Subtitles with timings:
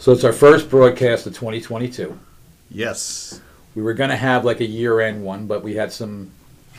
[0.00, 2.18] So it's our first broadcast of 2022.
[2.70, 3.40] Yes.
[3.74, 6.30] We were going to have like a year-end one, but we had some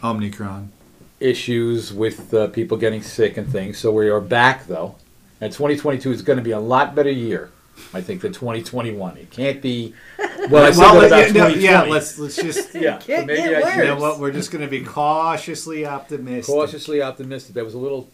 [0.03, 0.71] Omicron.
[1.19, 3.77] issues with uh, people getting sick and things.
[3.77, 4.95] So we are back though,
[5.39, 7.51] and 2022 is going to be a lot better year,
[7.93, 9.17] I think, than 2021.
[9.17, 9.93] It can't be.
[10.49, 11.63] Well, I said Well, that about yeah, no, 2020.
[11.63, 14.31] yeah, let's let's just Yeah, so Can't maybe get I should- you know what we're
[14.31, 16.51] just going to be cautiously optimistic.
[16.51, 17.53] cautiously optimistic.
[17.53, 18.09] There was a little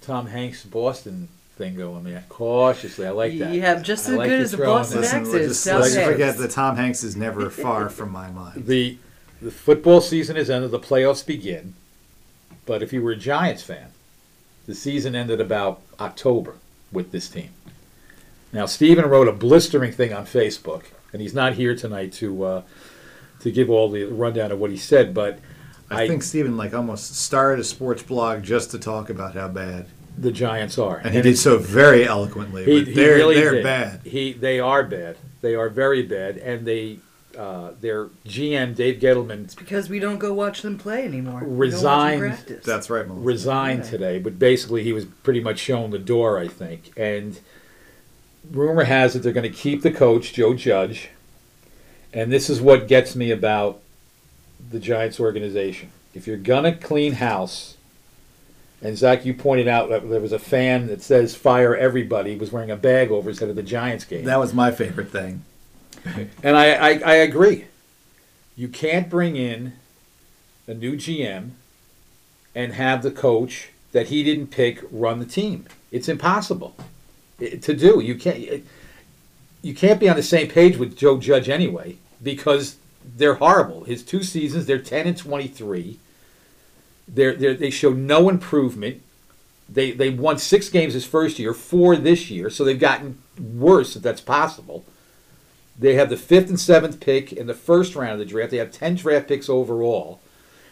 [0.00, 1.28] Tom Hanks Boston
[1.60, 2.24] thing going there.
[2.30, 3.52] Cautiously, I like that.
[3.52, 5.02] You have just I as like good you as the throwing Boston that.
[5.02, 5.48] Listen, accent.
[5.48, 6.10] just, South let's Hanks.
[6.10, 8.66] forget that Tom Hanks is never far from my mind.
[8.66, 8.96] The
[9.42, 10.70] the football season is ended.
[10.70, 11.74] The playoffs begin.
[12.66, 13.88] But if you were a Giants fan,
[14.66, 16.56] the season ended about October
[16.92, 17.50] with this team.
[18.52, 22.62] Now Steven wrote a blistering thing on Facebook, and he's not here tonight to uh,
[23.40, 25.12] to give all the rundown of what he said.
[25.12, 25.38] But
[25.90, 29.86] I, think Steven like almost started a sports blog just to talk about how bad,
[30.18, 32.64] the Giants are, and he did so very eloquently.
[32.64, 33.62] He, but he they're really they're did.
[33.64, 34.00] bad.
[34.04, 35.16] He they are bad.
[35.40, 36.98] They are very bad, and they
[37.38, 41.40] uh, their GM Dave Gettleman It's because we don't go watch them play anymore.
[41.44, 42.20] We don't watch them Resigned.
[42.20, 42.64] practice.
[42.66, 43.24] That's right, Melissa.
[43.26, 43.90] resigned Yeah.
[43.90, 46.92] today, but basically he was pretty much shown the door, I think.
[46.96, 47.38] And
[48.50, 51.10] rumor has it they're going to keep the coach, Joe Judge.
[52.12, 53.80] And this is what gets me about
[54.70, 55.90] the Giants organization.
[56.12, 57.76] If you're going to clean house,
[58.82, 62.50] and Zach, you pointed out that there was a fan that says fire everybody, was
[62.50, 64.24] wearing a bag over his head at the Giants game.
[64.24, 65.44] that was my favorite thing.
[66.42, 67.66] And I, I, I agree.
[68.56, 69.74] You can't bring in
[70.66, 71.50] a new GM
[72.54, 75.66] and have the coach that he didn't pick run the team.
[75.90, 76.74] It's impossible
[77.38, 78.00] to do.
[78.00, 78.64] You can't.
[79.62, 83.84] You can't be on the same page with Joe Judge anyway because they're horrible.
[83.84, 85.98] His two seasons, they're ten and twenty three.
[87.12, 89.02] They're, they're, they show no improvement.
[89.68, 93.94] They they won six games his first year, four this year, so they've gotten worse
[93.94, 94.84] if that's possible.
[95.78, 98.50] They have the fifth and seventh pick in the first round of the draft.
[98.50, 100.20] They have ten draft picks overall,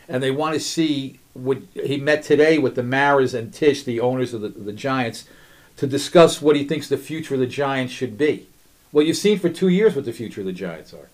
[0.09, 4.01] and they want to see what he met today with the Maras and Tisch, the
[4.01, 5.29] owners of the, the Giants,
[5.77, 8.49] to discuss what he thinks the future of the Giants should be.
[8.91, 11.09] Well, you've seen for two years what the future of the Giants are.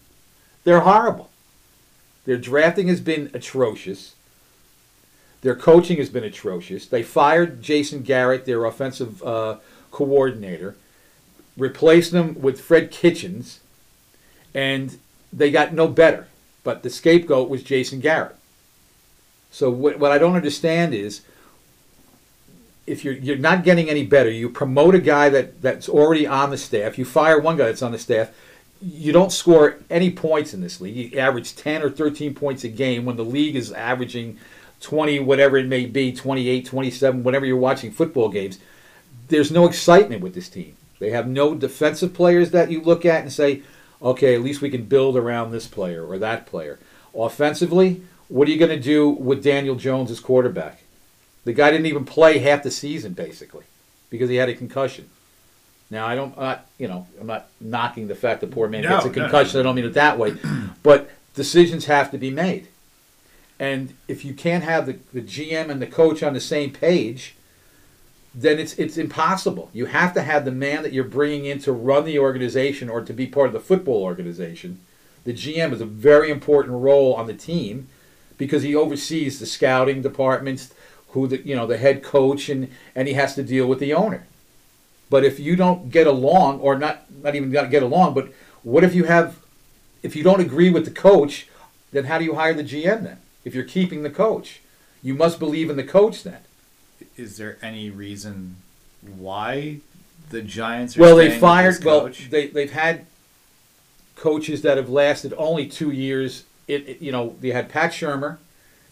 [0.64, 1.28] They're horrible.
[2.24, 4.14] Their drafting has been atrocious.
[5.44, 6.86] Their coaching has been atrocious.
[6.86, 9.58] They fired Jason Garrett, their offensive uh,
[9.90, 10.74] coordinator,
[11.54, 13.60] replaced them with Fred Kitchens,
[14.54, 14.96] and
[15.30, 16.28] they got no better.
[16.62, 18.36] But the scapegoat was Jason Garrett.
[19.50, 21.20] So what, what I don't understand is
[22.86, 26.52] if you're you're not getting any better, you promote a guy that, that's already on
[26.52, 28.30] the staff, you fire one guy that's on the staff,
[28.80, 31.12] you don't score any points in this league.
[31.12, 34.38] You average 10 or 13 points a game when the league is averaging
[34.84, 38.58] 20, whatever it may be, 28, 27, whenever you're watching football games.
[39.28, 40.76] There's no excitement with this team.
[41.00, 43.62] They have no defensive players that you look at and say,
[44.02, 46.78] okay, at least we can build around this player or that player.
[47.14, 50.82] Offensively, what are you going to do with Daniel Jones as quarterback?
[51.44, 53.64] The guy didn't even play half the season basically
[54.10, 55.08] because he had a concussion.
[55.90, 58.88] Now I don't, uh, you know, I'm not knocking the fact the poor man No,
[58.90, 59.20] gets a no, no.
[59.22, 59.60] concussion.
[59.60, 60.34] I don't mean it that way,
[60.82, 62.68] but decisions have to be made.
[63.64, 67.34] And if you can't have the, the GM and the coach on the same page,
[68.34, 69.70] then it's it's impossible.
[69.72, 73.00] You have to have the man that you're bringing in to run the organization or
[73.00, 74.80] to be part of the football organization.
[75.24, 77.88] The GM is a very important role on the team
[78.36, 80.74] because he oversees the scouting departments,
[81.08, 83.94] who the you know the head coach, and and he has to deal with the
[83.94, 84.26] owner.
[85.08, 88.30] But if you don't get along, or not not even got get along, but
[88.62, 89.38] what if you have,
[90.02, 91.48] if you don't agree with the coach,
[91.92, 93.20] then how do you hire the GM then?
[93.44, 94.60] If you're keeping the coach,
[95.02, 96.38] you must believe in the coach then.
[97.16, 98.56] Is there any reason
[99.16, 99.78] why
[100.30, 101.84] the Giants are Well, they fired.
[101.84, 102.30] Well, coach?
[102.30, 103.06] they they've had
[104.16, 106.44] coaches that have lasted only two years.
[106.66, 108.38] It, it- you know you had Pat Shurmur,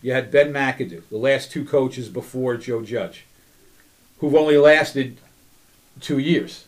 [0.02, 3.24] you had Ben McAdoo, the last two coaches before Joe Judge,
[4.18, 5.16] who've only lasted
[6.00, 6.66] two years.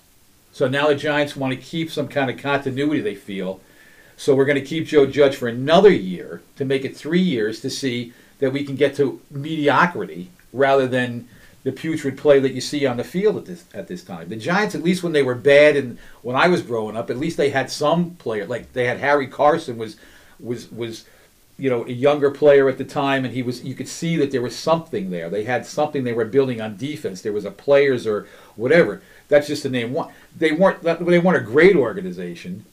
[0.52, 3.00] So now the Giants want to keep some kind of continuity.
[3.00, 3.60] They feel.
[4.16, 7.60] So we're going to keep Joe Judge for another year to make it three years
[7.60, 11.28] to see that we can get to mediocrity rather than
[11.64, 14.28] the putrid play that you see on the field at this at this time.
[14.28, 17.16] The Giants, at least when they were bad and when I was growing up, at
[17.18, 18.46] least they had some player.
[18.46, 19.96] Like they had Harry Carson was
[20.38, 21.06] was was
[21.56, 24.30] you know a younger player at the time, and he was you could see that
[24.30, 25.30] there was something there.
[25.30, 27.22] They had something they were building on defense.
[27.22, 29.00] There was a players or whatever.
[29.28, 30.12] That's just the name one.
[30.36, 32.66] They weren't they weren't a great organization.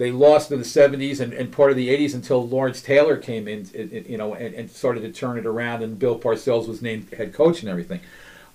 [0.00, 3.46] They lost in the '70s and, and part of the '80s until Lawrence Taylor came
[3.46, 3.68] in,
[4.08, 5.82] you know, and, and started to turn it around.
[5.82, 8.00] And Bill Parcells was named head coach and everything.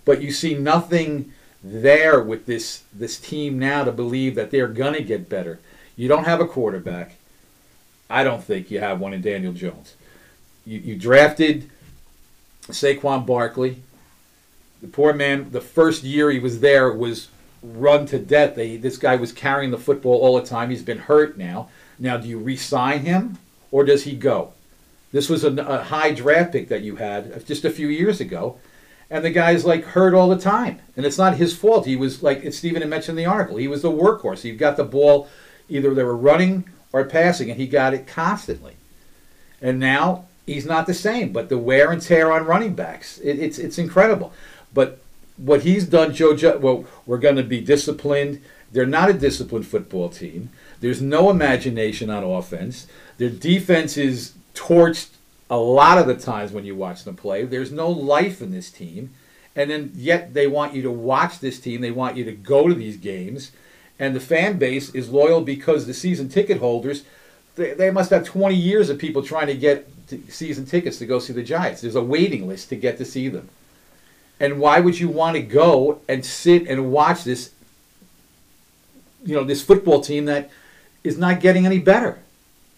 [0.05, 1.33] But you see nothing
[1.63, 5.59] there with this this team now to believe that they're gonna get better.
[5.95, 7.13] You don't have a quarterback.
[8.09, 9.93] I don't think you have one in Daniel Jones.
[10.65, 11.69] You, you drafted
[12.69, 13.83] Saquon Barkley.
[14.81, 17.27] The poor man, the first year he was there was
[17.73, 18.55] run to death.
[18.55, 20.69] They, this guy was carrying the football all the time.
[20.69, 21.69] He's been hurt now.
[21.97, 23.37] Now, do you re-sign him
[23.71, 24.53] or does he go?
[25.11, 28.19] This was a, a high draft pick that you had uh, just a few years
[28.19, 28.59] ago,
[29.09, 31.85] and the guy's like hurt all the time, and it's not his fault.
[31.85, 33.55] He was like Stephen had mentioned in the article.
[33.55, 34.41] He was the workhorse.
[34.41, 35.29] He got the ball,
[35.69, 38.75] either they were running or passing, and he got it constantly.
[39.61, 41.31] And now he's not the same.
[41.31, 44.33] But the wear and tear on running backs, it, it's it's incredible.
[44.73, 44.99] But
[45.37, 48.41] what he's done, Joe, well, we're going to be disciplined.
[48.71, 50.49] They're not a disciplined football team.
[50.79, 52.87] There's no imagination on offense.
[53.17, 55.09] Their defense is torched
[55.49, 57.45] a lot of the times when you watch them play.
[57.45, 59.13] There's no life in this team.
[59.55, 61.81] And then yet they want you to watch this team.
[61.81, 63.51] They want you to go to these games.
[63.97, 67.03] And the fan base is loyal because the season ticket holders,
[67.55, 69.89] they, they must have 20 years of people trying to get
[70.27, 71.81] season tickets to go see the Giants.
[71.81, 73.49] There's a waiting list to get to see them.
[74.39, 77.51] And why would you want to go and sit and watch this,
[79.23, 80.49] you know, this football team that
[81.03, 82.19] is not getting any better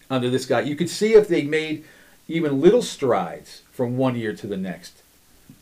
[0.08, 0.60] under this guy?
[0.60, 1.84] You could see if they made
[2.28, 5.02] even little strides from one year to the next.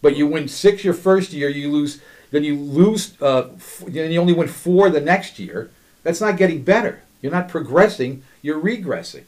[0.02, 2.00] But you win six your first year, you lose,
[2.30, 3.48] then you lose, uh,
[3.86, 5.70] then you only win four the next year.
[6.02, 7.02] That's not getting better.
[7.22, 9.24] You're not progressing, you're regressing.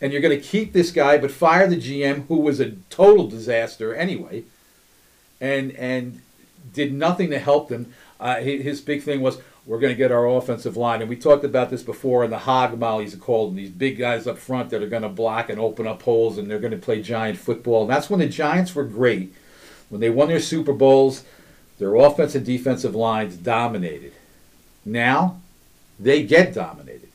[0.00, 3.28] And you're going to keep this guy, but fire the GM, who was a total
[3.28, 4.44] disaster anyway
[5.42, 6.22] and and
[6.72, 7.92] did nothing to help them.
[8.18, 11.44] Uh, his big thing was we're going to get our offensive line, and we talked
[11.44, 12.24] about this before.
[12.24, 15.02] And the hog mollies are called, and these big guys up front that are going
[15.02, 17.82] to block and open up holes, and they're going to play giant football.
[17.82, 19.34] And that's when the Giants were great.
[19.88, 21.24] When they won their Super Bowls,
[21.78, 24.12] their offensive and defensive lines dominated.
[24.84, 25.40] Now,
[26.00, 27.10] they get dominated,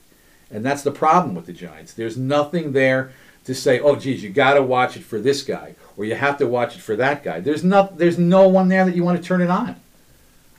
[0.51, 1.93] and that's the problem with the Giants.
[1.93, 3.11] There's nothing there
[3.45, 6.37] to say, "Oh, geez, you got to watch it for this guy." Or you have
[6.37, 7.39] to watch it for that guy.
[7.39, 9.75] There's no there's no one there that you want to turn it on.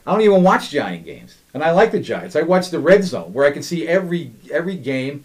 [0.07, 2.35] I don't even watch Giant games, and I like the Giants.
[2.35, 5.25] I watch the Red Zone where I can see every every game.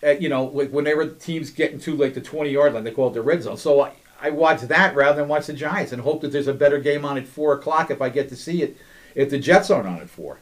[0.00, 3.08] At, you know, whenever the teams getting to like the 20 yard line, they call
[3.08, 3.56] it the Red Zone.
[3.56, 6.54] So I, I watch that rather than watch the Giants and hope that there's a
[6.54, 8.76] better game on at four o'clock if I get to see it.
[9.16, 10.38] If the Jets aren't on at four,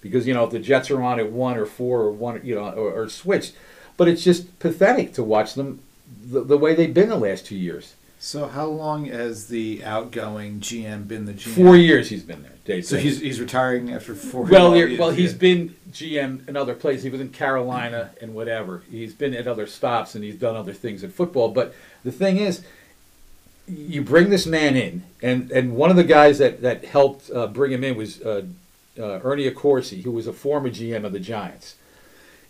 [0.00, 2.56] because you know if the Jets are on at one or four or one, you
[2.56, 3.54] know, or, or switched.
[3.96, 5.80] But it's just pathetic to watch them
[6.24, 7.94] the, the way they've been the last two years.
[8.22, 11.54] So how long has the outgoing GM been the GM?
[11.54, 12.52] Four years he's been there.
[12.66, 14.42] Dave so he's, he's retiring after four.
[14.44, 14.98] Well, years.
[14.98, 17.02] well, he's been GM in other places.
[17.02, 18.82] He was in Carolina and whatever.
[18.90, 21.48] He's been at other stops and he's done other things in football.
[21.48, 21.74] But
[22.04, 22.62] the thing is,
[23.66, 27.46] you bring this man in, and and one of the guys that that helped uh,
[27.46, 28.42] bring him in was uh,
[28.98, 31.76] uh, Ernie Accorsi, who was a former GM of the Giants,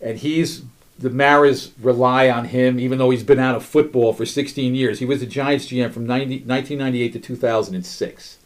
[0.01, 0.63] and he's
[1.01, 4.99] the Maras rely on him, even though he's been out of football for 16 years.
[4.99, 8.39] He was the Giants GM from 90, 1998 to 2006.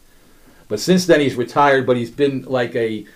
[0.68, 3.06] But since then, he's retired, but he's been like a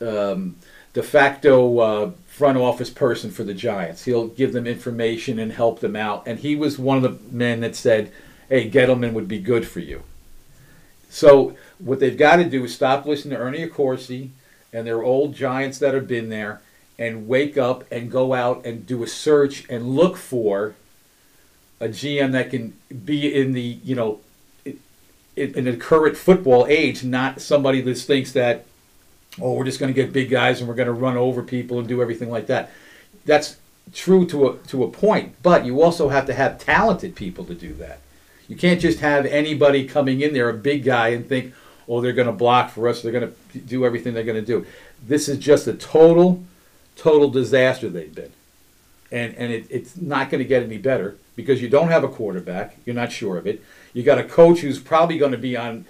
[0.00, 0.56] um,
[0.92, 4.04] de facto uh, front office person for the Giants.
[4.04, 6.26] He'll give them information and help them out.
[6.26, 8.12] And he was one of the men that said,
[8.48, 10.02] hey, Gettleman would be good for you.
[11.08, 14.30] So what they've got to do is stop listening to Ernie Accorsi
[14.72, 16.60] and their old Giants that have been there
[16.98, 20.74] and wake up and go out and do a search and look for
[21.80, 24.20] a GM that can be in the you know
[25.36, 28.64] in, the current football age, not somebody that thinks that
[29.40, 31.78] oh we're just going to get big guys and we're going to run over people
[31.78, 32.70] and do everything like that.
[33.24, 33.56] That's
[33.92, 37.54] true to a to a point, but you also have to have talented people to
[37.54, 38.00] do that.
[38.48, 41.54] You can't just have anybody coming in there, a big guy, and think,
[41.88, 43.00] oh, they're going to block for us.
[43.00, 44.66] They're going to do everything they're going to do.
[45.06, 46.44] This is just a total
[46.96, 48.32] total disaster they've been.
[49.10, 52.08] And, and it, it's not going to get any better because you don't have a
[52.08, 52.76] quarterback.
[52.84, 53.62] You're not sure of it.
[53.92, 55.84] You got a coach who's probably going to be on,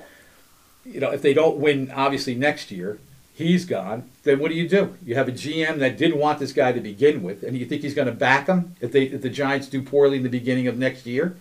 [0.84, 2.98] you know, if they don't win, obviously, next year,
[3.34, 4.10] he's gone.
[4.22, 4.96] Then what do you do?
[5.04, 7.82] You have a GM that didn't want this guy to begin with, and you think
[7.82, 10.66] he's going to back him if, they, if the Giants do poorly in the beginning
[10.66, 11.36] of next year?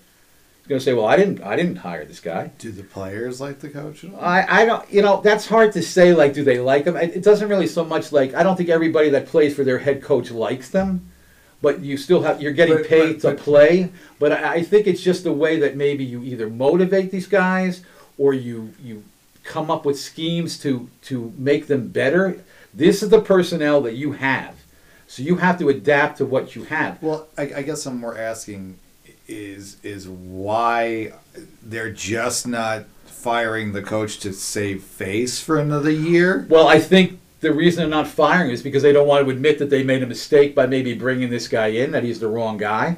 [0.67, 3.59] Going to say, "Well, I didn't, I didn't hire this guy." Do the players like
[3.59, 4.05] the coach?
[4.17, 6.13] I, I don't, you know, that's hard to say.
[6.13, 6.95] Like, do they like him?
[6.95, 8.33] It doesn't really so much like.
[8.33, 11.11] I don't think everybody that plays for their head coach likes them,
[11.61, 13.91] but you still have you're getting but, paid but, to but, play.
[14.19, 17.83] But I, I think it's just the way that maybe you either motivate these guys
[18.17, 19.03] or you you
[19.43, 22.41] come up with schemes to to make them better.
[22.73, 24.55] This is the personnel that you have,
[25.07, 27.03] so you have to adapt to what you have.
[27.03, 28.79] Well, I, I guess I'm more asking
[29.33, 31.13] is is why
[31.61, 36.45] they're just not firing the coach to save face for another year.
[36.49, 39.59] Well, I think the reason they're not firing is because they don't want to admit
[39.59, 42.57] that they made a mistake by maybe bringing this guy in, that he's the wrong
[42.57, 42.97] guy.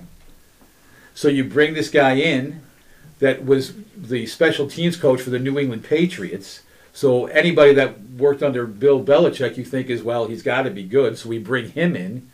[1.13, 2.61] So you bring this guy in
[3.19, 6.61] that was the special teams coach for the New England Patriots.
[6.91, 10.83] So anybody that worked under Bill Belichick, you think is well, he's got to be
[10.83, 11.17] good.
[11.17, 12.29] So we bring him in,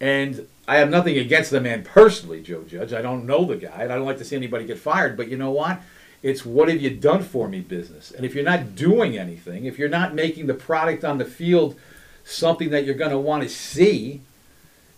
[0.00, 2.92] and I have nothing against the man personally, Joe Judge.
[2.92, 5.16] I don't know the guy, and I don't like to see anybody get fired.
[5.16, 5.80] But you know what?
[6.22, 8.12] It's what have you done for me business.
[8.12, 11.76] And if you're not doing anything, if you're not making the product on the field
[12.24, 14.20] something that you're going to want to see,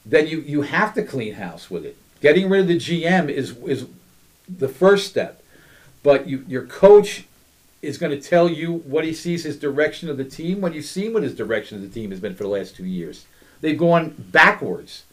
[0.04, 1.96] then you, you have to clean house with it.
[2.20, 3.86] Getting rid of the GM is is
[4.48, 5.42] the first step.
[6.02, 7.24] But you, your coach
[7.80, 10.60] is going to tell you what he sees his direction of the team.
[10.60, 12.84] When you've seen what his direction of the team has been for the last two
[12.84, 13.24] years,
[13.62, 15.04] they've gone backwards.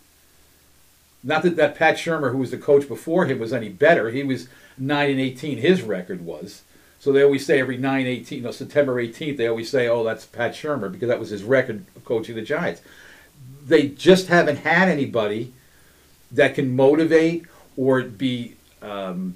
[1.24, 4.10] Not that that Pat Shurmur, who was the coach before him, was any better.
[4.10, 4.48] He was
[4.78, 5.58] nine and eighteen.
[5.58, 6.64] His record was.
[7.02, 10.24] So they always say every 9 18, no, September 18th, they always say, oh, that's
[10.28, 12.84] Pat Shurmur because that was his record of coaching the Giants.
[13.66, 15.52] They just haven't had anybody
[16.32, 19.36] that can motivate or be, um,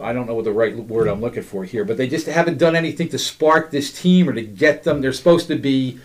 [0.00, 2.58] I don't know what the right word I'm looking for here, but they just haven't
[2.58, 5.00] done anything to spark this team or to get them.
[5.00, 6.00] They're supposed to be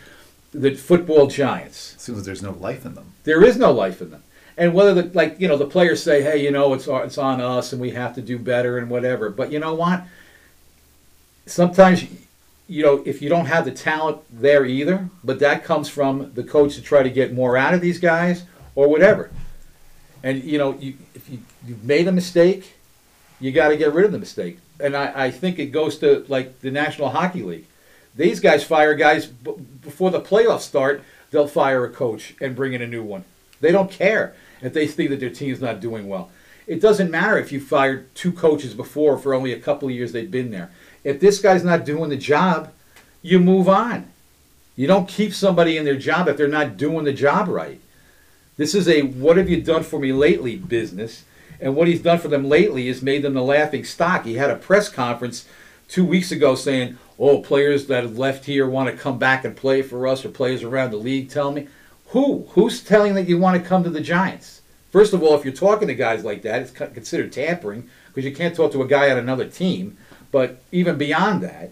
[0.52, 1.96] the football giants.
[1.96, 3.14] As soon as there's no life in them.
[3.24, 4.22] There is no life in them.
[4.58, 7.42] And whether the like you know the players say, hey, you know, it's it's on
[7.42, 9.30] us and we have to do better and whatever.
[9.30, 10.04] But you know what?
[11.46, 12.06] Sometimes,
[12.68, 16.44] you know, if you don't have the talent there either, but that comes from the
[16.44, 18.44] coach to try to get more out of these guys
[18.76, 19.32] or whatever.
[20.24, 22.76] And you know, you, if you you've made a mistake,
[23.40, 24.60] you got to get rid of the mistake.
[24.80, 27.66] And I, I think it goes to like the National Hockey League.
[28.16, 31.04] These guys fire guys b- before the playoffs start.
[31.32, 33.24] They'll fire a coach and bring in a new one.
[33.62, 36.30] They don't care if they think that their team's not doing well.
[36.68, 40.12] It doesn't matter if you fired two coaches before for only a couple of years
[40.12, 40.72] they've been there.
[41.04, 42.72] If this guy's not doing the job,
[43.22, 44.08] you move on.
[44.76, 47.82] You don't keep somebody in their job if they're not doing the job right.
[48.58, 51.24] This is a what have you done for me lately business.
[51.60, 54.26] And what he's done for them lately is made them the laughing stock.
[54.26, 55.48] He had a press conference
[55.88, 59.56] two weeks ago saying, oh, players that have left here want to come back and
[59.56, 61.68] play for us, or players around the league tell me.
[62.12, 62.48] Who?
[62.52, 64.62] Who's telling that you want to come to the Giants?
[64.92, 68.36] First of all, if you're talking to guys like that, it's considered tampering because you
[68.36, 69.98] can't talk to a guy on another team.
[70.32, 71.72] But even beyond that,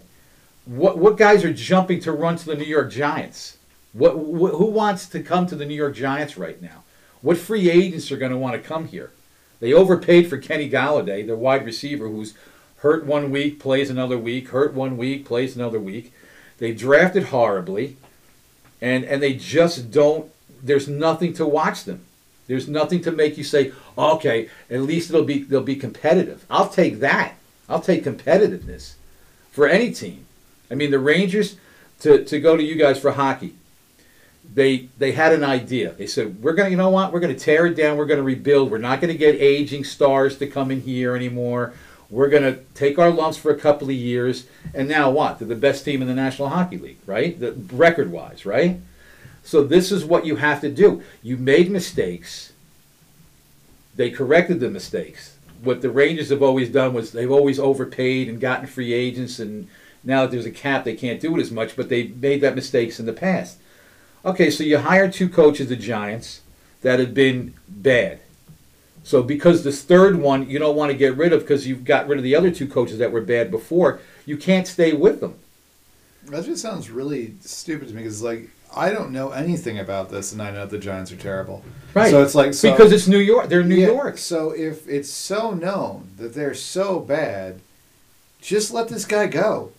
[0.64, 3.58] what what guys are jumping to run to the New York Giants?
[3.92, 6.84] What, wh- who wants to come to the New York Giants right now?
[7.22, 9.10] What free agents are going to want to come here?
[9.58, 12.32] They overpaid for Kenny Golladay, their wide receiver, who's
[12.78, 16.14] hurt one week, plays another week, hurt one week, plays another week.
[16.58, 17.98] They drafted horribly,
[18.80, 20.30] and and they just don't.
[20.62, 22.04] There's nothing to watch them.
[22.46, 26.44] There's nothing to make you say, okay, at least it'll be they'll be competitive.
[26.50, 27.34] I'll take that.
[27.68, 28.94] I'll take competitiveness
[29.52, 30.26] for any team.
[30.70, 31.56] I mean, the Rangers
[32.00, 33.54] to, to go to you guys for hockey.
[34.52, 35.92] They they had an idea.
[35.92, 37.12] They said, "We're gonna, you know what?
[37.12, 37.96] We're gonna tear it down.
[37.96, 38.72] We're gonna rebuild.
[38.72, 41.72] We're not gonna get aging stars to come in here anymore.
[42.10, 44.46] We're gonna take our lumps for a couple of years.
[44.74, 45.38] And now what?
[45.38, 47.38] They're the best team in the National Hockey League, right?
[47.38, 48.80] The record wise, right?
[49.42, 51.02] So this is what you have to do.
[51.22, 52.52] You made mistakes.
[53.96, 55.36] They corrected the mistakes.
[55.62, 59.68] What the Rangers have always done was they've always overpaid and gotten free agents, and
[60.02, 61.76] now that there's a cap, they can't do it as much.
[61.76, 63.58] But they made that mistakes in the past.
[64.24, 66.40] Okay, so you hired two coaches, the Giants,
[66.82, 68.20] that had been bad.
[69.02, 72.06] So because this third one you don't want to get rid of because you've got
[72.08, 75.36] rid of the other two coaches that were bad before, you can't stay with them.
[76.24, 80.32] That just sounds really stupid to me because like I don't know anything about this,
[80.32, 81.64] and I know the Giants are terrible.
[81.92, 82.10] Right.
[82.10, 83.48] So it's like so, because it's New York.
[83.48, 84.18] They're New yeah, York.
[84.18, 87.60] So if it's so known that they're so bad,
[88.40, 89.72] just let this guy go.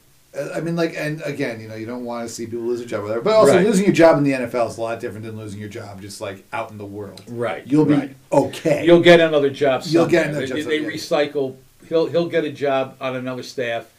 [0.56, 2.88] I mean, like, and again, you know, you don't want to see people lose their
[2.88, 3.22] job, whatever.
[3.22, 3.66] But also, Right.
[3.66, 6.22] losing your job in the NFL is a lot different than losing your job just
[6.22, 7.22] like out in the world.
[7.28, 7.68] Right.
[7.68, 8.16] You'll be right.
[8.32, 8.86] okay.
[8.86, 9.82] You'll get another job.
[9.86, 11.58] You'll get another job They, they recycle.
[11.90, 13.92] He'll he'll get a job on another staff,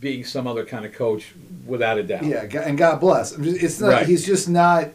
[0.00, 1.34] being some other kind of coach,
[1.66, 2.24] without a doubt.
[2.24, 3.32] yeah, and God bless.
[3.32, 3.88] It's not.
[3.88, 4.06] Right.
[4.06, 4.88] He's just not.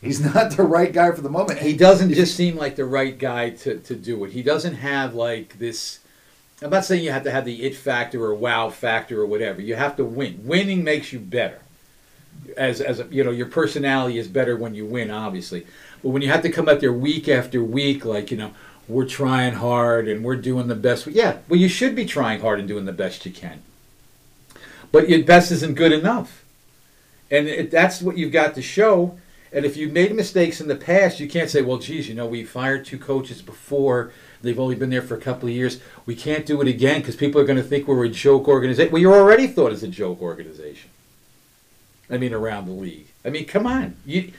[0.00, 1.58] He's not the right guy for the moment.
[1.58, 4.32] He doesn't just seem like the right guy to, to do it.
[4.32, 5.98] He doesn't have like this.
[6.62, 9.60] I'm not saying you have to have the it factor or wow factor or whatever.
[9.60, 10.40] You have to win.
[10.44, 11.60] Winning makes you better.
[12.56, 15.66] As as you know, your personality is better when you win, obviously.
[16.02, 18.52] But when you have to come out there week after week, like you know,
[18.88, 21.06] we're trying hard and we're doing the best.
[21.06, 23.62] Yeah, well, you should be trying hard and doing the best you can.
[24.92, 26.44] But your best isn't good enough,
[27.30, 29.18] and it, that's what you've got to show.
[29.52, 32.26] And if you've made mistakes in the past, you can't say, well, geez, you know,
[32.26, 34.12] we fired two coaches before.
[34.46, 35.80] They've only been there for a couple of years.
[36.06, 38.92] We can't do it again because people are going to think we're a joke organization.
[38.92, 40.90] Well, you're already thought as a joke organization.
[42.08, 43.08] I mean, around the league.
[43.24, 43.96] I mean, come on.
[44.06, 44.32] You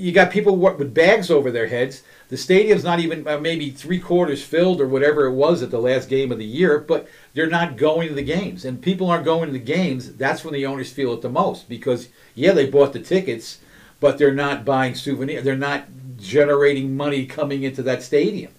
[0.00, 2.02] you got people with bags over their heads.
[2.28, 5.80] The stadium's not even uh, maybe three quarters filled or whatever it was at the
[5.80, 8.64] last game of the year, but they're not going to the games.
[8.64, 10.14] And people aren't going to the games.
[10.14, 13.58] That's when the owners feel it the most because, yeah, they bought the tickets,
[13.98, 15.44] but they're not buying souvenirs.
[15.44, 18.52] They're not generating money coming into that stadium.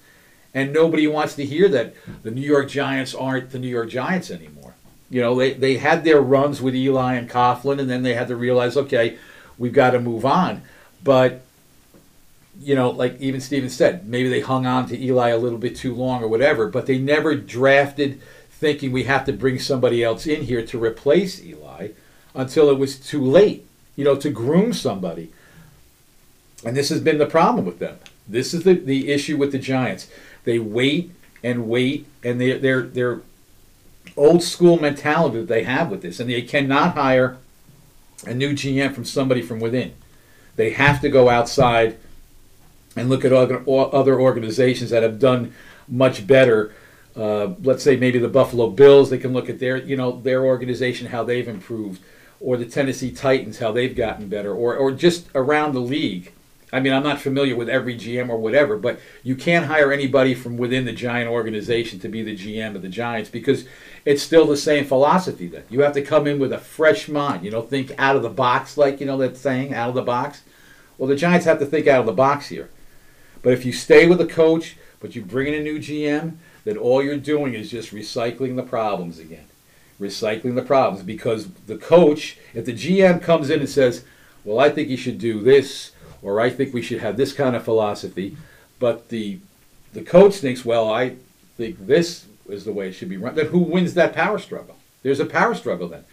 [0.53, 1.93] And nobody wants to hear that
[2.23, 4.73] the New York Giants aren't the New York Giants anymore.
[5.09, 8.27] You know, they, they had their runs with Eli and Coughlin, and then they had
[8.29, 9.17] to realize, okay,
[9.57, 10.61] we've got to move on.
[11.03, 11.41] But
[12.61, 15.75] you know, like even Steven said, maybe they hung on to Eli a little bit
[15.75, 20.27] too long or whatever, but they never drafted thinking we have to bring somebody else
[20.27, 21.89] in here to replace Eli
[22.35, 23.65] until it was too late,
[23.95, 25.31] you know, to groom somebody.
[26.63, 27.97] And this has been the problem with them.
[28.27, 30.07] This is the, the issue with the Giants.
[30.43, 31.11] They wait
[31.43, 33.21] and wait, and they, they're, they're
[34.17, 37.37] old school mentality that they have with this, and they cannot hire
[38.25, 39.93] a new GM from somebody from within.
[40.55, 41.97] They have to go outside
[42.95, 45.53] and look at other organizations that have done
[45.87, 46.73] much better.
[47.15, 49.09] Uh, let's say maybe the Buffalo Bills.
[49.09, 52.01] They can look at their you know their organization how they've improved,
[52.39, 56.31] or the Tennessee Titans how they've gotten better, or or just around the league.
[56.73, 60.33] I mean, I'm not familiar with every GM or whatever, but you can't hire anybody
[60.33, 63.65] from within the Giant organization to be the GM of the Giants because
[64.05, 65.47] it's still the same philosophy.
[65.47, 67.43] Then you have to come in with a fresh mind.
[67.43, 70.01] You know, think out of the box, like you know that saying, out of the
[70.01, 70.43] box.
[70.97, 72.69] Well, the Giants have to think out of the box here.
[73.41, 76.77] But if you stay with the coach, but you bring in a new GM, then
[76.77, 79.45] all you're doing is just recycling the problems again.
[79.99, 84.03] Recycling the problems because the coach, if the GM comes in and says,
[84.45, 87.55] "Well, I think you should do this," or "I think we should have this kind
[87.55, 88.37] of philosophy,"
[88.79, 89.39] but the
[89.93, 91.15] the coach thinks, "Well, I
[91.57, 94.77] think this is the way it should be run," then who wins that power struggle?
[95.03, 96.05] There's a power struggle then.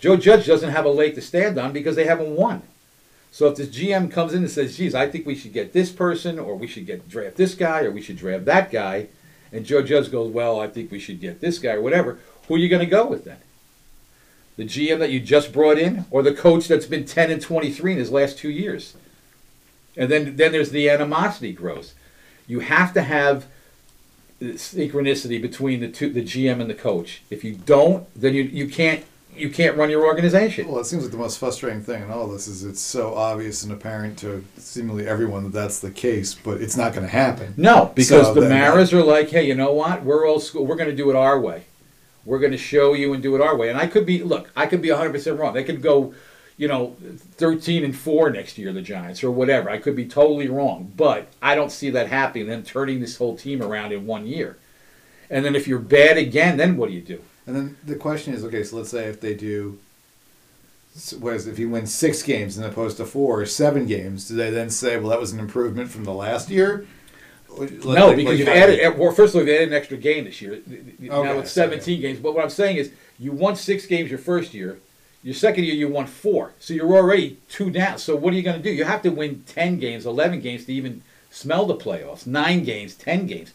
[0.00, 2.62] Joe Judge doesn't have a leg to stand on because they haven't won.
[3.30, 5.90] So if this GM comes in and says, geez, I think we should get this
[5.90, 9.08] person, or we should get draft this guy, or we should draft that guy,
[9.52, 12.54] and Joe Judge goes, well, I think we should get this guy, or whatever, who
[12.54, 13.38] are you going to go with then?
[14.56, 17.92] The GM that you just brought in, or the coach that's been 10 and 23
[17.92, 18.94] in his last two years?
[19.96, 21.94] And then, then there's the animosity grows.
[22.46, 23.46] You have to have
[24.40, 27.22] synchronicity between the two, the GM and the coach.
[27.30, 29.04] If you don't, then you, you can't
[29.36, 30.68] you can't run your organization.
[30.68, 33.62] Well, it seems like the most frustrating thing in all this is it's so obvious
[33.62, 37.54] and apparent to seemingly everyone that that's the case, but it's not going to happen.
[37.56, 40.02] No, because so the uh, Maras are like, hey, you know what?
[40.02, 40.66] We're old school.
[40.66, 41.64] We're going to do it our way.
[42.24, 43.70] We're going to show you and do it our way.
[43.70, 45.54] And I could be, look, I could be 100% wrong.
[45.54, 46.12] They could go,
[46.60, 46.94] you know,
[47.36, 49.70] 13 and 4 next year, the Giants, or whatever.
[49.70, 50.92] I could be totally wrong.
[50.94, 54.58] But I don't see that happening, them turning this whole team around in one year.
[55.30, 57.22] And then if you're bad again, then what do you do?
[57.46, 59.78] And then the question is, okay, so let's say if they do,
[61.18, 64.28] what is it, if you win six games as opposed to four or seven games,
[64.28, 66.86] do they then say, well, that was an improvement from the last year?
[67.48, 68.80] no, like, because you've added.
[68.80, 70.52] Eh, well, first of all, they added an extra game this year.
[70.52, 71.96] Okay, Now it's 17 okay.
[72.02, 72.20] games.
[72.20, 74.78] But what I'm saying is, you won six games your first year.
[75.22, 76.52] Your second year, you won four.
[76.58, 77.98] So you're already two down.
[77.98, 78.70] So what are you going to do?
[78.70, 82.26] You have to win 10 games, 11 games to even smell the playoffs.
[82.26, 83.52] Nine games, 10 games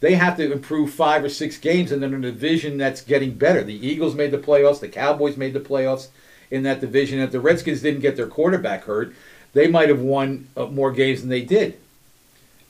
[0.00, 3.64] they have to improve five or six games, and then a division that's getting better.
[3.64, 6.08] The Eagles made the playoffs, the Cowboys made the playoffs
[6.50, 7.18] in that division.
[7.18, 9.14] If the Redskins didn't get their quarterback hurt,
[9.54, 11.78] they might have won uh, more games than they did.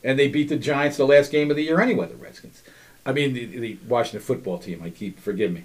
[0.02, 2.62] And they beat the Giants the last game of the year anyway, the Redskins.
[3.04, 5.64] I mean, the, the Washington football team, I keep, forgive me.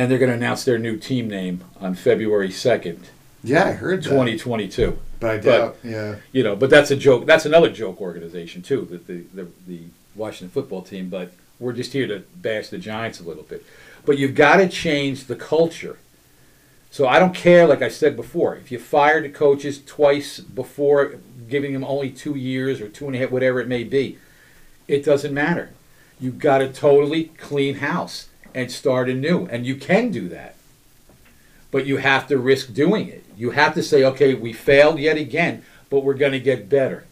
[0.00, 3.00] And they're going to announce their new team name on February 2nd.
[3.44, 4.98] Yeah, I heard 2022.
[5.20, 6.14] But I doubt, but, yeah.
[6.32, 7.26] You know, but that's a joke.
[7.26, 9.80] That's another joke organization, too, that the, the, the
[10.16, 13.62] Washington football team, but we're just here to bash the Giants a little bit.
[14.06, 15.98] But you've got to change the culture.
[16.90, 21.16] So I don't care, like I said before, if you fire the coaches twice before
[21.46, 24.16] giving them only two years or two and a half, whatever it may be,
[24.88, 25.72] it doesn't matter.
[26.18, 29.46] You've got to totally clean house and start anew.
[29.46, 30.56] And you can do that.
[31.70, 33.24] But you have to risk doing it.
[33.36, 37.04] You have to say, okay, we failed yet again, but we're going to get better.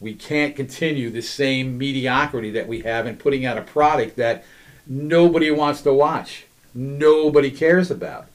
[0.00, 4.44] We can't continue the same mediocrity that we have in putting out a product that
[4.86, 8.26] nobody wants to watch, nobody cares about.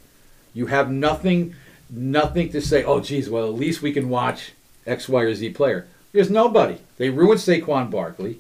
[0.54, 1.56] You have nothing,
[1.90, 2.84] nothing to say.
[2.84, 4.54] Oh, geez, well, at least we can watch
[4.86, 5.88] X, Y, or Z player.
[6.12, 6.78] There's nobody.
[6.98, 8.40] They ruined Saquon Barkley.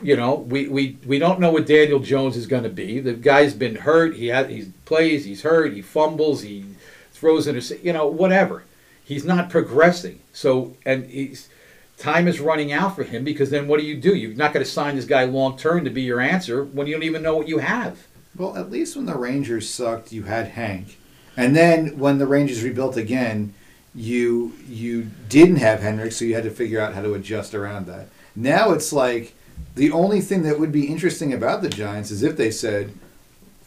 [0.00, 3.00] You know, we, we, we don't know what Daniel Jones is going to be.
[3.00, 4.14] The guy's been hurt.
[4.14, 5.24] He has, he plays.
[5.24, 5.72] He's hurt.
[5.72, 6.42] He fumbles.
[6.42, 6.64] He
[7.12, 7.60] throws in.
[7.82, 8.62] You know, whatever
[9.08, 10.20] He's not progressing.
[10.34, 11.48] So and he's
[11.96, 14.14] time is running out for him because then what do you do?
[14.14, 16.92] You're not going to sign this guy long term to be your answer when you
[16.92, 18.06] don't even know what you have.
[18.36, 20.98] Well, at least when the Rangers sucked, you had Hank,
[21.38, 23.54] and then when the Rangers rebuilt again,
[23.94, 27.86] you you didn't have Henrik, so you had to figure out how to adjust around
[27.86, 28.08] that.
[28.36, 29.32] Now it's like
[29.78, 32.92] the only thing that would be interesting about the Giants is if they said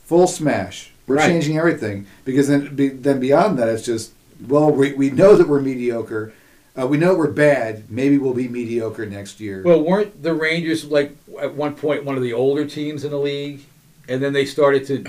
[0.05, 1.27] full smash, we're Right.
[1.27, 4.11] changing everything, because then be, then beyond that, it's just
[4.47, 6.33] well, we, we know that we're mediocre.
[6.79, 7.91] Uh, we know we're bad.
[7.91, 9.61] Maybe we'll be mediocre next year.
[9.63, 13.19] Well, weren't the Rangers like at one point one of the older teams in the
[13.19, 13.61] league,
[14.07, 15.03] and then they started to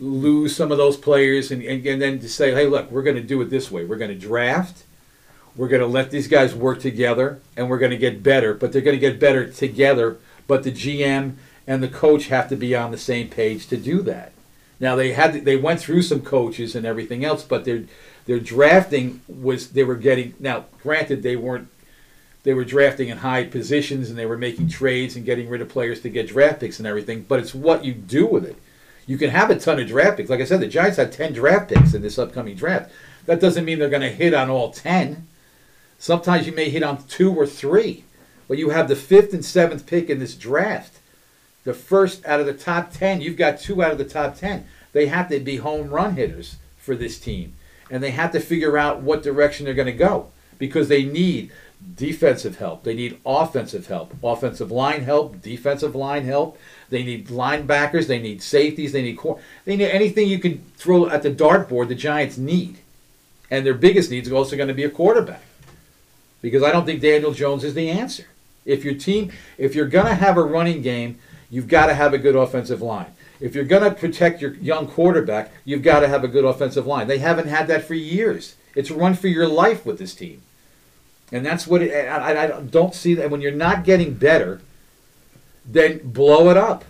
[0.00, 3.16] lose some of those players, and, and, and then to say, hey, look, we're going
[3.16, 3.84] to do it this way.
[3.84, 4.84] We're going to draft.
[5.56, 8.54] We're going to let these guys work together, and we're going to get better.
[8.54, 10.18] But they're going to get better together.
[10.46, 11.34] But the GM
[11.66, 14.32] and the coach have to be on the same page to do that.
[14.80, 17.84] Now they had they went through some coaches and everything else, but their
[18.24, 20.64] their drafting was they were getting now.
[20.82, 21.68] Granted, they weren't
[22.42, 25.68] they were drafting in high positions and they were making trades and getting rid of
[25.68, 27.26] players to get draft picks and everything.
[27.28, 28.56] But it's what you do with it.
[29.06, 30.30] You can have a ton of draft picks.
[30.30, 32.90] Like I said, the Giants had ten draft picks in this upcoming draft.
[33.26, 35.26] That doesn't mean they're going to hit on all ten.
[36.00, 38.02] Sometimes you may hit on two or three.
[38.48, 40.98] But you have the fifth and seventh pick in this draft.
[41.62, 44.66] The first out of the top ten, you've got two out of the top ten.
[44.92, 47.52] They have to be home run hitters for this team.
[47.88, 51.52] And they have to figure out what direction they're going to go because they need
[51.96, 52.82] defensive help.
[52.82, 56.58] They need offensive help, offensive line help, defensive line help.
[56.88, 58.06] They need linebackers.
[58.06, 58.92] They need safeties.
[58.92, 61.88] They need cor- they need anything you can throw at the dartboard.
[61.88, 62.78] The Giants need,
[63.50, 65.42] and their biggest needs are also going to be a quarterback,
[66.42, 68.24] because I don't think Daniel Jones is the answer.
[68.64, 71.18] If your team, if you're going to have a running game,
[71.50, 73.12] you've got to have a good offensive line.
[73.40, 76.86] If you're going to protect your young quarterback, you've got to have a good offensive
[76.86, 77.06] line.
[77.08, 78.54] They haven't had that for years.
[78.74, 80.42] It's run for your life with this team.
[81.32, 84.60] And that's what it, I, I- don't see that when you're not getting better,
[85.64, 86.84] then blow it up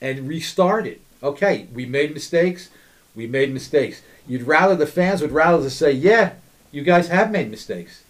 [0.00, 1.00] and restart it.
[1.22, 2.70] Okay, we made mistakes.
[3.14, 4.00] We made mistakes.
[4.26, 6.32] You'd rather the fans would rather to say, "Yeah,
[6.72, 8.04] you guys have made mistakes.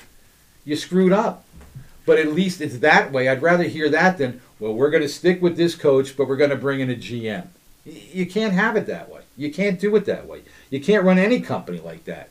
[0.65, 1.45] You screwed up."
[2.07, 3.29] But at least it's that way.
[3.29, 6.37] I'd rather hear that than, "Well, we're going to stick with this coach, but we're
[6.37, 7.49] going to bring in a GM."
[7.85, 9.23] You can't have it that way.
[9.37, 10.43] You can't do it that way.
[10.71, 12.31] You can't run any company like that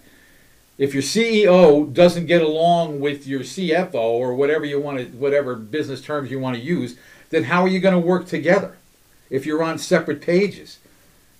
[0.79, 5.55] if your CEO doesn't get along with your CFO or whatever you want to, whatever
[5.55, 6.97] business terms you want to use,
[7.29, 8.77] then how are you going to work together
[9.29, 10.79] if you're on separate pages?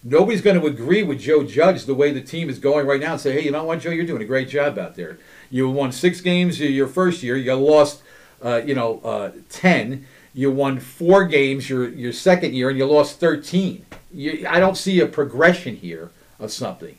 [0.04, 3.14] Nobody's going to agree with Joe Judge the way the team is going right now
[3.14, 5.18] and say, hey, you know what, Joe, you're doing a great job out there.
[5.50, 7.36] You won six games your first year.
[7.36, 8.02] You lost,
[8.44, 10.06] uh, you know, uh, ten.
[10.34, 13.86] You won four games your your second year, and you lost thirteen.
[14.14, 16.96] You, I don't see a progression here of something.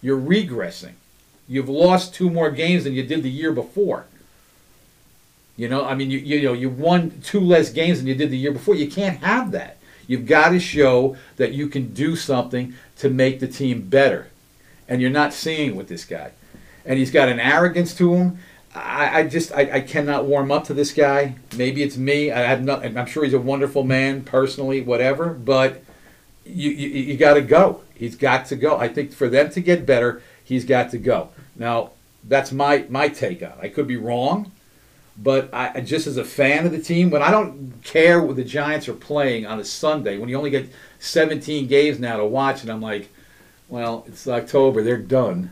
[0.00, 0.94] You're regressing.
[1.48, 4.06] You've lost two more games than you did the year before.
[5.56, 8.30] You know, I mean, you you know, you won two less games than you did
[8.30, 8.76] the year before.
[8.76, 9.78] You can't have that.
[10.06, 14.28] You've got to show that you can do something to make the team better,
[14.88, 16.30] and you're not seeing with this guy.
[16.88, 18.38] And he's got an arrogance to him.
[18.74, 21.36] I, I just I, I cannot warm up to this guy.
[21.56, 22.32] Maybe it's me.
[22.32, 22.84] I have not.
[22.84, 25.30] I'm sure he's a wonderful man personally, whatever.
[25.30, 25.82] But
[26.44, 27.82] you you, you got to go.
[27.94, 28.76] He's got to go.
[28.76, 31.30] I think for them to get better, he's got to go.
[31.56, 31.92] Now
[32.24, 33.50] that's my my take on.
[33.50, 33.58] it.
[33.60, 34.50] I could be wrong,
[35.16, 38.44] but I just as a fan of the team, when I don't care what the
[38.44, 40.70] Giants are playing on a Sunday, when you only get
[41.00, 43.08] 17 games now to watch, and I'm like,
[43.68, 45.50] well, it's October, they're done.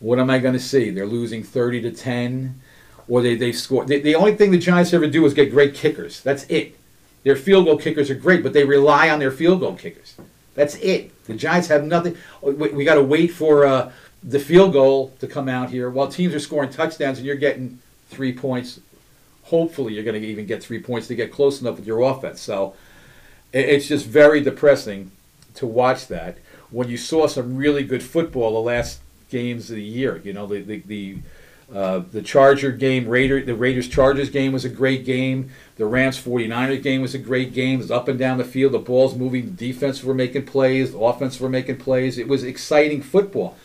[0.00, 0.90] What am I going to see?
[0.90, 2.60] They're losing 30 to 10,
[3.08, 3.84] or they they score.
[3.84, 6.20] The, the only thing the Giants ever do is get great kickers.
[6.22, 6.76] That's it.
[7.22, 10.16] Their field goal kickers are great, but they rely on their field goal kickers.
[10.54, 11.12] That's it.
[11.26, 12.16] The Giants have nothing.
[12.42, 16.08] We, we got to wait for uh, the field goal to come out here while
[16.08, 18.80] teams are scoring touchdowns and you're getting three points.
[19.44, 22.40] Hopefully, you're going to even get three points to get close enough with your offense.
[22.40, 22.74] So
[23.52, 25.10] it- it's just very depressing
[25.54, 26.38] to watch that
[26.70, 30.20] when you saw some really good football the last games of the year.
[30.24, 31.18] You know, the the the,
[31.74, 35.50] uh, the Charger game, Raider, the Raiders Chargers game was a great game.
[35.76, 37.78] The Rams 49ers game was a great game.
[37.78, 38.72] It was up and down the field.
[38.72, 39.46] The ball's moving.
[39.46, 40.92] The defense were making plays.
[40.92, 42.18] The offense were making plays.
[42.18, 43.56] It was exciting football.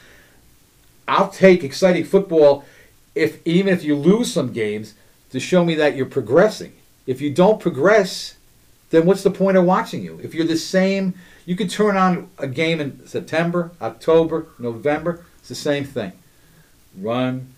[1.07, 2.65] I'll take exciting football
[3.13, 4.93] if even if you lose some games
[5.31, 6.73] to show me that you're progressing.
[7.05, 8.35] If you don't progress,
[8.89, 10.19] then what's the point of watching you?
[10.23, 11.13] If you're the same,
[11.45, 15.24] you could turn on a game in September, October, November.
[15.45, 16.11] It's the same thing.
[16.99, 17.53] Run,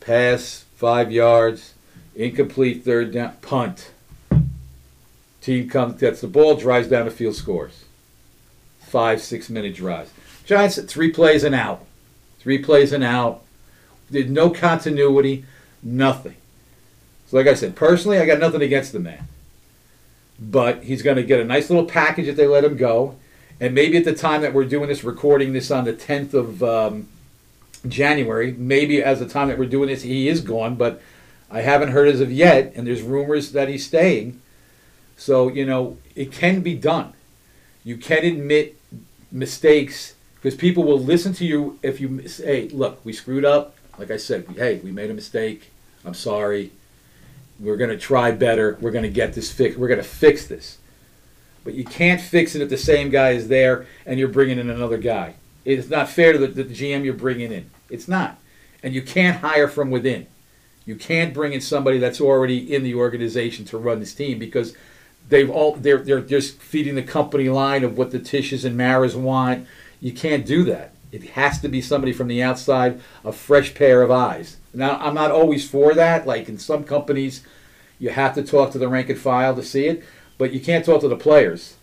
[0.00, 1.72] pass, five yards,
[2.14, 3.90] incomplete third down, punt.
[5.40, 7.84] Team comes, gets the ball, drives down the field, scores.
[8.80, 10.12] Five, six minute drives.
[10.44, 11.86] Giants, three plays and out.
[12.38, 13.42] Three plays and out.
[14.10, 15.46] there's no continuity,
[15.82, 16.36] nothing.
[17.28, 19.26] So, like I said, personally, I got nothing against the man.
[20.38, 23.16] But he's going to get a nice little package if they let him go.
[23.58, 26.62] And maybe at the time that we're doing this, recording this on the 10th of
[26.62, 27.08] um,
[27.86, 30.76] January, maybe as the time that we're doing this, he is gone.
[30.76, 31.00] But
[31.50, 34.40] I haven't heard as of yet, and there's rumors that he's staying.
[35.16, 37.12] So, you know, it can be done.
[37.84, 38.78] You can admit
[39.30, 43.76] mistakes because people will listen to you if you say, look, we screwed up.
[43.98, 45.70] Like I said, hey, we made a mistake.
[46.04, 46.72] I'm sorry.
[47.60, 48.76] We're going to try better.
[48.80, 49.78] We're going to get this fixed.
[49.78, 50.78] We're going to fix this.
[51.64, 54.68] But you can't fix it if the same guy is there and you're bringing in
[54.68, 55.34] another guy.
[55.64, 57.70] It's not fair to the, the GM you're bringing in.
[57.88, 58.38] It's not.
[58.82, 60.26] And you can't hire from within.
[60.84, 64.74] You can't bring in somebody that's already in the organization to run this team because
[65.28, 69.14] they've all they're they're just feeding the company line of what the Tisches and Maras
[69.14, 69.66] want.
[70.00, 70.92] You can't do that.
[71.12, 74.56] It has to be somebody from the outside, a fresh pair of eyes.
[74.74, 76.26] Now, I'm not always for that.
[76.26, 77.44] Like in some companies,
[77.98, 80.02] you have to talk to the rank and file to see it,
[80.38, 81.76] but you can't talk to the players.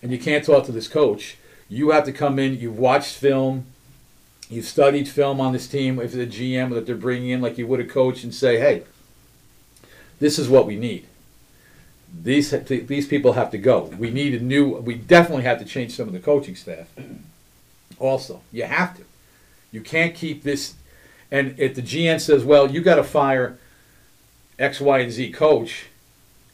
[0.00, 1.36] And you can't talk to this coach.
[1.68, 3.66] You have to come in, you've watched film,
[4.48, 7.66] you've studied film on this team, if the GM that they're bringing in, like you
[7.66, 8.84] would a coach, and say, hey,
[10.20, 11.06] this is what we need.
[12.22, 13.84] These, these people have to go.
[13.98, 16.88] We need a new, we definitely have to change some of the coaching staff.
[17.98, 19.02] Also, you have to.
[19.72, 20.74] You can't keep this.
[21.30, 23.58] And if the GM says, well, you got to fire
[24.58, 25.86] X, Y, and Z coach,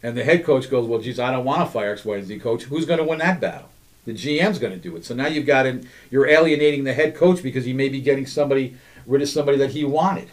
[0.03, 2.27] and the head coach goes, well, geez, I don't want to fire X, Y, and
[2.27, 3.68] Z coach, who's going to win that battle?
[4.05, 5.05] The GM's going to do it.
[5.05, 8.27] So now you've got him, you're alienating the head coach because he may be getting
[8.27, 10.31] somebody rid of somebody that he wanted.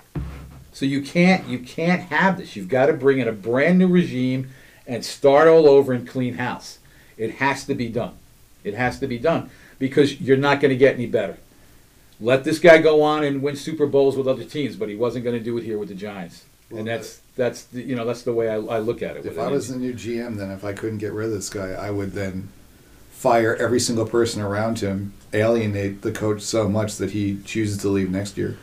[0.71, 2.55] So you can't you can't have this.
[2.55, 4.49] You've got to bring in a brand new regime
[4.88, 6.79] and start all over and clean house.
[7.17, 8.13] It has to be done.
[8.63, 11.38] It has to be done because you're not going to get any better.
[12.19, 15.23] Let this guy go on and win Super Bowls with other teams, but he wasn't
[15.23, 16.45] going to do it here with the Giants.
[16.69, 19.25] Well, and that's that's the, you know that's the way I, I look at it.
[19.25, 21.71] If I was the new GM, then if I couldn't get rid of this guy,
[21.71, 22.49] I would then
[23.19, 27.89] fire every single person around him, alienate the coach so much that he chooses to
[27.89, 28.58] leave next year.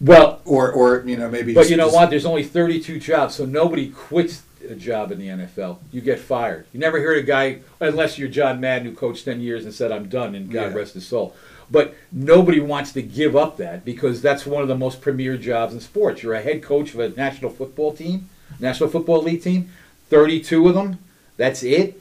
[0.00, 1.54] Well, or or you know maybe.
[1.54, 2.10] But just, you know what?
[2.10, 5.78] There's only 32 jobs, so nobody quits a job in the NFL.
[5.92, 6.66] You get fired.
[6.72, 9.92] You never heard a guy, unless you're John Madden, who coached 10 years and said,
[9.92, 10.78] I'm done, and God yeah.
[10.78, 11.36] rest his soul.
[11.70, 15.72] But nobody wants to give up that because that's one of the most premier jobs
[15.72, 16.22] in sports.
[16.22, 19.70] You're a head coach of a national football team, National Football League team,
[20.10, 20.98] 32 of them.
[21.36, 22.00] That's it.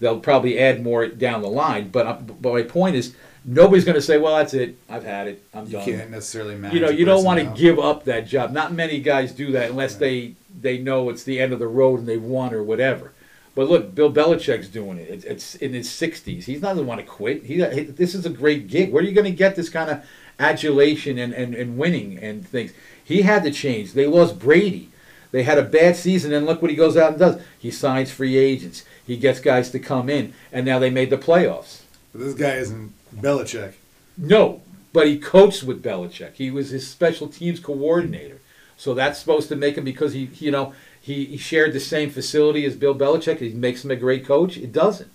[0.00, 1.88] They'll probably add more down the line.
[1.90, 4.76] But, uh, but my point is, nobody's going to say, "Well, that's it.
[4.88, 5.44] I've had it.
[5.52, 6.74] I'm you done." You can't necessarily manage.
[6.74, 8.52] You know, you don't want to give up that job.
[8.52, 10.00] Not many guys do that unless right.
[10.00, 13.12] they they know it's the end of the road and they've won or whatever.
[13.54, 15.08] But look, Bill Belichick's doing it.
[15.10, 16.44] It's, it's in his 60s.
[16.44, 17.42] He's not going to want to quit.
[17.44, 18.92] He, he, this is a great gig.
[18.92, 20.04] Where are you going to get this kind of
[20.38, 22.72] adulation and, and, and winning and things?
[23.02, 23.94] He had to change.
[23.94, 24.90] They lost Brady.
[25.32, 27.42] They had a bad season, and look what he goes out and does.
[27.58, 28.84] He signs free agents.
[29.08, 31.80] He gets guys to come in, and now they made the playoffs.
[32.12, 33.72] But this guy isn't Belichick.
[34.18, 34.60] No,
[34.92, 36.34] but he coached with Belichick.
[36.34, 38.40] He was his special teams coordinator.
[38.76, 42.10] So that's supposed to make him because he, you know, he, he shared the same
[42.10, 43.38] facility as Bill Belichick.
[43.38, 44.58] He makes him a great coach.
[44.58, 45.10] It doesn't.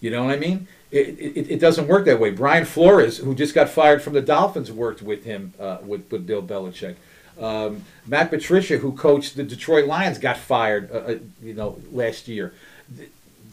[0.00, 0.68] You know what I mean?
[0.92, 2.30] It, it, it doesn't work that way.
[2.30, 6.24] Brian Flores, who just got fired from the Dolphins, worked with him uh, with, with
[6.24, 6.94] Bill Belichick.
[7.40, 10.90] Um, Matt Patricia, who coached the Detroit Lions, got fired.
[10.92, 12.52] Uh, uh, you know, last year.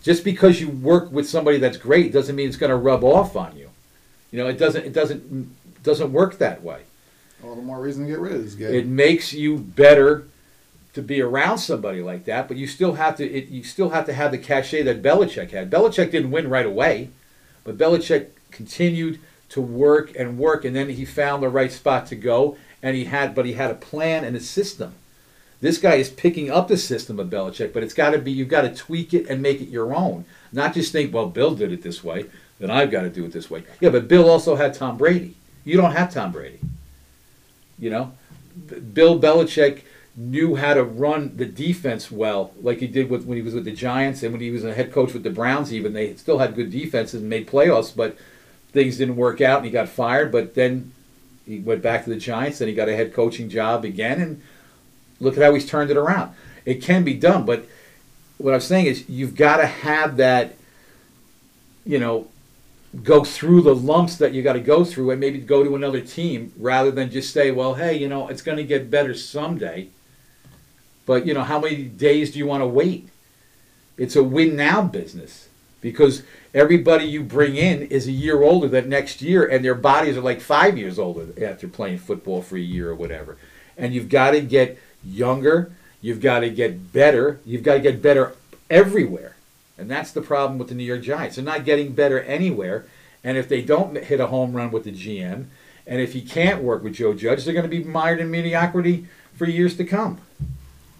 [0.03, 3.35] Just because you work with somebody that's great doesn't mean it's going to rub off
[3.35, 3.69] on you.
[4.31, 4.85] You know, it doesn't.
[4.85, 6.81] It doesn't doesn't work that way.
[7.43, 8.65] All the more reason to get rid of this guy.
[8.65, 10.27] It makes you better
[10.93, 13.25] to be around somebody like that, but you still have to.
[13.25, 15.69] It, you still have to have the cachet that Belichick had.
[15.69, 17.09] Belichick didn't win right away,
[17.63, 19.19] but Belichick continued
[19.49, 23.05] to work and work, and then he found the right spot to go, and he
[23.05, 23.35] had.
[23.35, 24.95] But he had a plan and a system.
[25.59, 28.31] This guy is picking up the system of Belichick, but it's got to be.
[28.31, 30.25] You've got to tweak it and make it your own.
[30.51, 32.25] Not just think, well, Bill did it this way,
[32.59, 33.63] then I've got to do it this way.
[33.79, 35.35] Yeah, but Bill also had Tom Brady.
[35.65, 36.59] You don't have Tom Brady.
[37.79, 38.11] You know,
[38.93, 39.81] Bill Belichick
[40.15, 43.65] knew how to run the defense well, like he did with when he was with
[43.65, 45.71] the Giants and when he was a head coach with the Browns.
[45.71, 48.17] Even they still had good defenses and made playoffs, but
[48.71, 50.31] things didn't work out and he got fired.
[50.31, 50.91] But then
[51.47, 54.19] he went back to the Giants and he got a head coaching job again.
[54.21, 54.41] And
[55.19, 56.35] look at how he's turned it around.
[56.65, 57.65] It can be done, but
[58.37, 60.55] what I'm saying is you've got to have that,
[61.85, 62.27] you know,
[63.03, 66.01] go through the lumps that you got to go through and maybe go to another
[66.01, 69.89] team rather than just say, well, hey, you know, it's going to get better someday.
[71.05, 73.09] But, you know, how many days do you want to wait?
[73.97, 75.47] It's a win now business.
[75.81, 80.17] because everybody you bring in is a year older than next year, and their bodies
[80.17, 83.37] are like five years older after playing football for a year or whatever.
[83.77, 85.71] And you've got to get younger.
[86.01, 87.39] You've got to get better.
[87.45, 88.33] You've got to get better
[88.69, 89.35] everywhere.
[89.77, 91.35] And that's the problem with the New York Giants.
[91.35, 92.85] They're not getting better anywhere.
[93.23, 95.45] And if they don't hit a home run with the GM,
[95.85, 99.05] and if he can't work with Joe Judge, they're going to be mired in mediocrity
[99.35, 100.19] for years to come.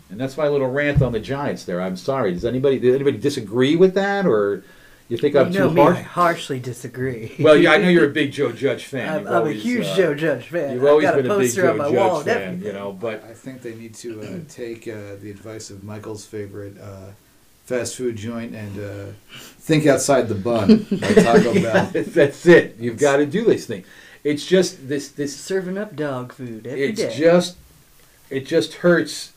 [0.09, 1.81] And that's my little rant on the Giants there.
[1.81, 2.33] I'm sorry.
[2.33, 4.63] Does anybody does anybody disagree with that, or
[5.09, 7.33] you think I'm you know too me, I harshly disagree.
[7.39, 9.25] Well, yeah, I know you're a big Joe Judge fan.
[9.25, 10.73] I'm, I'm a huge uh, Joe Judge fan.
[10.73, 12.41] You've I've always got been a a big poster Joe on my Judge wall fan,
[12.41, 12.67] everything.
[12.67, 12.91] you know.
[12.91, 17.11] But I think they need to uh, take uh, the advice of Michael's favorite uh,
[17.65, 19.11] fast food joint and uh,
[19.59, 21.91] think outside the bun Taco Bell.
[21.93, 22.75] that's it.
[22.79, 23.85] You've got to do this thing.
[24.23, 27.17] It's just this this Serving up dog food every it's day.
[27.17, 27.55] just
[28.29, 29.31] it just hurts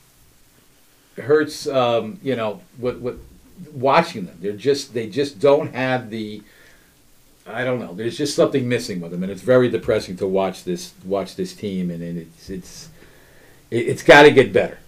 [1.17, 3.17] hurts um, you know what what
[3.73, 4.38] watching them.
[4.40, 6.42] They're just they just don't have the
[7.46, 10.64] I don't know there's just something missing with them and it's very depressing to watch
[10.64, 12.88] this watch this team and, and it's it's
[13.70, 14.79] it, it's got to get better.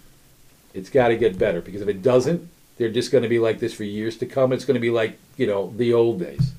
[0.73, 3.59] It's got to get better because if it doesn't they're just going to be like
[3.59, 4.51] this for years to come.
[4.51, 6.53] It's going to be like you know the old days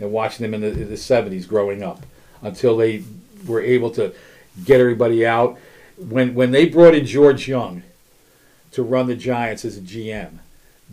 [0.00, 2.04] and watching them in the, in the 70s growing up
[2.42, 3.04] until they
[3.46, 4.12] were able to
[4.64, 5.58] get everybody out.
[5.96, 7.82] When when they brought in George Young
[8.72, 10.38] to run the Giants as a GM,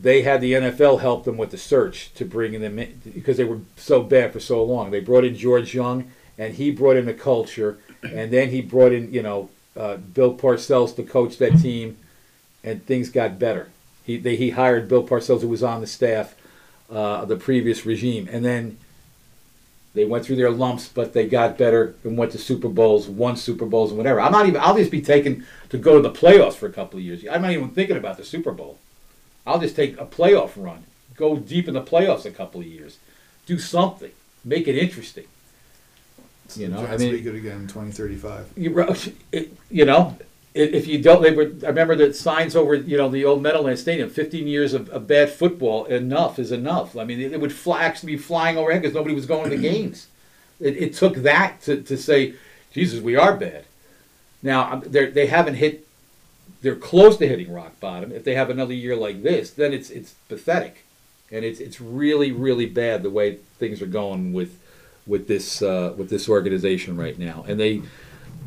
[0.01, 3.43] they had the NFL help them with the search to bring them in because they
[3.43, 4.91] were so bad for so long.
[4.91, 8.93] They brought in George Young, and he brought in the culture, and then he brought
[8.93, 11.97] in you know uh, Bill Parcells to coach that team,
[12.63, 13.69] and things got better.
[14.03, 16.35] He they, he hired Bill Parcells, who was on the staff
[16.91, 18.77] uh, of the previous regime, and then
[19.93, 23.35] they went through their lumps, but they got better and went to Super Bowls, won
[23.35, 24.21] Super Bowls, and whatever.
[24.21, 24.61] I'm not even.
[24.61, 27.23] I'll just be taken to go to the playoffs for a couple of years.
[27.29, 28.79] I'm not even thinking about the Super Bowl.
[29.45, 30.83] I'll just take a playoff run,
[31.15, 32.97] go deep in the playoffs a couple of years,
[33.45, 34.11] do something,
[34.45, 35.25] make it interesting.
[36.55, 38.51] You know, I Giants will mean- be good again in 2035.
[38.57, 40.17] You, wrote- it, you know,
[40.53, 41.49] if you don't, they were.
[41.63, 44.09] I remember the signs over, you know, the old Meadowlands Stadium.
[44.09, 46.97] Fifteen years of, of bad football, enough is enough.
[46.97, 49.61] I mean, it, would fly, actually be flying overhead because nobody was going to the
[49.61, 50.07] games.
[50.59, 52.33] It, it took that to, to say,
[52.73, 53.63] Jesus, we are bad.
[54.43, 55.87] Now they haven't hit.
[56.61, 58.11] They're close to hitting rock bottom.
[58.11, 60.85] If they have another year like this, then it's it's pathetic,
[61.31, 64.59] and it's it's really really bad the way things are going with
[65.07, 67.43] with this uh, with this organization right now.
[67.47, 67.81] And they,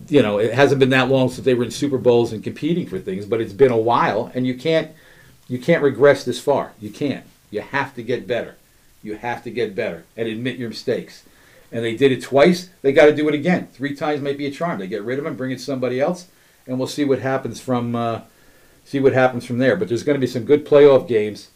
[0.09, 2.87] you know, it hasn't been that long since they were in Super Bowls and competing
[2.87, 4.92] for things, but it's been a while, and you can't
[5.48, 6.72] you can't regress this far.
[6.81, 7.27] You can't.
[7.50, 8.57] You have to get better.
[9.03, 11.24] You have to get better and admit your mistakes.
[11.70, 12.70] And they did it twice.
[12.83, 13.66] They got to do it again.
[13.72, 14.79] Three times might be a charm.
[14.79, 16.29] They get rid of him, bring in somebody else,
[16.66, 18.20] and we'll see what happens from uh,
[18.85, 19.77] see what happens from there.
[19.77, 21.50] But there's going to be some good playoff games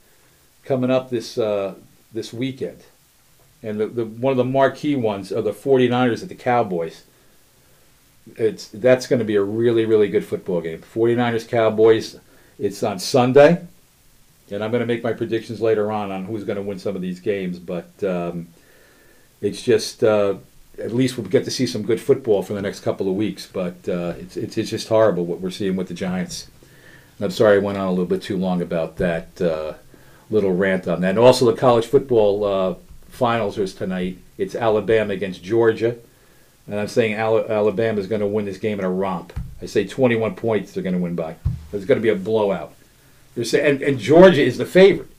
[0.64, 1.74] coming up this uh,
[2.12, 2.84] this weekend.
[3.62, 7.04] And the, the one of the marquee ones are the 49ers at the Cowboys.
[8.36, 10.80] It's that's going to be a really really good football game.
[10.80, 12.18] 49ers Cowboys.
[12.58, 13.64] It's on Sunday,
[14.50, 16.96] and I'm going to make my predictions later on on who's going to win some
[16.96, 17.58] of these games.
[17.58, 18.48] But um,
[19.40, 20.34] it's just uh,
[20.80, 23.46] at least we'll get to see some good football for the next couple of weeks.
[23.46, 26.48] But uh, it's, it's it's just horrible what we're seeing with the Giants.
[27.18, 29.74] And I'm sorry I went on a little bit too long about that uh,
[30.30, 31.10] little rant on that.
[31.10, 32.74] And also the college football uh,
[33.08, 34.18] finals is tonight.
[34.36, 35.96] It's Alabama against Georgia,
[36.68, 39.32] and I'm saying Alabama is going to win this game in a romp.
[39.60, 41.34] I say 21 points they're going to win by.
[41.72, 42.72] There's going to be a blowout.
[43.34, 45.10] They're say- and, and Georgia is the favorite.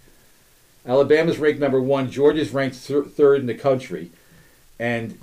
[0.86, 2.10] Alabama's ranked number one.
[2.10, 4.12] Georgia's ranked th- third in the country,
[4.80, 5.20] and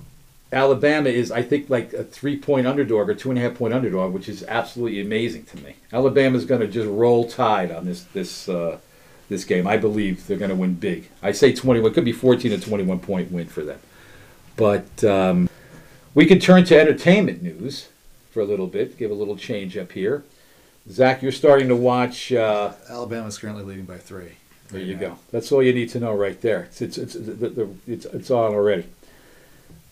[0.53, 4.13] Alabama is, I think, like a three-point underdog or two and a half point underdog,
[4.13, 5.77] which is absolutely amazing to me.
[5.93, 8.79] Alabama's going to just roll tide on this this uh,
[9.29, 9.67] this game.
[9.67, 11.09] I believe they're going to win big.
[11.23, 11.91] I say 21.
[11.91, 13.81] It could be 14 to 21 point win for them.
[14.57, 15.49] But um,
[16.15, 17.89] we can turn to entertainment news
[18.31, 18.97] for a little bit.
[18.97, 20.25] Give a little change up here.
[20.89, 22.33] Zach, you're starting to watch.
[22.33, 24.37] Uh, Alabama's currently leading by three.
[24.71, 25.19] there you go.
[25.33, 26.69] That's all you need to know right there.
[26.71, 28.87] It's it's it's the, the, it's, it's on already.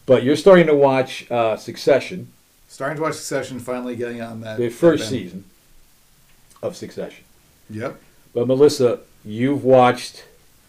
[0.07, 2.29] But you're starting to watch uh, Succession,
[2.69, 4.59] Starting to watch Succession, finally getting on that.
[4.59, 5.45] the first that- season
[6.62, 7.25] of Succession.
[7.71, 8.01] Yep.
[8.35, 10.25] But Melissa, you've watched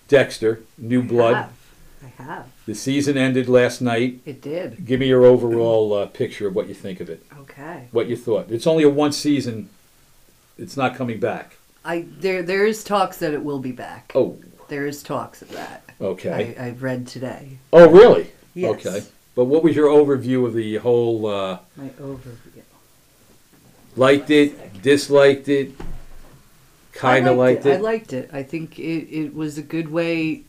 [0.07, 1.35] Dexter, New I Blood.
[1.35, 1.51] have.
[2.03, 2.45] I have.
[2.67, 4.19] The season ended last night.
[4.25, 4.85] It did.
[4.85, 7.25] Give me your overall uh, picture of what you think of it.
[7.39, 7.87] Okay.
[7.91, 8.51] What you thought.
[8.51, 9.69] It's only a one season.
[10.57, 11.57] It's not coming back.
[11.83, 14.11] I there there is talks that it will be back.
[14.15, 14.37] Oh,
[14.69, 15.83] There is talks of that.
[15.99, 16.55] okay.
[16.57, 17.57] I, I read today.
[17.73, 18.31] oh, really?
[18.53, 18.85] Yes.
[18.85, 19.05] Okay.
[19.35, 21.27] But what was your overview of the whole?
[21.27, 22.63] Uh, My overview.
[23.95, 25.73] liked it, disliked it,
[26.93, 27.71] kind of liked it.
[27.71, 27.77] it.
[27.79, 28.29] I liked it.
[28.31, 28.83] I think it,
[29.13, 30.43] it was a good way.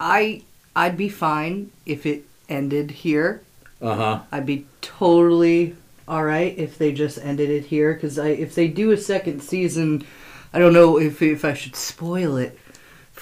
[0.00, 0.42] I
[0.74, 3.42] I'd be fine if it ended here.
[3.80, 4.20] Uh huh.
[4.32, 5.76] I'd be totally
[6.06, 9.42] all right if they just ended it here because I if they do a second
[9.42, 10.04] season,
[10.52, 12.58] I don't know if if I should spoil it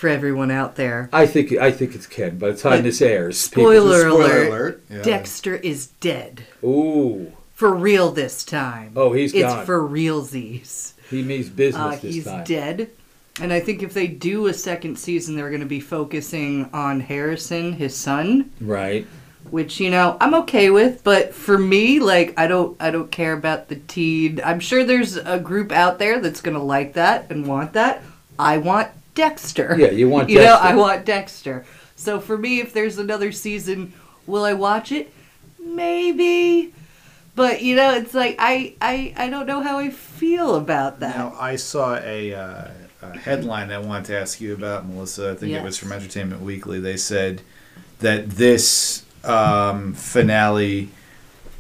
[0.03, 1.09] for everyone out there.
[1.13, 2.37] I think I think it's Ken.
[2.37, 4.85] By the time But this airs, people- Spoiler, Spoiler alert, alert.
[4.91, 5.03] Yeah.
[5.03, 8.95] Dexter is dead Ooh, for real this time.
[8.97, 9.65] Oh, he's it's gone.
[9.65, 10.95] for realsies.
[11.09, 12.43] he means business Uh, this he's time.
[12.43, 12.91] dead.
[13.41, 16.99] And I think if they do a second season, they're going to be focusing on
[16.99, 19.07] Harrison, his son, Right.
[19.53, 21.05] which you know I'm okay with.
[21.05, 24.41] But for me, like I don't, I don't care about the teen.
[24.45, 28.03] I'm sure there's a group out there that's going to like that and want that.
[28.37, 29.77] I want Dexter.
[29.79, 30.41] Yeah, you want Dexter.
[30.43, 31.65] you know, I want Dexter.
[31.97, 33.93] So for me, if there's another season,
[34.27, 35.13] will I watch it?
[35.59, 36.73] Maybe.
[37.35, 41.17] But you know, it's like I, I, I don't know how I feel about that.
[41.17, 42.69] Now, I saw a, uh,
[43.03, 45.31] a headline I wanted to ask you about, Melissa.
[45.31, 46.81] I think it was from Entertainment Weekly.
[46.81, 47.43] They said
[48.01, 50.91] that this um, finale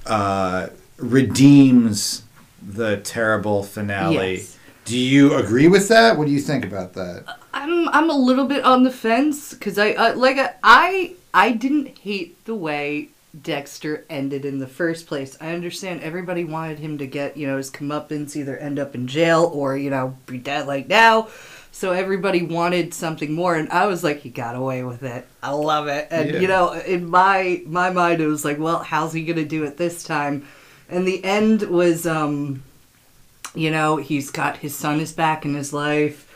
[0.06, 2.24] uh, redeems
[2.60, 4.36] the terrible finale.
[4.36, 4.58] Yes.
[4.84, 6.18] Do you agree with that?
[6.18, 7.38] What do you think about that?
[7.62, 11.98] I'm I'm a little bit on the fence because I uh, like I I didn't
[11.98, 13.08] hate the way
[13.40, 15.36] Dexter ended in the first place.
[15.40, 19.06] I understand everybody wanted him to get you know his comeuppance, either end up in
[19.06, 21.28] jail or you know be dead like now.
[21.70, 25.26] So everybody wanted something more, and I was like, he got away with it.
[25.42, 26.40] I love it, and Yeah.
[26.40, 29.76] you know, in my my mind, it was like, well, how's he gonna do it
[29.76, 30.46] this time?
[30.90, 32.64] And the end was, um,
[33.54, 36.26] you know, he's got his son is back in his life.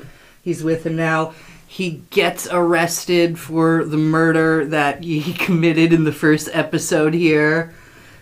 [0.47, 1.35] He's with him now.
[1.67, 7.75] He gets arrested for the murder that he committed in the first episode here.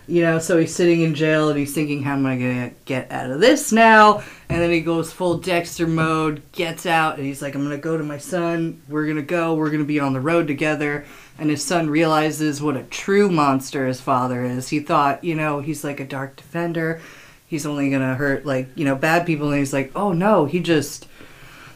[0.07, 2.77] You know, so he's sitting in jail and he's thinking, how am I going to
[2.87, 4.25] get out of this now?
[4.49, 7.83] And then he goes full Dexter mode, gets out, and he's like, I'm going to
[7.83, 8.81] go to my son.
[8.89, 9.55] We're going to go.
[9.55, 11.05] We're going to be on the road together.
[11.39, 14.71] And his son realizes what a true monster his father is.
[14.71, 17.03] He thought, you know, he's like a dark defender.
[17.47, 19.51] He's only going to hurt, like, you know, bad people.
[19.51, 21.07] And he's like, oh no, he just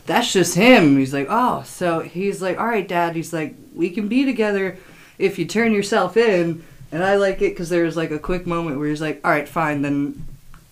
[0.08, 0.96] that's just him.
[0.96, 3.14] He's like, oh, so he's like, all right, dad.
[3.14, 4.78] He's like, we can be together
[5.18, 6.64] if you turn yourself in.
[6.90, 9.46] And I like it because there's like a quick moment where he's like, all right,
[9.46, 10.26] fine, then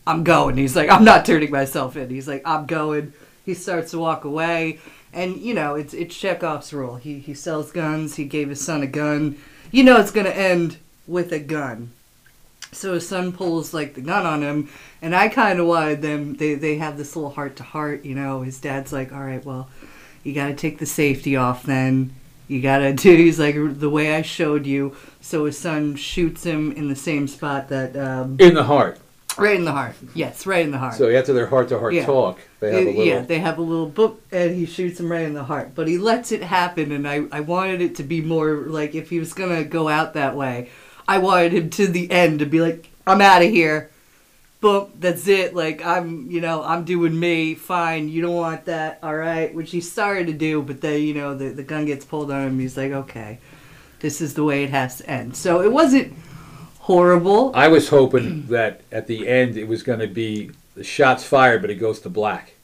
[0.07, 0.57] I'm going.
[0.57, 2.09] He's like, I'm not turning myself in.
[2.09, 3.13] He's like, I'm going.
[3.45, 4.81] He starts to walk away.
[5.13, 6.97] And, you know, it's it's Chekhov's rule.
[6.97, 8.17] He, he sells guns.
[8.17, 9.37] He gave his son a gun.
[9.71, 11.93] You know it's going to end with a gun.
[12.73, 14.69] So his son pulls like the gun on him,
[15.01, 16.35] and I kind of wanted them.
[16.35, 18.43] They they have this little heart to heart, you know.
[18.43, 19.69] His dad's like, "All right, well,
[20.25, 21.63] you got to take the safety off.
[21.63, 22.15] Then
[22.49, 26.45] you got to do." He's like, "The way I showed you." So his son shoots
[26.45, 28.99] him in the same spot that um, In the heart.
[29.39, 29.95] right in the heart.
[30.15, 30.95] Yes, right in the heart.
[30.95, 32.05] So after their heart to heart Yeah.
[32.07, 33.05] talk, they have a little.
[33.05, 35.71] Yeah, they have a little book, and he shoots him right in the heart.
[35.75, 39.09] But he lets it happen, and I, I wanted it to be more like if
[39.11, 40.69] he was gonna go out that way,
[41.09, 43.91] I wanted him to the end to be like, I'm out of here.
[44.61, 45.55] Boom, that's it.
[45.55, 47.55] Like I'm, you know, I'm doing me.
[47.55, 48.99] Fine, you don't want that.
[49.03, 52.05] All right, which he started to do, but then you know the the gun gets
[52.05, 52.59] pulled on him.
[52.59, 53.39] He's like, okay,
[54.01, 55.37] this is the way it has to end.
[55.37, 56.15] So it wasn't
[56.81, 57.53] horrible.
[57.55, 61.61] I was hoping that at the end it was going to be the shots fired,
[61.61, 62.55] but it goes to black.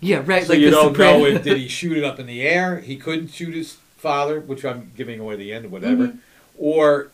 [0.00, 0.44] Yeah, right.
[0.44, 2.80] So like you don't know if did he shoot it up in the air?
[2.80, 6.18] He couldn't shoot his father, which I'm giving away the end or whatever, mm-hmm.
[6.56, 7.10] or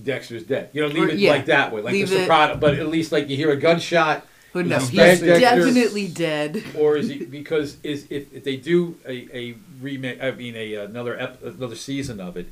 [0.00, 0.70] Dexter's dead.
[0.72, 1.02] You know, leave.
[1.04, 1.30] Or- it yeah.
[1.30, 2.56] like that way, like Leave the it- Soprano.
[2.56, 4.88] But at least like you hear a gunshot, Who knows?
[4.88, 5.38] He's he's Dexter.
[5.40, 6.62] definitely dead.
[6.78, 10.22] or is he because is if, if they do a, a remake?
[10.22, 12.48] I mean, a another ep, another season of it.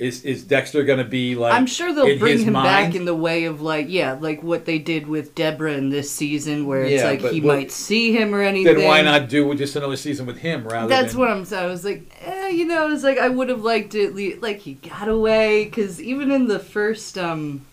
[0.00, 1.52] Is is Dexter going to be like?
[1.52, 4.64] I'm sure they'll in bring him back in the way of like yeah, like what
[4.64, 8.12] they did with Debra in this season, where it's Yeah, like he what- might see
[8.12, 8.76] him or anything.
[8.78, 11.20] Then why not do just another season with him rather That's than?
[11.20, 11.64] what I'm saying.
[11.64, 14.40] I was like, eh, you know, I was like, I would have liked it.
[14.42, 17.66] Like he got away because even in the first um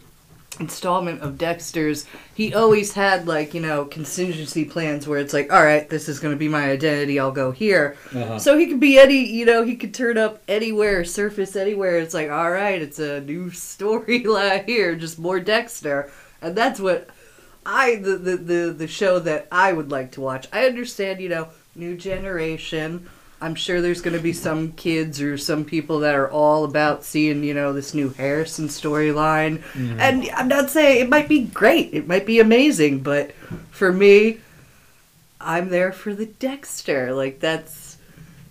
[0.60, 5.64] installment of Dexter's, he always had like you know contingency plans where it's like, all
[5.64, 7.20] right, this is going to be my identity.
[7.20, 7.98] I'll go here.
[8.14, 8.40] Uh-huh.
[8.40, 12.00] So he could be any, you know, he could turn up anywhere, surface anywhere.
[12.00, 17.10] It's like, all right, it's a new storyline here, just more Dexter, and that's what
[17.66, 20.48] I the, the the the show that I would like to watch.
[20.54, 23.10] I understand, you know, new generation.
[23.40, 27.04] I'm sure there's going to be some kids or some people that are all about
[27.04, 29.60] seeing, you know, this new Harrison storyline.
[29.74, 30.00] Mm-hmm.
[30.00, 33.32] And I'm not saying it might be great, it might be amazing, but
[33.70, 34.40] for me,
[35.40, 37.14] I'm there for the Dexter.
[37.14, 37.98] Like that's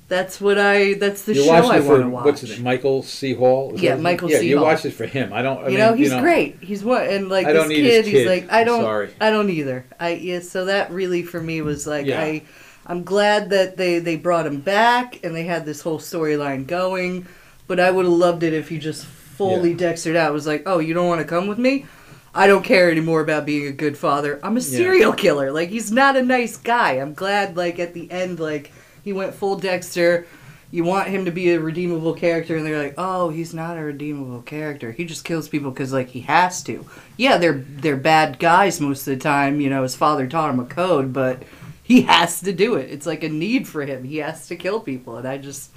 [0.09, 2.24] that's what I that's the you show I want to watch.
[2.24, 2.61] what's it?
[2.61, 3.34] Michael C.
[3.34, 3.74] Hall.
[3.74, 4.39] Is Yeah, Michael name?
[4.39, 4.45] C.
[4.45, 4.66] Yeah, you Hall.
[4.66, 5.32] watched it for him.
[5.32, 5.59] I don't.
[5.64, 6.59] I you mean, know, he's you know, great.
[6.62, 9.11] He's what and like this kid, his he's like I don't sorry.
[9.20, 9.84] I don't either.
[9.99, 12.20] I yeah, so that really for me was like Yeah.
[12.20, 12.43] I
[12.87, 17.26] I'm glad that they they brought him back and they had this whole storyline going.
[17.66, 19.76] But I would have loved it if he just fully Yeah.
[19.78, 20.32] Dextered out.
[20.32, 21.87] Was like, oh, you don't want to come with me?
[22.34, 24.39] I don't care anymore about being a good father.
[24.43, 25.51] I'm a serial killer.
[25.51, 26.93] Like he's not a nice guy.
[26.93, 28.72] I'm glad like at the end like
[29.03, 30.26] he went full Dexter.
[30.70, 33.82] You want him to be a redeemable character, and they're like, "Oh, he's not a
[33.82, 34.91] redeemable character.
[34.93, 36.84] He just kills people because like he has to."
[37.16, 39.61] Yeah, they're they're bad guys most of the time.
[39.61, 41.43] You know, his father taught him a code, but
[41.91, 42.91] he has to do it.
[42.91, 44.05] It's like a need for him.
[44.05, 45.70] He has to kill people, and I just,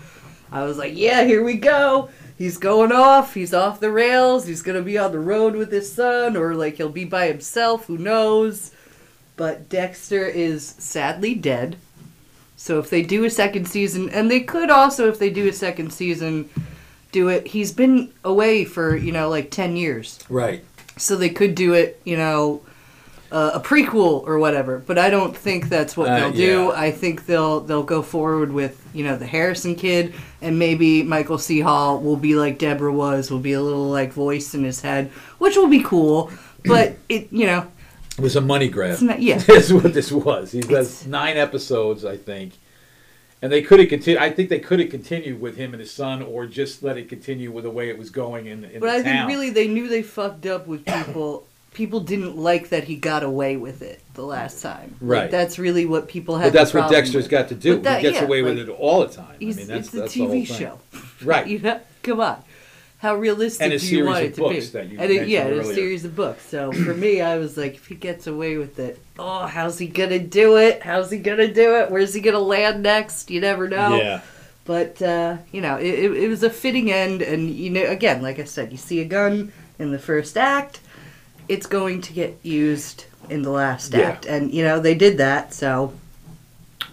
[0.51, 3.33] I was like, "Yeah, here we go." He's going off.
[3.33, 4.47] He's off the rails.
[4.47, 7.85] He's gonna be on the road with his son, or like he'll be by himself.
[7.87, 8.71] Who knows?
[9.35, 11.77] But Dexter is sadly dead.
[12.57, 15.53] So if they do a second season, and they could also, if they do a
[15.53, 16.49] second season,
[17.13, 17.47] do it.
[17.47, 20.63] He's been away for you know like ten years, Right.
[20.97, 22.01] so they could do it.
[22.03, 22.61] You know,
[23.31, 24.79] uh, a prequel or whatever.
[24.79, 26.63] But I don't think that's what Uh, they'll do.
[26.65, 26.69] yeah.
[26.75, 31.37] I think they'll they'll go forward with you know the Harrison kid, and maybe Michael
[31.37, 31.59] C.
[31.59, 35.11] Hall will be like Debra was, will be a little like voice in his head,
[35.37, 36.31] which will be cool.
[36.65, 37.67] But it you know
[38.17, 38.99] It was a money grab.
[39.01, 39.37] not yeah.
[39.47, 40.51] That's what this was.
[40.51, 42.53] He does nine episodes, I think.
[43.41, 44.21] And they could have continued.
[44.21, 47.07] I think they could have continued with him and his son, or just let it
[47.07, 49.87] continue with the way it was going in, in But I think really they knew
[49.87, 51.47] they fucked up with people.
[51.73, 54.95] People didn't like that he got away with it the last time.
[55.01, 55.31] Like, Right.
[55.31, 56.51] that's really what people had.
[56.51, 57.31] but that's the what Dexter's with.
[57.31, 57.75] got to do.
[57.75, 59.27] But that- he gets yeah, away with it all the time.
[59.35, 60.57] I mean, that's, it's a that's the TV thing.
[60.57, 60.79] show,
[61.23, 61.47] Right.
[61.47, 62.43] you know, come on.
[62.99, 64.71] How realistic do you want it to books be?
[64.73, 66.45] that you and it, yeah, and a series of books.
[66.45, 69.87] So for me, I was like, if he gets away with it, oh, how's he
[69.87, 70.83] gonna do it?
[70.83, 71.89] How's he gonna do it?
[71.91, 73.31] Where's he gonna land next?
[73.31, 73.95] You never know.
[73.95, 74.19] Yeah.
[74.65, 78.21] But uh, you know, it, it, it was a fitting end, and you know, again,
[78.21, 80.81] like I said, you see a gun in the first act,
[81.49, 84.01] it's going to get used in the last Yeah.
[84.01, 85.93] act, and you know they did that, so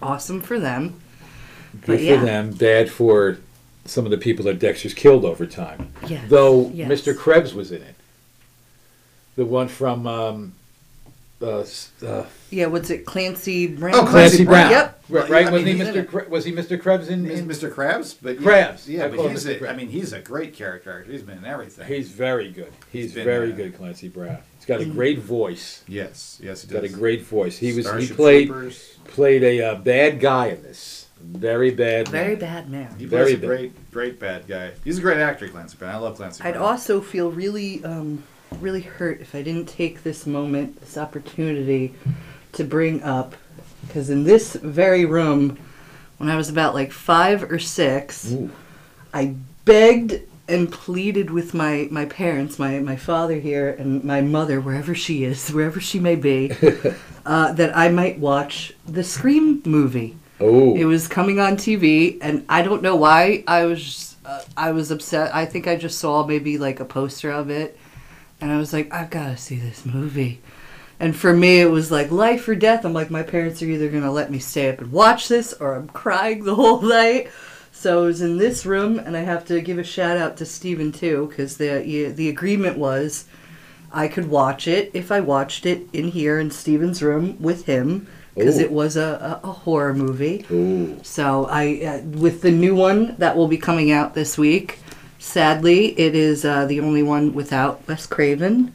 [0.01, 0.99] awesome for them.
[1.81, 2.23] Good But for yeah.
[2.25, 2.51] them.
[2.51, 3.37] Bad for
[3.85, 5.93] some of the people that Dexter's killed over time.
[6.07, 6.25] Yes.
[6.29, 6.89] Though yes.
[6.89, 7.15] Mr.
[7.15, 7.95] Krebs was in it.
[9.37, 10.53] The one from um,
[11.41, 11.63] uh,
[12.05, 13.95] uh, Yeah, what's it, Clancy Brown?
[13.95, 14.71] Oh, Clancy Brown.
[14.71, 15.03] Yep.
[15.09, 15.47] Right, right?
[15.47, 15.95] I wasn't mean, he Mr.
[15.95, 16.07] it.
[16.09, 16.81] Kre- was he Mr.
[16.81, 17.71] Krebs in, in Mr.
[17.71, 18.87] Krabs, but Krabs.
[18.87, 19.55] Yeah, I but he's Mr.
[19.55, 19.69] a, Krabs.
[19.69, 21.05] I mean, he's a great character.
[21.07, 21.87] He's been in everything.
[21.87, 22.73] He's very good.
[22.91, 24.39] He's been, very uh, good, Clancy Brown.
[24.57, 24.93] He's got a Mm.
[24.93, 25.83] great voice.
[25.87, 27.57] yes, yes, he He's got a great voice.
[27.57, 28.97] He was Starship he played Troopers.
[29.05, 31.05] played a uh, bad guy in this.
[31.21, 32.09] Very bad.
[32.09, 32.39] Very man.
[32.39, 32.95] bad man.
[32.99, 33.47] He Very plays a bad.
[33.47, 34.71] great, great bad guy.
[34.83, 35.95] He's a great actor, Clancy Brown.
[35.95, 36.53] I love Clancy Brown.
[36.53, 36.69] I'd Brown.
[36.71, 38.23] also feel really, um,
[38.59, 41.93] really hurt if I didn't take this moment, this opportunity,
[42.53, 43.35] to bring up,
[43.85, 45.57] because in this very room,
[46.17, 48.49] when I was about like five or six, Ooh.
[49.13, 49.35] I
[49.65, 54.95] begged and pleaded with my, my parents, my, my father here, and my mother, wherever
[54.95, 56.51] she is, wherever she may be,
[57.25, 60.17] uh, that I might watch the Scream movie.
[60.39, 60.75] Oh.
[60.75, 64.91] It was coming on TV, and I don't know why I was uh, I was
[64.91, 65.33] upset.
[65.33, 67.77] I think I just saw maybe like a poster of it,
[68.41, 70.41] and I was like, I've got to see this movie.
[70.99, 72.83] And for me, it was like life or death.
[72.83, 75.75] I'm like, my parents are either gonna let me stay up and watch this, or
[75.75, 77.29] I'm crying the whole night.
[77.71, 80.45] So I was in this room, and I have to give a shout out to
[80.45, 83.25] Steven too, because the the agreement was
[83.91, 88.07] I could watch it if I watched it in here in Steven's room with him,
[88.33, 90.45] because it was a, a, a horror movie.
[90.51, 90.99] Ooh.
[91.03, 94.79] So I, uh, with the new one that will be coming out this week,
[95.19, 98.73] sadly, it is uh, the only one without Wes Craven.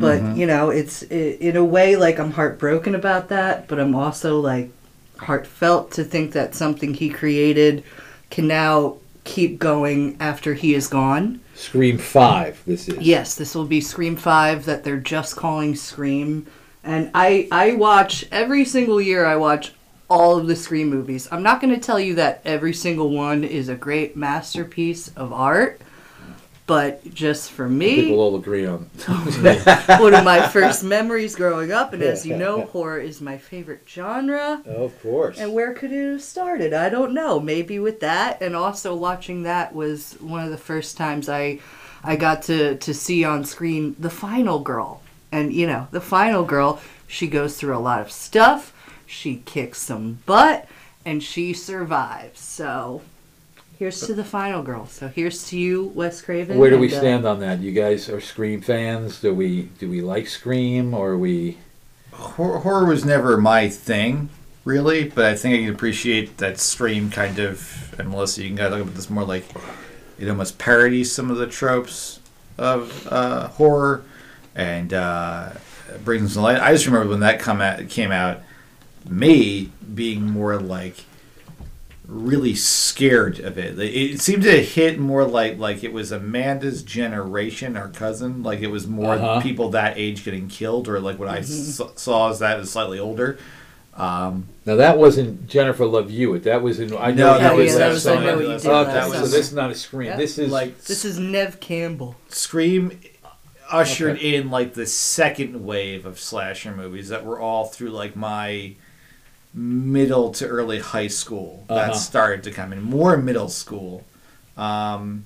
[0.00, 3.94] But you know, it's i in a way like I'm heartbroken about that, but I'm
[3.94, 4.70] also like
[5.18, 7.84] heartfelt to think that something he created
[8.30, 11.40] can now keep going after he is gone.
[11.54, 12.62] Scream Five.
[12.66, 12.98] This is.
[12.98, 16.46] Yes, this will be Scream 5 that they're just calling Scream.
[16.82, 19.74] And I I watch every single year I watch
[20.10, 21.28] all of the Scream movies.
[21.30, 25.32] I'm not going to tell you that every single one is a great masterpiece of
[25.32, 25.80] art,
[26.66, 28.90] but just for me, we'll all agree on.
[29.06, 33.82] one of my first memories growing up and as you know, horror is my favorite
[33.88, 34.62] genre.
[34.66, 35.38] of course.
[35.38, 36.72] And where could it have started?
[36.72, 37.40] I don't know.
[37.40, 41.60] Maybe with that, and also watching that was one of the first times I,
[42.02, 45.02] I got to to see on screen the final girl.
[45.32, 48.72] And you know, the final girl, she goes through a lot of stuff.
[49.10, 50.68] She kicks some butt,
[51.04, 52.40] and she survives.
[52.40, 53.02] So,
[53.78, 54.86] here's to the final girl.
[54.86, 56.58] So here's to you, Wes Craven.
[56.58, 57.60] Where do we and, uh, stand on that?
[57.60, 59.20] You guys are Scream fans.
[59.20, 61.58] Do we do we like Scream or are we?
[62.12, 64.28] Hor- horror was never my thing,
[64.64, 67.98] really, but I think I can appreciate that Scream kind of.
[67.98, 69.44] And Melissa, you can kind of look at this more like
[70.18, 72.20] it almost parodies some of the tropes
[72.58, 74.04] of uh, horror
[74.54, 75.50] and uh,
[76.04, 76.60] brings them to light.
[76.60, 78.42] I just remember when that come out, came out.
[79.08, 80.96] Me being more like
[82.06, 83.78] really scared of it.
[83.78, 88.42] It it seemed to hit more like like it was Amanda's generation, our cousin.
[88.42, 89.40] Like it was more Uh-huh.
[89.40, 92.98] people that age getting killed, or like what I s- saw as that is slightly
[92.98, 93.38] older.
[93.96, 96.44] Um, Now that wasn't Jennifer Love Hewitt.
[96.44, 96.96] That was in.
[96.96, 98.26] I No, know that was- that was I summer.
[98.26, 98.84] Know What You Did so
[99.26, 100.08] this is not a scream.
[100.08, 100.16] Yeah.
[100.16, 102.16] This is like This is Neve Campbell.
[102.28, 102.98] Scream
[103.70, 104.34] ushered Okay.
[104.36, 108.72] in like the second wave of slasher movies that were all through like my
[109.52, 111.86] middle to early high school Uh-huh.
[111.88, 114.04] that started to come in more middle school.
[114.56, 115.24] Um,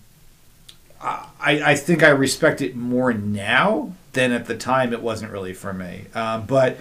[1.00, 5.52] I, I think I respect it more now than at the time it wasn't really
[5.52, 6.06] for me.
[6.14, 6.78] Um, but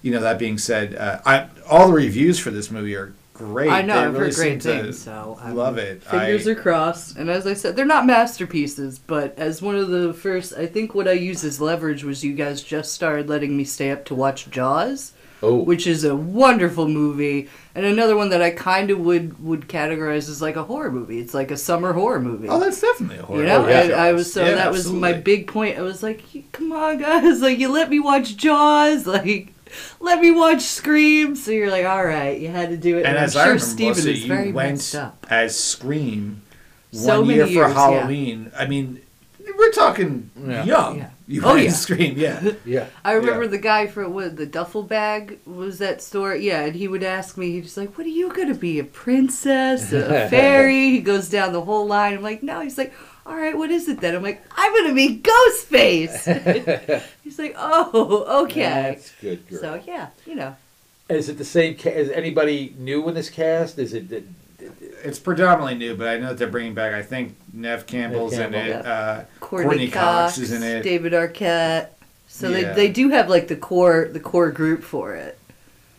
[0.00, 3.68] you know that being said uh, I, all the reviews for this movie are great.
[3.70, 6.02] I know, They I've really heard great things, so I'm- love it.
[6.02, 7.16] Fingers I, are crossed.
[7.16, 10.94] And as I said, they're not masterpieces, but as one of the first, I think
[10.94, 14.14] what I used as leverage was you guys just started letting me stay up to
[14.14, 15.12] watch Jaws,
[15.42, 19.68] oh which is a wonderful movie, and another one that I kind of would would
[19.68, 21.18] categorize as like a horror movie.
[21.20, 22.48] It's like a summer horror movie.
[22.48, 23.82] oh that's definitely a horror you know, Oh, yeah.
[23.82, 25.78] and I was so Yeah, that was my big point.
[25.78, 26.22] I was like,
[26.52, 27.40] "Come on, guys!
[27.48, 29.52] Like, you let me watch Jaws, like,
[30.00, 33.16] let me watch Scream." So you're like, "All right, you had to do it." And
[33.18, 35.26] I'm as sure I remember, Steven Melissa, is very went messed up.
[35.30, 36.42] as Scream
[36.92, 37.74] So one year for years, yeah.
[37.74, 38.50] Halloween.
[38.56, 39.00] I mean,
[39.68, 40.64] we're talking Yeah.
[40.64, 40.98] young.
[40.98, 41.10] Yeah.
[41.26, 41.72] You Oh, went yeah.
[41.72, 42.52] Scream, yeah.
[42.64, 42.86] yeah.
[43.04, 43.50] I remember Yeah.
[43.50, 46.34] the guy for what the duffel bag was that store.
[46.34, 48.78] Yeah, and he would ask me, he's like, "What are you gonna be?
[48.78, 49.92] A princess?
[49.92, 52.14] A, a fairy?" He goes down the whole line.
[52.14, 52.94] I'm like, "No." He's like,
[53.26, 58.44] "All right, what is it then?" I'm like, "I'm gonna be Ghostface." he's like, "Oh,
[58.44, 58.62] okay."
[58.94, 59.46] That's good.
[59.48, 59.60] Girl.
[59.60, 60.56] So yeah, you know,
[61.10, 61.76] is it the same?
[61.76, 63.78] Ca- is anybody new in this cast?
[63.78, 64.24] Is it?
[65.04, 66.92] It's predominantly new, but I know that they're bringing back.
[66.94, 68.72] I think Neve Campbell's Neve in it.
[68.72, 68.90] Campbell.
[68.90, 70.82] Uh, Courteney, Courteney Cox, Cox is in it.
[70.82, 71.88] David Arquette.
[72.26, 72.72] So Yeah.
[72.72, 75.38] they they do have like the core the core group for it.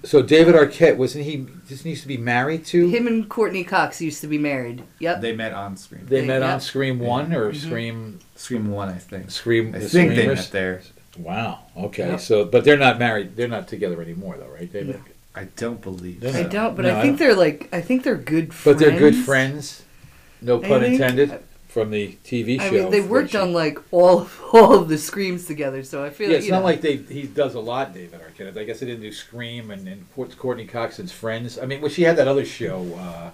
[0.03, 1.45] So David Arquette wasn't he?
[1.67, 2.87] Just used to be married to.
[2.87, 4.83] Him and Courteney Cox used to be married.
[4.99, 5.21] Yep.
[5.21, 6.05] they met on Scream.
[6.05, 6.53] They met Yeah.
[6.53, 7.55] on Scream One or Mhm.
[7.55, 9.31] Scream Scream one, I think.
[9.31, 9.73] Scream.
[9.75, 10.37] I the think they Screamers?
[10.37, 10.81] met there.
[11.17, 11.59] Wow.
[11.75, 12.07] Okay.
[12.11, 12.19] Yep.
[12.21, 13.35] So, but they're not married.
[13.35, 14.71] They're not together anymore, though, right?
[14.71, 14.95] David.
[14.95, 15.01] No.
[15.39, 16.19] I don't believe.
[16.21, 16.49] They're I so.
[16.49, 18.79] don't, but No, I I think don't- they're like I think they're good friends.
[18.79, 19.83] But they're good friends.
[20.41, 21.39] No I pun think- intended.
[21.69, 22.65] From the TV show.
[22.65, 26.09] I mean, they worked which- on like all all of the screams together, so I
[26.09, 28.57] feel Yeah, like it's you not know, like they he does a lot, David Arquette.
[28.57, 31.59] I guess they didn't do Scream and, and Court- Courteney Coxon's Friends.
[31.59, 32.95] I mean, well, she had that other show.
[32.97, 33.29] Uh,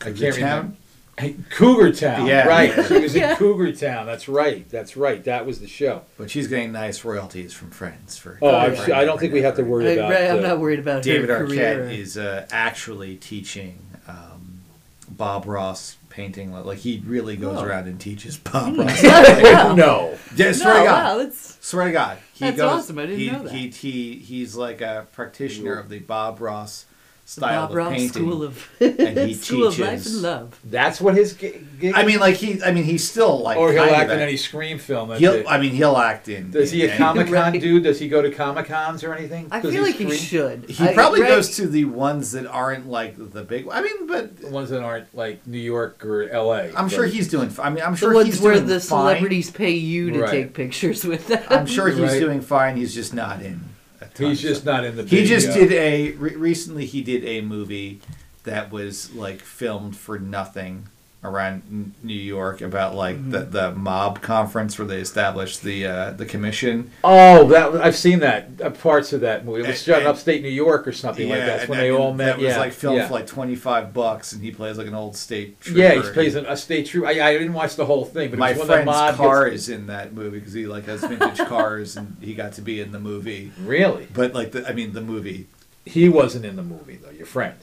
[0.00, 0.56] I Cougar can't Town?
[0.56, 0.76] remember.
[1.20, 2.26] Hey, Cougar Town.
[2.26, 2.46] Yeah.
[2.46, 2.72] right.
[2.86, 3.32] She was Yeah.
[3.32, 4.06] in Cougar Town.
[4.06, 4.68] That's right.
[4.68, 5.22] That's right.
[5.24, 6.02] That was the show.
[6.18, 8.38] But she's getting nice royalties from Friends for.
[8.42, 10.12] Oh, Oh, I'm sure, I don't think we have to worry I, about.
[10.38, 11.78] I'm uh, not worried about David her career.
[11.84, 14.60] Arquette is uh, actually teaching um,
[15.08, 16.52] Bob Ross painting.
[16.52, 17.64] Like he really goes Oh.
[17.64, 18.80] around and teaches Bob Hmm.
[18.80, 19.02] Ross.
[19.04, 19.74] Wow.
[19.74, 20.18] no.
[20.36, 21.04] yeah, swear no, to God.
[21.04, 22.70] wow, that's Swear to God, he That's goes.
[22.84, 23.52] awesome, I didn't he, know that.
[23.52, 26.89] He, he he's like a practitioner of the Bob Ross the
[27.30, 28.08] style Bob of Ross painting.
[28.10, 30.60] School of And he School of Life and Love.
[30.64, 31.94] That's what his gi- gig.
[31.94, 32.62] I mean, like he.
[32.62, 33.56] I mean, he's still like.
[33.56, 35.10] or he'll kind act of in a- any Scream film.
[35.10, 35.32] That's He'll.
[35.34, 35.46] it.
[35.48, 36.50] I mean, he'll act in.
[36.50, 37.60] Does he in a any- Comic Con Right.
[37.60, 37.84] dude?
[37.84, 39.48] Does he go to Comic Cons or anything?
[39.50, 40.18] I Does feel like he scream?
[40.18, 40.70] should.
[40.70, 43.68] He I- probably Greg- goes to the ones that aren't like the big.
[43.70, 46.72] I mean, but The ones that aren't like New York or L.A.
[46.76, 47.50] I'm sure he's doing.
[47.60, 48.80] I mean, I'm the sure ones he's where doing the fine.
[48.80, 50.30] celebrities pay you to Right.
[50.30, 51.42] take pictures with them.
[51.48, 52.20] I'm sure he's Right.
[52.20, 52.76] doing fine.
[52.76, 53.60] He's just not in.
[54.00, 54.76] A ton He's just stuff.
[54.76, 55.02] not in the.
[55.04, 56.86] He big, just did a re- recently.
[56.86, 58.00] He did a movie
[58.44, 60.88] that was like filmed for nothing
[61.22, 63.30] around New York about like Mm-hmm.
[63.32, 66.90] the the mob conference where they established the uh, the commission.
[67.04, 69.60] Oh, that I've seen that uh, parts of that movie.
[69.62, 71.46] It was shot in upstate New York or something like that.
[71.58, 72.26] That's when they all met.
[72.26, 73.08] That was yeah, like filmed yeah.
[73.08, 75.60] for like twenty five bucks, and he plays like an old state.
[75.60, 75.78] Trooper.
[75.78, 77.08] yeah, he plays a, a state trooper.
[77.08, 79.14] I, I didn't watch the whole thing, but My it was when the friend's mob
[79.16, 82.54] car gets- is in that movie because he like has vintage cars, and he got
[82.54, 83.52] to be in the movie.
[83.60, 84.06] really.
[84.14, 85.48] But like, the, I mean, the movie.
[85.84, 87.10] He wasn't in the movie though.
[87.10, 87.56] Your friend.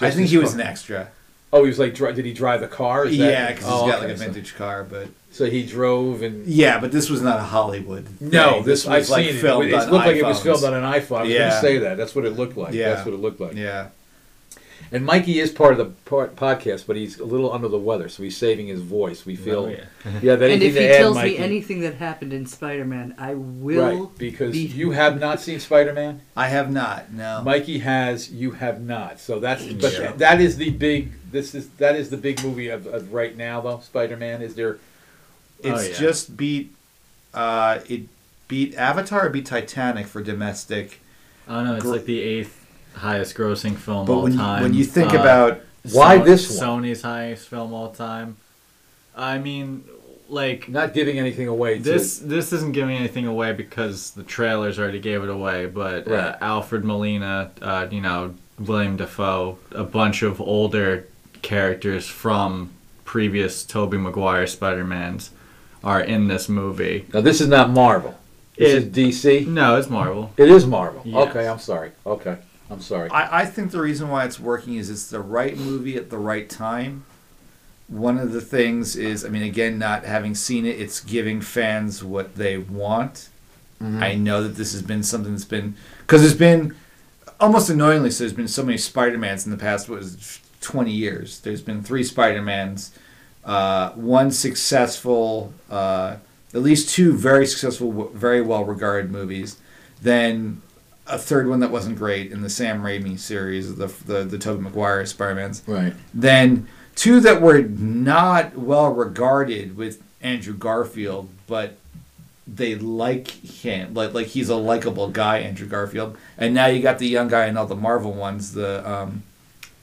[0.00, 1.08] I think he was an extra.
[1.52, 3.06] Oh, he was like, dri- did he drive a car?
[3.06, 5.46] Is that- Yeah, because Oh, he's got okay, like a so- vintage car, but So,
[5.46, 6.46] he drove and.
[6.46, 8.06] yeah, but this was not a Hollywood.
[8.20, 8.64] No, thing.
[8.64, 9.72] this, I've was like seen filmed it.
[9.72, 10.42] It on looked like it was iPhones.
[10.42, 10.92] filmed on an iPhone.
[10.92, 11.48] I was going Yeah.
[11.50, 11.96] to say that.
[11.96, 12.74] That's what it looked like.
[12.74, 12.90] Yeah.
[12.94, 13.54] That's what it looked like.
[13.54, 13.88] Yeah,
[14.90, 18.08] And Mikey is part of the part, podcast, but he's a little under the weather,
[18.08, 19.26] so he's saving his voice.
[19.26, 19.64] We oh, feel.
[19.64, 20.20] Oh, yeah.
[20.22, 21.30] You have and anything if he to add, tells Mikey?
[21.30, 23.82] me anything that happened in Spider-Man, I will.
[24.06, 26.20] right, because be- you have not seen Spider Man.
[26.36, 27.12] I have not.
[27.12, 29.20] No, Mikey has, you have not.
[29.20, 30.12] So that's but Yeah.
[30.16, 31.12] that is the big.
[31.30, 33.80] This is that is the big movie of, of right now though.
[33.80, 34.78] Spider Man is there.
[35.62, 35.98] it's Oh, yeah.
[35.98, 36.74] just beat.
[37.34, 38.02] Uh, it
[38.48, 39.26] beat Avatar.
[39.26, 41.00] Or beat Titanic for domestic.
[41.48, 44.62] Oh no, it's Gr- like the eighth highest grossing film But all when you, time.
[44.62, 45.60] when you think Uh, about
[45.92, 46.82] Why this one?
[46.82, 48.36] Sony's highest film all time.
[49.16, 49.84] I mean,
[50.28, 51.76] like Not giving anything away.
[51.78, 55.66] To, this this isn't giving anything away because the trailers already gave it away.
[55.66, 61.06] But uh, Alfred Molina, uh, you know William Dafoe, a bunch of older
[61.42, 62.70] characters from
[63.04, 65.30] previous Tobey Maguire Spider Mans
[65.82, 67.06] are in this movie.
[67.14, 68.16] now this is not Marvel.
[68.56, 69.46] This It- is DC.
[69.46, 70.32] No, it's Marvel.
[70.36, 71.02] It is Marvel.
[71.04, 71.28] Yes.
[71.28, 71.92] Okay, I'm sorry.
[72.04, 72.36] Okay,
[72.70, 73.08] I'm sorry.
[73.10, 76.18] I, I think the reason why it's working is it's the right movie at the
[76.18, 77.04] right time.
[77.86, 82.04] One of the things is, I mean, again, not having seen it, it's giving fans
[82.04, 83.28] what they want.
[83.82, 84.02] Mm-hmm.
[84.02, 86.74] I know that this has been something that's been because there's been
[87.40, 88.24] almost annoyingly so.
[88.24, 91.40] There's been so many Spider-Mans in the past what was 20 years.
[91.40, 92.92] There's been three Spider-Mans,
[93.44, 96.16] uh, one successful, uh,
[96.54, 99.58] at least two very successful, very well regarded movies.
[100.00, 100.62] Then
[101.06, 104.62] a third one that wasn't great in the Sam Raimi series, the the the Tobey
[104.62, 105.62] Maguire Spider-Mans.
[105.66, 105.94] right.
[106.12, 111.76] Then two that were not well regarded with Andrew Garfield, but
[112.46, 116.16] they like him, like like he's a likable guy, Andrew Garfield.
[116.36, 119.22] And now you got the young guy in all the Marvel ones, the um,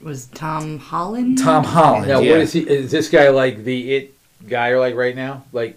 [0.00, 1.38] Was Tom Holland?
[1.38, 2.08] Tom Holland.
[2.08, 2.32] Now, yeah.
[2.32, 2.60] what is he?
[2.60, 4.14] Is this guy like the it
[4.48, 5.44] guy or like right now?
[5.52, 5.76] Like,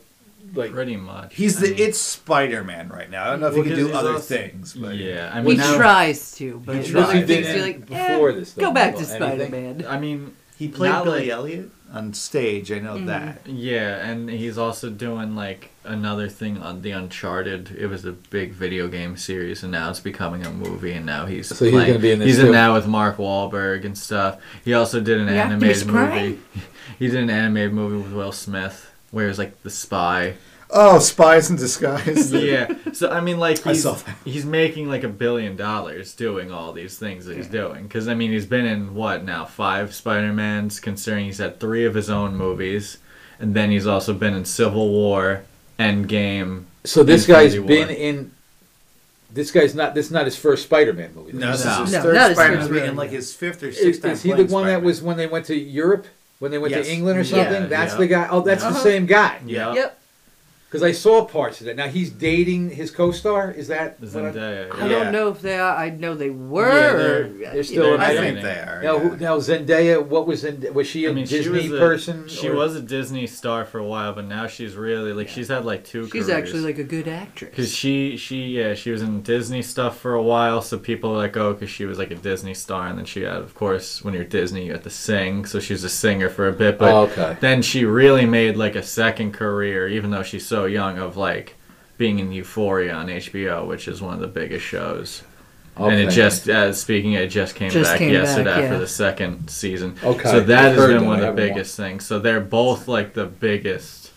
[0.53, 1.35] like Pretty much.
[1.35, 3.23] He's I the mean, it's Spider Man right now.
[3.23, 5.41] I don't know if Well, he can 'cause do other also- things, but Yeah, I
[5.41, 7.11] He mean, now- tries to, but He other tries.
[7.27, 9.05] things He you're did like, eh, this, though, Go back to?
[9.05, 9.85] Spider Man.
[9.87, 12.71] I mean, he played Billy like- Elliot on stage.
[12.71, 13.07] I know Mm.
[13.07, 13.41] that.
[13.47, 17.75] Yeah, and he's also doing like another thing on the Uncharted.
[17.77, 20.91] It was a big video game series, and now it's becoming a movie.
[20.93, 22.47] And now he's So he's playing- gonna be in this He's too?
[22.47, 24.37] in now with Mark Wahlberg and stuff.
[24.63, 25.97] He also did an The actor's animated movie.
[25.97, 26.43] crying?
[26.99, 30.33] he did an animated movie with Will Smith, where he was like the spy.
[30.71, 32.31] Oh, Spies in Disguise.
[32.33, 32.73] yeah.
[32.93, 34.15] So I mean, like I he's saw that.
[34.23, 37.83] he's making like a billion dollars doing all these things that he's doing.
[37.83, 41.85] Because I mean, he's been in what now five Spider Mans, considering he's had three
[41.85, 42.99] of his own movies,
[43.39, 45.43] and then he's also been in Civil War,
[45.79, 46.65] Endgame.
[46.83, 47.67] so this Infinity guy's War.
[47.67, 48.31] been in.
[49.31, 49.95] This guy's not.
[49.95, 51.33] This is not his first Spider-Man movie.
[51.33, 51.71] No, this No.
[51.71, 52.87] is his No, third not his Spider-Man movie movie.
[52.87, 54.83] and like his fifth or Is, sixth time is he the one that Spider-Man.
[54.83, 56.05] was when they went to Europe?
[56.39, 56.85] When they went Yes.
[56.87, 57.69] to England or Yeah, something?
[57.69, 57.97] That's yeah.
[57.99, 58.27] the guy.
[58.31, 58.73] Oh, that's Uh-huh.
[58.73, 59.39] the same guy.
[59.45, 59.73] Yeah.
[59.73, 59.98] Yep.
[60.69, 61.75] Because I saw parts of that.
[61.75, 63.49] Now he's dating his co-star.
[63.49, 63.99] Is that?
[63.99, 64.75] what I- Zendaya.
[64.75, 65.03] I Yeah.
[65.03, 65.75] don't know if they are.
[65.75, 66.69] I know they were.
[66.69, 68.79] Yeah, they're- they're still know, in I think they are.
[68.83, 69.15] Now, yeah.
[69.19, 70.71] now Zendaya, what was Zendaya?
[70.71, 72.27] Was she a I mean, Disney was a- person?
[72.27, 75.47] She or- was a Disney star for a while, but now she's really like she's
[75.47, 76.03] had like two.
[76.03, 76.29] She's careers.
[76.29, 77.49] actually like a good actress.
[77.49, 81.17] Because she, she, yeah, she was in Disney stuff for a while, so people were
[81.17, 84.03] like, oh, because she was like a Disney star, and then she had, of course,
[84.05, 86.77] when you're Disney, you have to sing, so she was a singer for a bit,
[86.77, 87.37] but Oh, okay.
[87.39, 91.55] then she really made like a second career, even though she's so young, of like
[91.97, 95.23] being in Euphoria on HBO, which is one of the biggest shows.
[95.75, 98.69] And it just, uh, speaking, it just came Just back came back, yesterday yeah.
[98.69, 99.95] for the second season.
[100.03, 100.29] Okay.
[100.29, 102.05] So that I've has been one of the haven't biggest things.
[102.05, 104.11] So they're both like the biggest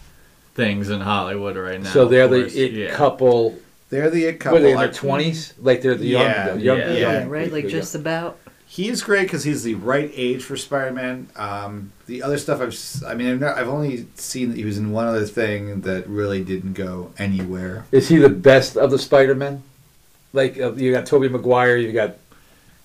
[0.55, 1.91] things in Hollywood right now.
[1.91, 2.95] So they're the it yeah.
[2.95, 3.59] couple.
[3.91, 4.59] They're the it What couple.
[4.59, 5.55] are they in their twenties?
[5.59, 7.53] Like they're the young, Yeah, the young, yeah, the yeah, young right?
[7.53, 8.39] Like people, just about.
[8.73, 11.29] He's great because he's the right age for Spider-Man.
[11.37, 12.75] Um, the other stuff I've,
[13.07, 16.09] I mean, I've, not, I've only seen that he was in one other thing that
[16.09, 17.85] really didn't go anywhere.
[17.93, 19.63] Is he the best of the Spider-Men?
[20.33, 22.17] Like uh, you got Tobey Maguire, you got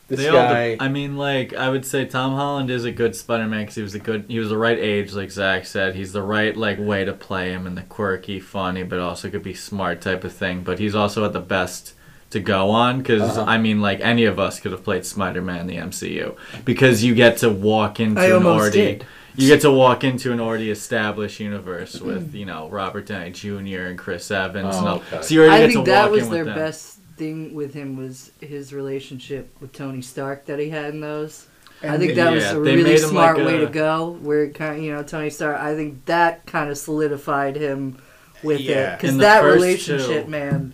[0.09, 0.75] this They guy.
[0.75, 3.81] de- I mean, like I would say, Tom Holland is a good Spider-Man because he
[3.81, 4.25] was a good.
[4.27, 5.95] He was the right age, like Zach said.
[5.95, 9.43] He's the right like way to play him, and the quirky, funny, but also could
[9.43, 10.63] be smart type of thing.
[10.63, 11.93] But he's also at the best
[12.31, 13.45] to go on because Uh-huh.
[13.47, 17.15] I mean, like any of us could have played Spider-Man in the MCU because you
[17.15, 18.77] get to walk into I an already.
[18.79, 19.05] did.
[19.35, 23.83] You get to walk into an already established universe with you know Robert Downey Jr.
[23.87, 24.75] and Chris Evans.
[24.75, 24.95] Oh, and all.
[24.97, 25.21] okay.
[25.21, 26.63] So you already I get think to that walk was in their with them.
[26.63, 31.45] best thing with him was his relationship with Tony Stark that he had in those.
[31.83, 34.17] I think the- that was a really smart like way a- to go.
[34.21, 37.99] Where kind of, you know Tony Stark, I think that kind of solidified him
[38.43, 38.93] with Yeah.
[38.95, 40.73] it because that relationship, two- man,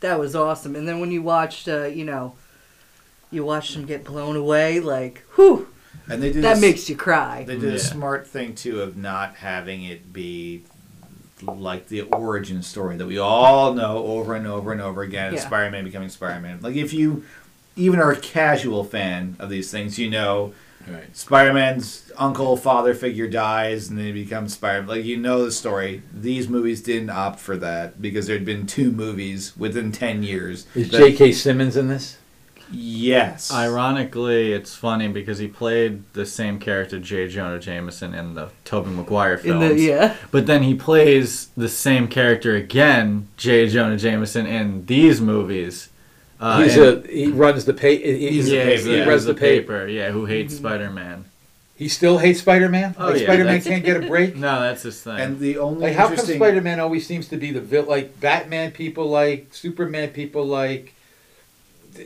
[0.00, 0.74] that was awesome.
[0.76, 2.34] And then when you watched, uh, you know,
[3.30, 5.68] you watched him get blown away, like, whew,
[6.08, 7.44] And they did that this- makes you cry.
[7.46, 7.76] They did Yeah.
[7.76, 10.64] a smart thing too of not having it be
[11.42, 15.32] like the origin story that we all know over and over and over again.
[15.34, 15.40] Yeah.
[15.40, 16.58] Spider-Man becoming Spider-Man.
[16.60, 17.24] Like if you
[17.76, 20.52] even are a casual fan of these things, you know
[20.88, 21.14] Right.
[21.16, 24.80] Spider-Man's uncle, father figure dies, and then he becomes Spider.
[24.80, 26.02] Man like you know the story.
[26.12, 30.66] These movies didn't opt for that because there had been two movies within ten years.
[30.74, 31.32] Is that- J.K.
[31.32, 32.16] Simmons in this?
[32.72, 33.52] Yes.
[33.52, 37.26] Ironically, it's funny because he played the same character, J.
[37.28, 39.74] Jonah Jameson, in the Tobey Maguire In films.
[39.74, 43.68] the yeah, But then he plays the same character again, J.
[43.68, 45.88] Jonah Jameson, in these movies.
[46.40, 47.96] Uh, he's a he runs the pay.
[47.96, 49.04] he- He's he, a yeah, paper, he yeah.
[49.04, 49.78] runs the the paper.
[49.80, 49.88] paper.
[49.88, 50.58] Yeah, who hates Mhm.
[50.58, 51.24] Spider-Man.
[51.76, 52.94] He still hates Spider Man.
[52.98, 54.36] Oh, like yeah, Spider Man can't get a break.
[54.48, 55.18] No, that's his thing.
[55.18, 58.20] And the only Like, how come Spider Man always seems to be the vil- like
[58.20, 60.92] Batman people like Superman people like,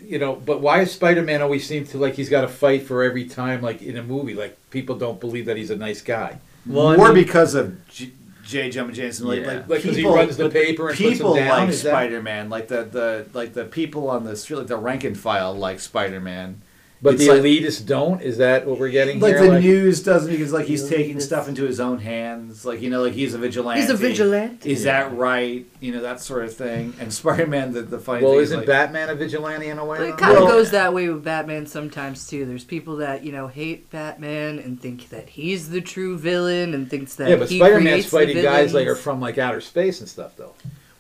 [0.07, 0.35] you know?
[0.37, 3.25] But why does Spider Man always seem to like he's got to fight for every
[3.25, 4.35] time like in a movie?
[4.35, 6.39] Like people don't believe that he's a nice guy.
[6.67, 8.11] Well, I mean- because of J.
[8.47, 8.71] J.
[8.71, 9.47] Jonah Jameson, like, Yeah.
[9.47, 12.85] like, Like 'cause he runs the paper and puts people like Spider Man, like the,
[12.85, 16.61] the like the people on the street, like the rank and file, like Spider Man.
[17.05, 18.23] But It's the like- elitists don't.
[18.23, 19.51] Is that what we're getting Like here?
[19.51, 22.65] the news doesn't because like he's taking stuff into his own hands.
[22.65, 23.83] Like you know, like he's a vigilante.
[23.83, 24.71] He's a vigilante.
[24.71, 25.03] Is Yeah.
[25.11, 25.67] that right?
[25.81, 26.95] You know that sort of thing.
[26.99, 29.79] And Spider Man, the the funny well, thing isn't is like, Batman a vigilante in
[29.79, 29.99] a way?
[29.99, 32.47] But it kind of Well- goes that way with Batman sometimes too.
[32.47, 36.89] There's people that you know hate Batman and think that he's the true villain and
[36.89, 40.09] thinks that yeah, but Spider Man's fighting guys like are from like outer space and
[40.09, 40.55] stuff though.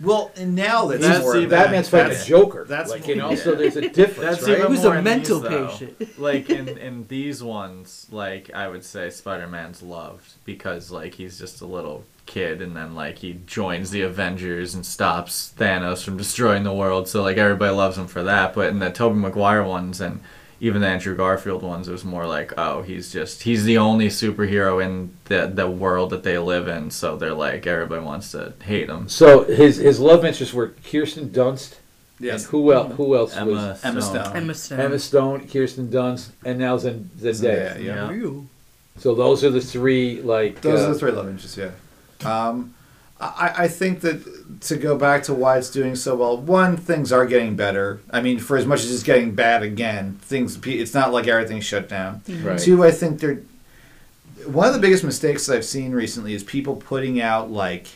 [0.04, 2.64] Well, and now that's, That's more even- Batman's fighting that's- a Joker.
[2.68, 4.58] that's like you more- know, so there's a difference, That's right?
[4.58, 5.66] even Who's more a mental these, though.
[5.68, 6.18] patient.
[6.18, 11.38] like in in these ones, like I would say Spider Man's loved because like he's
[11.38, 16.16] just a little kid and then like he joins the Avengers and stops Thanos from
[16.16, 17.06] destroying the world.
[17.08, 18.54] So like everybody loves him for that.
[18.54, 20.20] But in the Tobey Maguire ones and
[20.64, 24.08] even the Andrew Garfield ones, it was more like, oh, he's just he's the only
[24.08, 26.90] superhero in the the world that they live in.
[26.90, 29.10] So they're like everybody wants to hate him.
[29.10, 31.74] So his his love interests were Kirsten Dunst.
[32.18, 32.44] Yes.
[32.44, 32.94] And who else?
[32.94, 34.24] Who else Emma was Emma Stone.
[34.24, 34.36] Stone.
[34.36, 34.80] Emma Stone.
[34.80, 37.76] Emma Stone, Kirsten Dunst, and now Zen- Zendaya.
[37.76, 38.10] Zendaya, yeah.
[38.10, 38.40] Yeah.
[38.96, 40.22] So those are the three.
[40.22, 41.72] Like Those uh, are the three love interests, yeah.
[42.24, 42.74] Um,
[43.36, 47.12] I, I think that to go back to why it's doing so well, one, things
[47.12, 48.00] are getting better.
[48.10, 51.64] I mean, for as much as it's getting bad again, things it's not like everything's
[51.64, 52.20] shut down.
[52.20, 52.46] Mm-hmm.
[52.46, 52.58] Right.
[52.58, 53.40] Two, I think they're
[54.46, 57.88] one of the biggest mistakes I've seen recently is people putting out like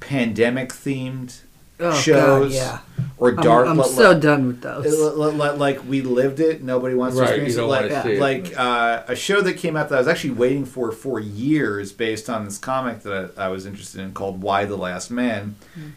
[0.00, 1.40] pandemic themed
[1.80, 2.78] oh, shows God, yeah.
[3.18, 3.66] or I'm, dark.
[3.68, 4.84] I'm li- so done with those.
[4.86, 6.62] li- li- li- like we lived it.
[6.62, 7.70] Nobody wants to experience you don't it.
[7.70, 8.20] Like, wanna see it.
[8.20, 11.92] like uh, a show that came out that I was actually waiting for for years,
[11.92, 15.56] based on this comic that I, I was interested in called "Y: The Last Man,"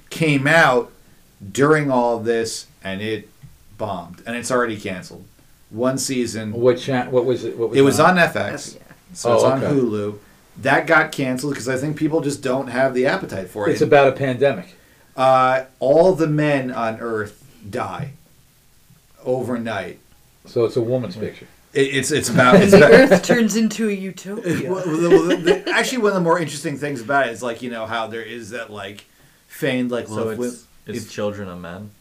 [0.09, 0.91] came out
[1.51, 3.29] during all of this, and it
[3.77, 5.25] bombed, and it's already canceled.
[5.69, 6.53] One season.
[6.53, 7.57] what cha- What was it?
[7.57, 8.35] What was It was on That's-
[8.73, 8.81] FX, yeah.
[9.13, 9.73] so it's Oh, on okay.
[9.75, 10.17] Hulu.
[10.61, 13.73] That got canceled because I think people just don't have the appetite for it.
[13.73, 14.75] It's about a pandemic.
[15.15, 18.11] Uh, all the men on Earth die
[19.23, 19.99] overnight.
[20.45, 21.47] So it's a woman's picture.
[21.73, 22.91] It, it's it's about it's the about.
[22.91, 24.69] Earth turns into a utopia.
[24.71, 27.41] Well, the- well, the- the- actually, one of the more interesting things about it is
[27.43, 29.05] like you know how there is that like
[29.47, 31.91] feigned like So love it's with it's if- children of men,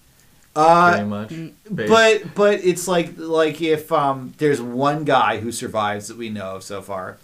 [0.55, 1.29] uh, pretty much.
[1.75, 6.29] based- but but it's like like if um there's one guy who survives that we
[6.29, 7.17] know of so far,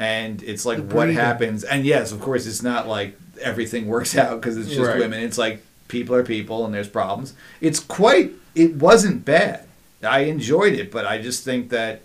[0.00, 4.40] and it's like what happens and yes of course it's not like everything works out
[4.40, 4.98] because it's just Right.
[4.98, 9.66] women it's like people are people and there's problems it's quite it wasn't bad
[10.02, 12.02] I enjoyed it but I just think that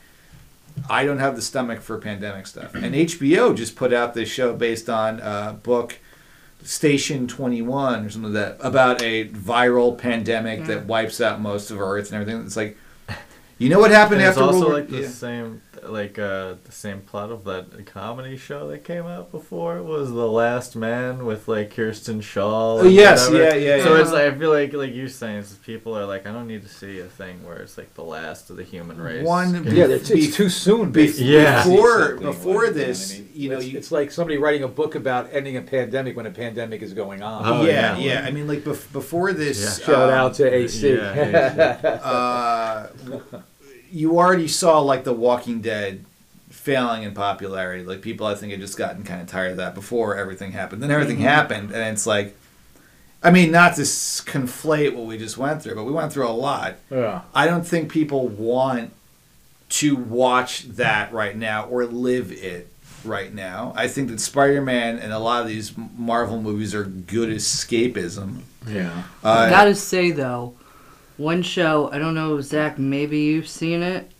[0.89, 4.53] I don't have the stomach for pandemic stuff and HBO just put out this show
[4.53, 5.97] based on a book
[6.65, 10.85] Station 21 or something like that about a viral pandemic that mm.
[10.87, 12.43] wipes out most of Earth and everything.
[12.43, 12.75] It's like,
[13.59, 15.09] you know what happened And it's after also World War the yeah.
[15.09, 20.09] same, like uh, the same plot of that comedy show that came out before was
[20.11, 22.81] The Last Man with like Kristen Schaal.
[22.81, 23.57] Oh, yes, whatever.
[23.59, 24.01] yeah, yeah, So yeah.
[24.01, 26.63] it's like I feel like like you're saying, it's people are like, I don't need
[26.63, 29.25] to see a thing where it's like the last of the human race.
[29.25, 30.91] One- Yeah, it's, it's too soon.
[30.91, 31.63] Be- Yeah.
[31.63, 35.57] Before before this, you know, it's, you, it's like somebody writing a book about ending
[35.57, 37.43] a pandemic when a pandemic is going on.
[37.45, 38.21] Oh, yeah, yeah.
[38.21, 39.85] yeah, I mean, like bef- before this, Yeah.
[39.85, 40.93] Shout um, out to AC.
[40.95, 42.87] yeah, uh,
[43.95, 46.03] you already saw like The Walking Dead
[46.49, 47.83] failing in popularity.
[47.83, 50.83] Like people, I think, had just gotten kind of tired of that before everything happened.
[50.83, 52.35] Then everything happened, and it's like,
[53.23, 56.27] I mean, not to s- conflate what we just went through, but we went through
[56.27, 56.75] a lot.
[56.91, 57.21] yeah.
[57.33, 58.91] I don't think people want
[59.69, 62.67] to watch that right now or live it
[63.03, 63.73] right now.
[63.75, 68.41] I think that Spider-Man and a lot of these Marvel movies are good escapism.
[68.67, 69.03] Yeah.
[69.23, 70.53] Uh, Gotta say though,
[71.17, 72.77] one show I don't know Zach.
[72.77, 74.11] Maybe you've seen it.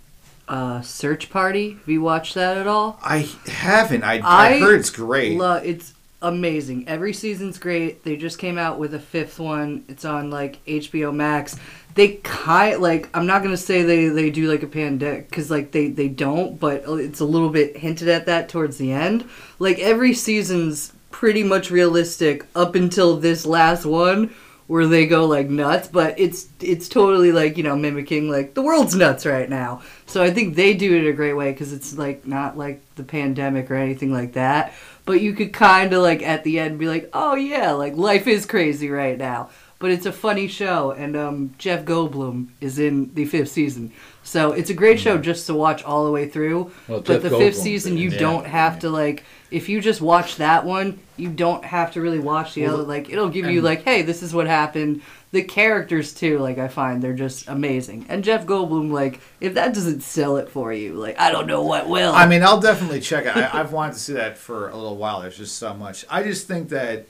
[0.47, 1.71] Uh, Search Party.
[1.71, 2.99] Have you watched that at all?
[3.03, 4.03] I haven't.
[4.03, 5.37] I, I, I heard it's great.
[5.37, 6.87] Lo- it's amazing.
[6.87, 8.03] Every season's great.
[8.03, 9.85] They just came out with a fifth one.
[9.87, 11.57] It's on like HBO Max.
[11.95, 15.71] They kind like I'm not gonna say they they do like a pandemic because like
[15.71, 19.27] they they don't, but it's a little bit hinted at that towards the end.
[19.59, 24.33] Like every season's pretty much realistic up until this last one
[24.67, 28.61] where they go like nuts but it's it's totally like you know mimicking like the
[28.61, 31.97] world's nuts right now so i think they do it a great way because it's
[31.97, 34.73] like not like the pandemic or anything like that
[35.05, 38.27] but you could kind of like at the end be like oh yeah like life
[38.27, 43.13] is crazy right now but it's a funny show, and um, Jeff Goldblum is in
[43.13, 43.91] the fifth season.
[44.23, 46.71] So it's a great show just to watch all the way through.
[46.87, 48.09] Well, but Jeff the fifth Goldblum's season, you.
[48.09, 48.19] Yeah.
[48.19, 49.25] don't have to like.
[49.51, 52.83] If you just watch that one, you don't have to really watch the Well, other.
[52.83, 55.01] Like it'll give you like, hey, this is what happened.
[55.31, 58.05] The characters too, like I find they're just amazing.
[58.09, 61.63] And Jeff Goldblum, like if that doesn't sell it for you, like I don't know
[61.63, 62.13] what will.
[62.13, 63.35] I mean, I'll definitely check it.
[63.35, 65.21] I, I've wanted to see that for a little while.
[65.21, 66.05] There's just so much.
[66.09, 67.05] I just think that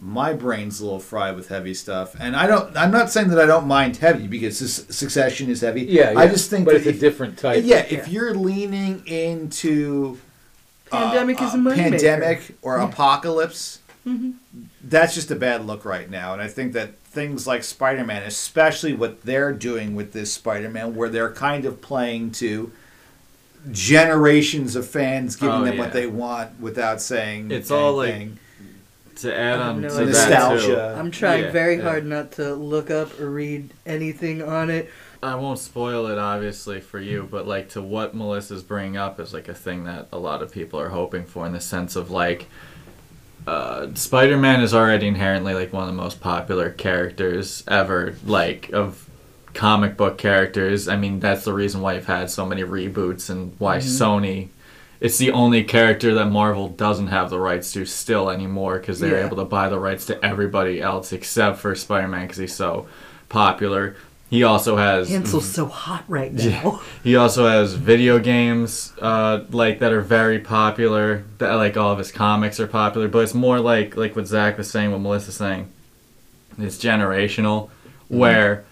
[0.00, 2.76] my brain's a little fried with heavy stuff, and I don't.
[2.76, 5.82] I'm not saying that I don't mind heavy because this Succession is heavy.
[5.82, 7.64] Yeah, I just think but that it's a different type.
[7.64, 10.18] Yeah, if you're leaning into
[10.90, 11.74] Pandemic uh, is a moneymaker.
[11.76, 13.80] pandemic or apocalypse,
[14.82, 16.32] that's just a bad look right now.
[16.32, 21.08] And I think that things like Spider-Man, especially what they're doing with this Spider-Man, where
[21.08, 22.72] they're kind of playing to
[23.70, 25.80] generations of fans, giving Oh, them yeah.
[25.80, 28.28] what they want without saying It's all, like.
[29.16, 30.06] To add on no to idea.
[30.12, 30.66] that Nostalgia.
[30.66, 30.78] too.
[31.00, 31.82] I'm trying Yeah, very yeah.
[31.82, 34.88] hard not to look up or read anything on it.
[35.22, 39.34] I won't spoil it obviously for you, but like to what Melissa's bringing up is
[39.34, 42.10] like a thing that a lot of people are hoping for in the sense of
[42.10, 42.46] like
[43.46, 49.08] uh, Spider-Man is already inherently like one of the most popular characters ever, like of
[49.54, 50.86] comic book characters.
[50.86, 54.48] I mean, that's the reason why you've had so many reboots and why Sony.
[55.00, 59.20] It's the only character that Marvel doesn't have the rights to still anymore because they're
[59.20, 59.26] Yeah.
[59.26, 62.86] able to buy the rights to everybody else except for Spider-Man because he's so
[63.28, 63.96] popular.
[64.30, 66.82] He also has Hansel's so hot right now.
[67.02, 71.24] he also has video games, uh, like that are very popular.
[71.38, 74.58] That like all of his comics are popular, but it's more like like what Zach
[74.58, 75.72] was saying, what Melissa's saying.
[76.58, 77.70] It's generational,
[78.08, 78.64] where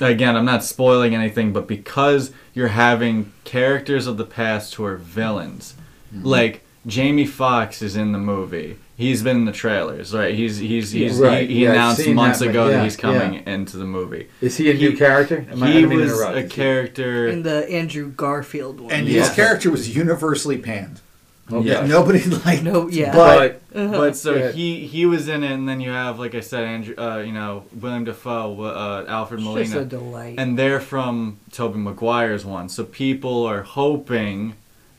[0.00, 4.96] again, I'm not spoiling anything, but because you're having characters of the past who are
[4.96, 5.74] villains,
[6.12, 8.78] like Jamie Foxx is in the movie.
[8.96, 10.34] He's been in the trailers, right?
[10.34, 13.34] He's he's he's Right, he, he yeah, announced months that, ago yeah, that he's coming
[13.34, 13.40] yeah.
[13.54, 14.28] into the movie.
[14.40, 15.44] Is he a new character?
[15.50, 16.34] Am I- I he didn't mean to was interrupt.
[16.36, 17.28] a Is he- character.
[17.28, 18.92] In the Andrew Garfield one.
[18.92, 19.20] and Yeah.
[19.20, 21.00] his character was universally panned.
[21.52, 21.68] Okay.
[21.68, 21.86] Yeah.
[21.86, 22.62] Nobody liked.
[22.64, 23.12] No, yeah.
[23.14, 23.92] But Uh-huh.
[23.98, 26.94] But so he he was in it, and then you have, like I said, Andrew,
[26.96, 30.36] uh, you know, William Dafoe, uh, Alfred It's a Molina, delight.
[30.38, 32.70] and they're from Tobey Maguire's one.
[32.70, 34.54] So people are hoping,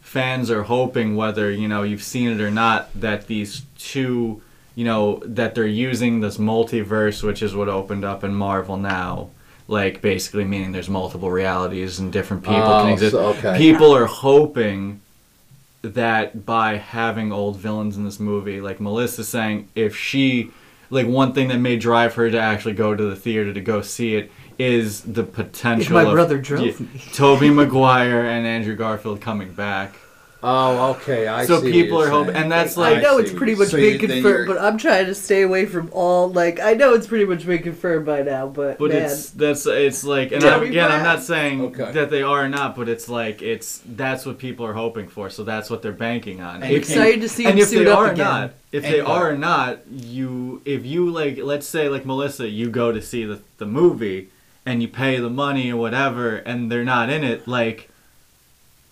[0.08, 4.42] fans are hoping, whether you know you've seen it or not, that these two,
[4.74, 9.30] you know, that they're using this multiverse, which is what opened up in Marvel now.
[9.68, 13.12] Like basically meaning there's multiple realities and different people Oh, can exist.
[13.12, 13.58] so- okay.
[13.58, 15.02] People are hoping
[15.82, 20.52] that by having old villains in this movie, like Melissa saying, if she,
[20.90, 23.82] like one thing that may drive her to actually go to the theater to go
[23.82, 25.94] see it is the potential.
[25.94, 27.02] my of, brother drove yeah, me.
[27.14, 29.96] Tobey Maguire and Andrew Garfield coming back.
[30.44, 31.26] Oh, okay.
[31.28, 33.34] I so see what people you're are hoping, and that's like I know see it's
[33.34, 36.60] pretty much So been confirmed, you're- but I'm trying to stay away from all like
[36.60, 40.04] I know it's pretty much been confirmed by now, but, But man, it's that's it's
[40.04, 41.92] like, and I'm, again, I'm not saying Okay.
[41.92, 45.32] that they are or not, but it's like it's that's what people are hoping for.
[45.32, 46.62] So that's what they're banking on.
[46.62, 48.18] And- excited to see and him if suit they up are again.
[48.26, 52.48] not, if And- they are or not, you if you like, let's say like Melissa,
[52.48, 54.30] you go to see the the movie
[54.68, 57.90] and you pay the money or whatever, and they're not in it, like.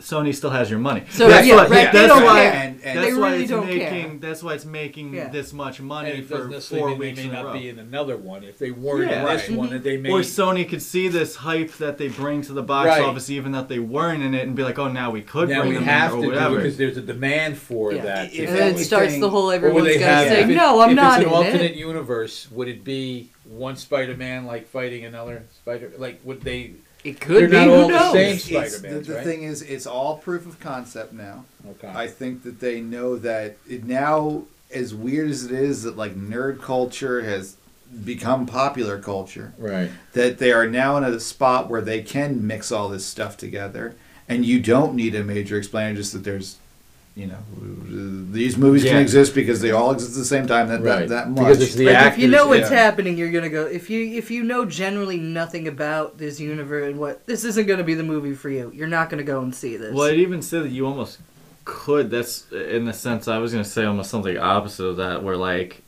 [0.05, 1.01] Sony still has your money.
[1.09, 2.41] So, that's yeah, why, right, they That's don't why.
[2.43, 2.51] care.
[2.53, 3.79] And- and- that's They why really it's don't making.
[3.89, 4.11] care.
[4.19, 5.29] That's why it's making Yeah.
[5.29, 7.53] this much money it for doesn't necessarily four mean weeks they in may a not
[7.53, 7.59] row.
[7.59, 8.43] be in another one.
[8.43, 9.21] If they weren't Yeah.
[9.21, 9.57] in this Right.
[9.57, 10.11] one, that they may.
[10.11, 13.01] Or Sony could see this hype that they bring to the box Right.
[13.01, 15.61] office, even that they weren't in it, and be like, "Oh, now we could now
[15.61, 18.03] bring we them have in to or do whatever." because there's a demand for Yeah.
[18.03, 18.31] that.
[18.31, 20.41] If and then it anything- starts the whole Or would everyone's they gonna have- say,
[20.43, 24.67] if "No, I'm if not it's an alternate universe, would it be one Spider-Man like
[24.69, 25.91] fighting another Spider?
[25.97, 26.71] Like would they?
[27.05, 27.53] It could They're be.
[27.55, 28.13] not Who all the knows?
[28.13, 28.35] same.
[28.35, 29.25] It's- it's- Spider-Mans, the, the right?
[29.25, 31.45] thing is, it's all proof of concept now.
[31.69, 31.87] Okay.
[31.93, 34.43] I think that they know that it now,
[34.73, 37.57] as weird as it is, that like nerd culture has
[38.03, 39.53] become popular culture.
[39.57, 39.89] right.
[40.13, 43.95] That they are now in a spot where they can mix all this stuff together,
[44.27, 45.95] and you don't need a major explainer.
[45.95, 46.57] Just that there's,
[47.15, 47.37] you know,
[48.33, 50.67] these movies can exist because they all exist at the same time.
[50.67, 51.07] That Right.
[51.07, 51.37] that, that much.
[51.37, 52.17] Because it's the Like, actors.
[52.17, 52.75] if you know what's yeah.
[52.77, 53.65] happening, you're gonna go.
[53.65, 57.85] If you if you know generally nothing about this universe and what this isn't gonna
[57.85, 59.93] be the movie for you, you're not gonna go and see this.
[59.93, 61.19] Well, I'd even say that you almost
[61.63, 62.11] could.
[62.11, 65.83] That's in the sense I was gonna say almost something opposite of that, where like,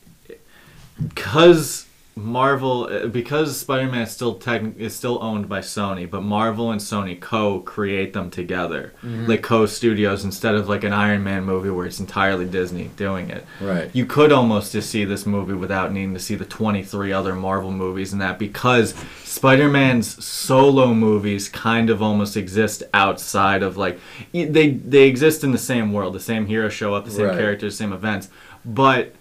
[1.14, 1.87] because
[2.18, 6.82] Marvel, uh, because Spider-Man is still techn- is still owned by Sony, but Marvel and
[6.82, 12.00] Sony co-create them together, like co-studios instead of like an Iron Man movie where it's
[12.00, 13.46] entirely Disney doing it.
[13.62, 13.90] Right.
[13.94, 17.72] You could almost just see this movie without needing to see the 23 other Marvel
[17.72, 24.00] movies and that because Spider-Man's solo movies kind of almost exist outside of like
[24.34, 27.38] they they exist in the same world, the same heroes show up, the same Right.
[27.38, 28.30] characters, same events,
[28.66, 29.14] but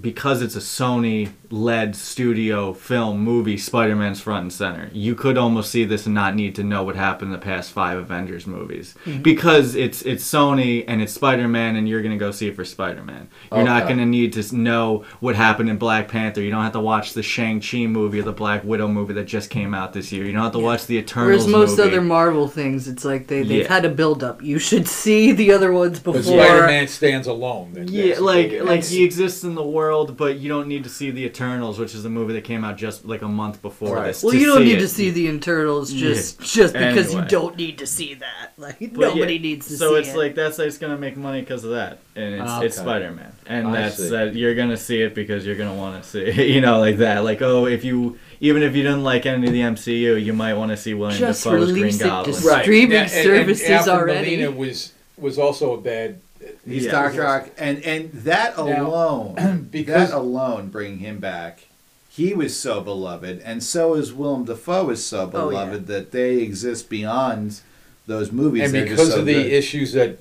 [0.00, 4.88] because it's a Sony led studio film movie, Spider Man's front and center.
[4.92, 7.72] You could almost see this and not need to know what happened in the past
[7.72, 9.20] five Avengers movies mm-hmm.
[9.22, 12.64] because it's it's Sony and it's Spider Man, and you're gonna go see it for
[12.64, 13.28] Spider Man.
[13.52, 16.40] You're not gonna need to know what happened in Black Panther.
[16.40, 19.24] You don't have to watch the Shang Chi movie or the Black Widow movie that
[19.24, 20.24] just came out this year.
[20.24, 21.90] You don't have to watch the Eternals Whereas most movie.
[21.90, 23.68] other Marvel things, it's like they they've Yeah.
[23.68, 24.42] had a build up.
[24.42, 26.38] You should see the other ones But before.
[26.42, 27.72] Spider-Man stands alone.
[27.74, 28.20] Yeah, basically.
[28.20, 31.78] like like he exists in the world, but you don't need to see the Eternals,
[31.78, 34.06] which is a movie that came out just like a month before Right.
[34.06, 34.22] this.
[34.22, 34.80] well, you don't need it.
[34.80, 36.08] to see the Eternals Yeah.
[36.08, 37.22] just just because Anyway.
[37.22, 38.52] you don't need to see that.
[38.58, 40.16] Like But nobody yeah, needs to so see it's it.
[40.16, 42.66] like that's like, it's gonna make money because of that, and it's Okay.
[42.66, 44.08] it's Spider Man, and I that's see.
[44.10, 46.98] that you're gonna see it because you're gonna want to see, it, you know, like
[46.98, 47.24] that.
[47.24, 50.54] Like oh, if you even if you didn't like any of the MCU, you might
[50.54, 52.36] want to see William Just Dafoe's Green release it to Goblin.
[52.36, 54.30] s- streaming services Alfred already.
[54.36, 56.20] Molina was was also a bad.
[56.66, 56.92] He's Yeah.
[56.92, 61.60] Doctor Ock, and and that Now, alone, because- that alone, bringing him back,
[62.08, 65.64] he was so beloved, and so is Willem Dafoe is so Oh, yeah.
[65.64, 67.60] beloved that they exist beyond
[68.06, 68.64] those movies.
[68.64, 69.46] and They're because so of the good.
[69.52, 70.18] issues that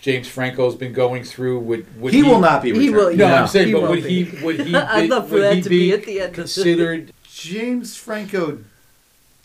[0.00, 2.96] James Franco's been going through, would would he, will not be He returned.
[2.96, 4.74] will- No, Yeah, I'm saying, he but won't would he would he?
[4.76, 7.12] I'd be- love for that to be be at the end considered?
[7.26, 8.58] James Franco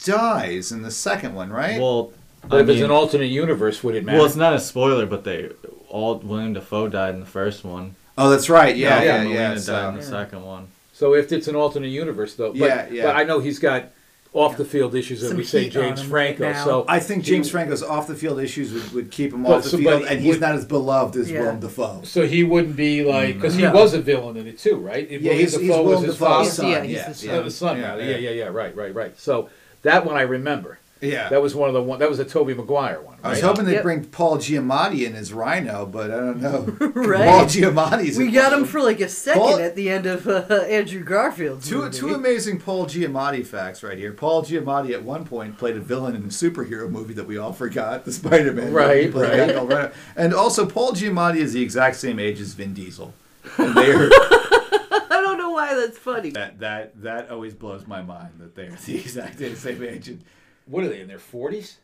[0.03, 1.79] dies in the second one, right?
[1.79, 2.11] Well,
[2.47, 4.17] But I if it's an alternate universe, would it matter?
[4.17, 5.49] well, it's not a spoiler, but they
[5.89, 7.95] all William Dafoe died in the first one.
[8.17, 8.75] oh, that's right.
[8.75, 9.41] Yeah, Yeah, yeah, Alfred yeah.
[9.43, 10.67] Molina so- died in the second one.
[10.93, 13.03] so if it's an alternate universe, though, but, Yeah, yeah.
[13.03, 13.91] but I know he's got
[14.31, 16.45] off the field issues, as we say, James Franco.
[16.45, 19.41] right so I think he- James Franco's off the field issues would, would keep him
[19.41, 21.39] But off the so- field, and he's would- not as beloved as Yeah.
[21.41, 22.01] Willem Dafoe.
[22.03, 23.33] So he wouldn't be like mm.
[23.41, 23.73] because he No.
[23.73, 25.07] was a villain in it too, right?
[25.09, 26.49] If Yeah, Willem he's, he's Dafoe was Willem his Dafoe's father.
[26.51, 26.65] son.
[26.67, 27.39] Yeah, yeah, his yeah.
[27.39, 28.03] The son, yeah, rather.
[28.03, 28.47] Yeah, yeah, yeah.
[28.49, 29.19] Right, right, right.
[29.19, 29.49] So
[29.81, 30.77] that one I remember.
[31.01, 31.29] Yeah.
[31.29, 31.99] That was one of the one.
[31.99, 33.17] That was a Tobey Maguire one.
[33.23, 33.83] I was hoping they'd Yep.
[33.83, 36.75] bring Paul Giamatti in as Rhino, but I don't know.
[36.93, 37.27] Right.
[37.29, 40.41] Paul Giamatti's we got him for like a second Paul- at the end of uh,
[40.69, 41.97] Andrew Garfield's Two, movie.
[41.97, 44.11] two amazing Paul Giamatti facts right here.
[44.13, 47.53] Paul Giamatti at one point played a villain in a superhero movie that we all
[47.53, 48.55] forgot, the Spider-Man.
[48.65, 48.71] movie.
[48.71, 49.47] Right, He played a right.
[49.47, 49.91] guy called Rhino.
[50.15, 53.13] And also, Paul Giamatti is the exact same age as Vin Diesel.
[53.57, 56.31] And they are, I don't know why that's funny.
[56.31, 60.09] that that that always blows my mind that they're the exact same age.
[60.09, 60.23] And
[60.69, 61.79] What are they in their forties?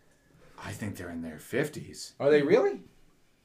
[0.64, 2.14] I think they're in their fifties.
[2.20, 2.82] Are they really?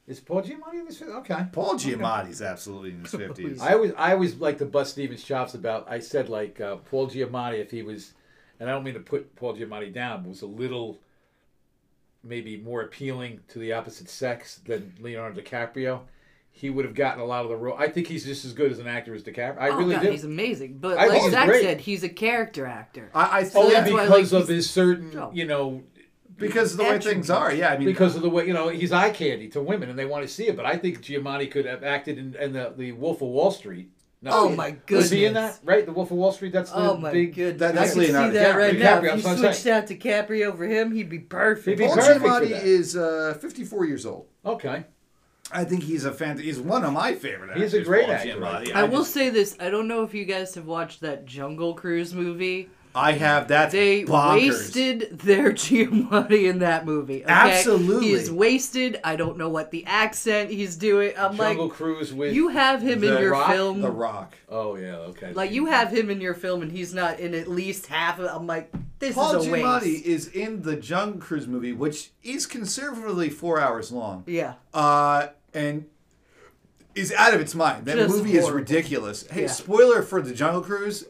[0.07, 1.01] Is Paul Giamatti in this?
[1.01, 1.47] Okay.
[1.53, 3.61] Paul Giamatti's absolutely in his fifties.
[3.61, 5.87] I always, I always like to bust Stevens' chops about.
[5.89, 8.13] I said like uh, Paul Giamatti, if he was,
[8.59, 10.99] and I don't mean to put Paul Giamatti down, but was a little,
[12.23, 16.01] maybe more appealing to the opposite sex than Leonardo DiCaprio,
[16.53, 17.75] he would have gotten a lot of the role.
[17.79, 19.59] I think he's just as good as an actor as DiCaprio.
[19.59, 20.11] I oh really God, do.
[20.11, 20.79] he's amazing.
[20.79, 21.63] But I like Zach great.
[21.63, 23.11] said, he's a character actor.
[23.15, 25.31] I, I So Only think that's why, because like, of he's- his certain, Oh.
[25.33, 25.83] you know,
[26.37, 27.53] because of the way things are.
[27.53, 29.99] Yeah, I mean, because of the way you know he's eye candy to women and
[29.99, 30.57] they want to see it.
[30.57, 33.91] But I think Giamatti could have acted in, in the the Wolf of Wall Street.
[34.23, 35.05] No, Oh, my goodness!
[35.05, 35.59] Was he in that?
[35.65, 36.53] Right, the Wolf of Wall Street.
[36.53, 37.35] That's the Oh my big.
[37.35, 37.61] goodness!
[37.61, 38.79] that- that's I can see Leonardo that right DiCaprio.
[38.79, 39.01] now.
[39.01, 41.67] DiCaprio, If that's what you I'm switched out DiCaprio over him, he'd be perfect.
[41.69, 42.65] He'd be Paul perfect Giamatti that.
[42.65, 44.27] is uh, 54 years old.
[44.45, 44.85] Okay.
[45.53, 46.39] I think he's a fan.
[46.39, 47.73] He's one of my favorite actors.
[47.73, 48.73] He's a great Paul actor, Giamatti.
[48.75, 51.75] I will just- say this: I don't know if you guys have watched that Jungle
[51.75, 52.69] Cruise movie.
[52.93, 53.71] I have that.
[53.71, 54.35] They bonkers.
[54.49, 57.23] wasted their Giamatti in that movie.
[57.23, 57.33] Okay?
[57.33, 58.09] Absolutely.
[58.09, 58.99] he is wasted.
[59.05, 61.13] I don't know what the accent he's doing.
[61.17, 63.51] I'm Jungle like, Cruise with you have him in your Rock?
[63.53, 63.81] film.
[63.81, 64.35] The Rock.
[64.49, 64.97] Oh yeah.
[64.97, 65.33] Okay.
[65.33, 68.27] Like you have him in your film, and he's not in at least half of.
[68.27, 70.05] I'm like, this Paul is a Giamatti waste.
[70.07, 74.25] is in the Jungle Cruise movie, which is conservatively four hours long.
[74.27, 74.55] Yeah.
[74.75, 75.87] Uh, and
[76.95, 77.87] is out of its mind.
[77.87, 78.59] That Just movie is horrible.
[78.61, 79.27] ridiculous.
[79.31, 79.47] Hey, Yeah.
[79.49, 81.07] spoiler for the Jungle Cruise.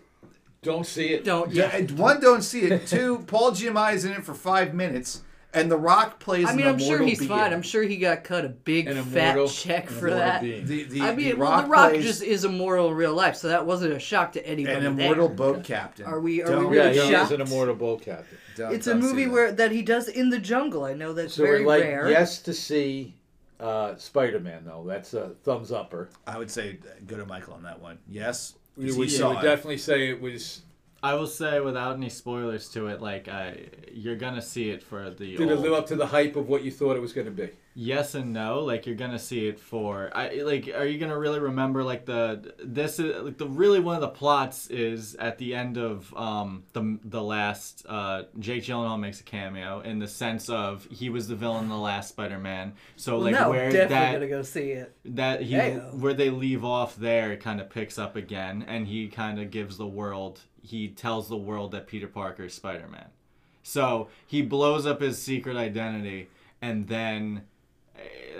[0.63, 1.25] Don't see it.
[1.25, 1.51] Don't.
[1.53, 1.75] Yeah.
[1.77, 1.87] Yeah.
[1.95, 2.87] One, don't see it.
[2.87, 5.23] Two, Paul Giamatti is in it for five minutes,
[5.55, 6.47] and The Rock plays.
[6.47, 7.31] I mean, an I'm sure immortal he's being.
[7.31, 7.53] fine.
[7.55, 10.43] I'm sure he got cut a big An fat immortal- check an for immortal that.
[10.43, 10.67] being.
[10.67, 13.15] The, the, I mean, the well, Rock The Rock plays just is immortal in real
[13.15, 14.77] life, so that wasn't a shock to anybody.
[14.77, 15.37] an immortal there.
[15.37, 16.05] boat captain.
[16.05, 17.33] Are we- are we Don't- Yeah, really he is shocked?
[17.33, 18.37] an immortal boat captain.
[18.57, 19.31] don't- It's a don't see movie that.
[19.33, 20.85] where that he does in the jungle.
[20.85, 22.11] I know that's So very we're like rare.
[22.11, 23.15] yes to see
[23.61, 24.85] uh, Spider-Man though.
[24.87, 26.09] That's a thumbs upper.
[26.27, 27.99] I would say uh, go to Michael on that one.
[28.09, 28.55] Yes.
[28.77, 29.43] We 'cause would, we saw would it.
[29.43, 30.63] definitely say it was.
[31.03, 35.11] I will say without any spoilers to it, like I, you're gonna see it for
[35.11, 37.13] the Did it old- live up to the hype of what you thought it was
[37.13, 37.49] going to be?
[37.81, 41.39] Yes and no like you're gonna see it for i like are you gonna really
[41.39, 45.55] remember like the this is like the really one of the plots is at the
[45.55, 50.51] end of um the the last uh jake gyllenhaal makes a cameo in the sense
[50.51, 54.13] of he was the villain in the last spider-man so like no, where definitely that
[54.13, 54.95] gonna go see it.
[55.07, 55.95] that he Heyo.
[55.95, 59.79] where they leave off there kind of picks up again and he kind of gives
[59.79, 63.09] the world he tells the world that peter parker is spider-man
[63.63, 66.29] so he blows up his secret identity
[66.63, 67.43] and then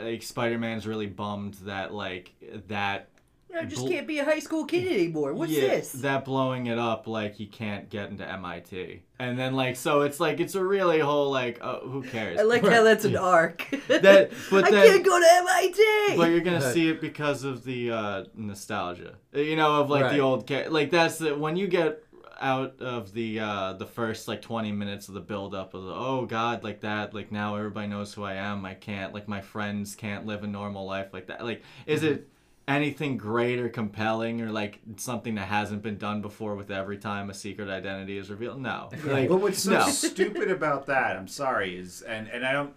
[0.03, 2.33] like spider-man's really bummed that like
[2.69, 3.09] that
[3.57, 5.35] I just Bl- can't be a high school kid anymore.
[5.35, 5.91] What's yeah, this?
[5.91, 10.21] That blowing it up like he can't get into MIT, and then like so it's
[10.21, 12.39] like it's a really whole like oh, who cares?
[12.39, 13.67] I like how that's an arc.
[13.89, 16.17] That- but I then- can't go to MIT.
[16.17, 20.13] but you're gonna see it because of the uh, nostalgia, you know, of like Right.
[20.13, 22.05] the old ca- like that's the, when you get
[22.41, 25.93] out of the uh, the first like 20 minutes of the build up of the,
[25.93, 29.41] oh god like that like now everybody knows who I am I can't like my
[29.41, 32.29] friends can't live a normal life like that like is it
[32.69, 37.29] anything great or compelling or like something that hasn't been done before with every time
[37.29, 39.89] a secret identity is revealed no like but what's so no.
[39.89, 42.75] stupid about that, I'm sorry, is and and I don't.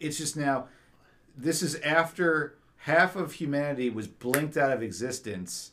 [0.00, 0.68] It's just now.
[1.36, 5.72] This is after half of humanity was blinked out of existence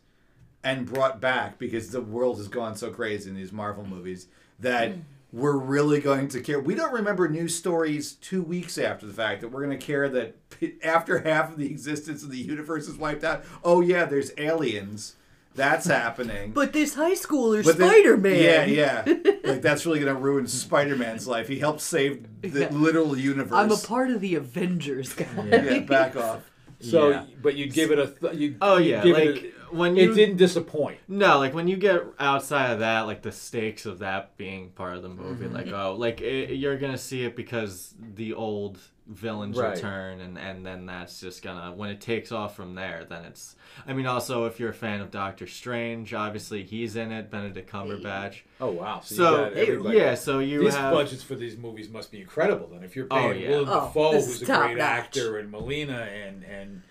[0.68, 4.28] and brought back because the world has gone so crazy in these Marvel movies
[4.60, 4.92] that
[5.32, 6.60] we're really going to care.
[6.60, 10.10] We don't remember news stories two weeks after the fact that we're going to care
[10.10, 10.36] that
[10.84, 13.46] after half of the existence of the universe is wiped out.
[13.64, 15.16] Oh yeah, there's aliens.
[15.56, 16.52] That's happening.
[16.52, 18.44] but this high schooler But Spider Man.
[18.44, 19.04] Yeah, yeah.
[19.44, 21.48] like that's really gonna ruin Spider Man's life.
[21.48, 22.70] He helped save the Yeah.
[22.72, 23.54] literal universe.
[23.58, 25.30] I'm a part of the Avengers, guys.
[25.48, 26.42] Yeah, back off.
[26.80, 27.26] So, Yeah.
[27.42, 28.06] but you'd give it a.
[28.08, 31.00] Th- you, oh you yeah give like it, when you it didn't disappoint.
[31.08, 34.96] No, like when you get outside of that, like the stakes of that being part
[34.96, 35.56] of the movie, Mm-hmm.
[35.56, 38.80] like oh, like it, you're gonna see it because the old
[39.10, 39.76] villains Right.
[39.76, 43.56] return, and and then that's just gonna when it takes off from there, then it's.
[43.88, 47.72] I mean, also if you're a fan of Doctor Strange, obviously he's in it, Benedict
[47.72, 48.42] Cumberbatch.
[48.60, 49.00] Oh wow!
[49.04, 49.16] So,
[49.54, 52.68] So you got yeah, so you These have budgets for these movies must be incredible.
[52.68, 53.50] Then, if you're Oh, paying yeah.
[53.50, 54.80] Willem Oh, Dafoe, this who's is a great top-notch.
[54.80, 56.82] actor, and Molina, and and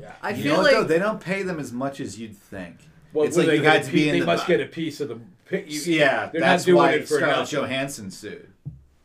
[0.00, 0.12] yeah.
[0.22, 0.84] I You feel know what like though?
[0.84, 2.76] They don't pay them as much as you'd think.
[3.12, 4.26] well, it's like are you they had gonna be in They the.
[4.26, 5.16] must get a piece of the.
[5.48, 7.58] pi- You, yeah, they're that's not doing why it for Scarlett nothing.
[7.60, 8.48] Johansson sued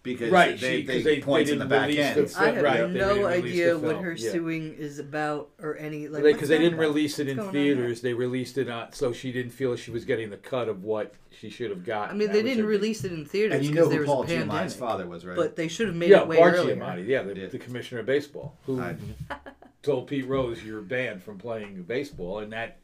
[0.03, 2.27] because Right, they, she- 'cause they, they- they point in the back end.
[2.27, 4.31] the- I have Right, they no idea what her yeah.
[4.31, 6.87] suing is about or any like because they didn't about?
[6.87, 8.01] release it What's in going on theaters.
[8.01, 11.13] They released it on, so she didn't feel she was getting the cut of what
[11.29, 12.15] she should have gotten.
[12.15, 14.11] I mean, That they didn't release it in theaters and you because know there who
[14.11, 14.71] was Paul a Giamatti's pandemic.
[14.73, 15.35] father was, right?
[15.37, 16.75] But they should have made Yeah, it way Bart earlier.
[16.75, 17.47] Giamatti, yeah, the, Yeah.
[17.47, 18.95] the commissioner of baseball, who I-
[19.83, 22.77] told Pete Rose you're banned from playing baseball, and that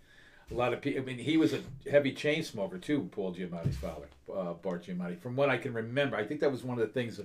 [0.52, 1.02] a lot of people.
[1.02, 3.10] I mean, he was a heavy chain smoker too.
[3.12, 6.16] Paul Giamatti's father, uh, Bart Giamatti, from what I can remember.
[6.16, 7.20] I think that was one of the things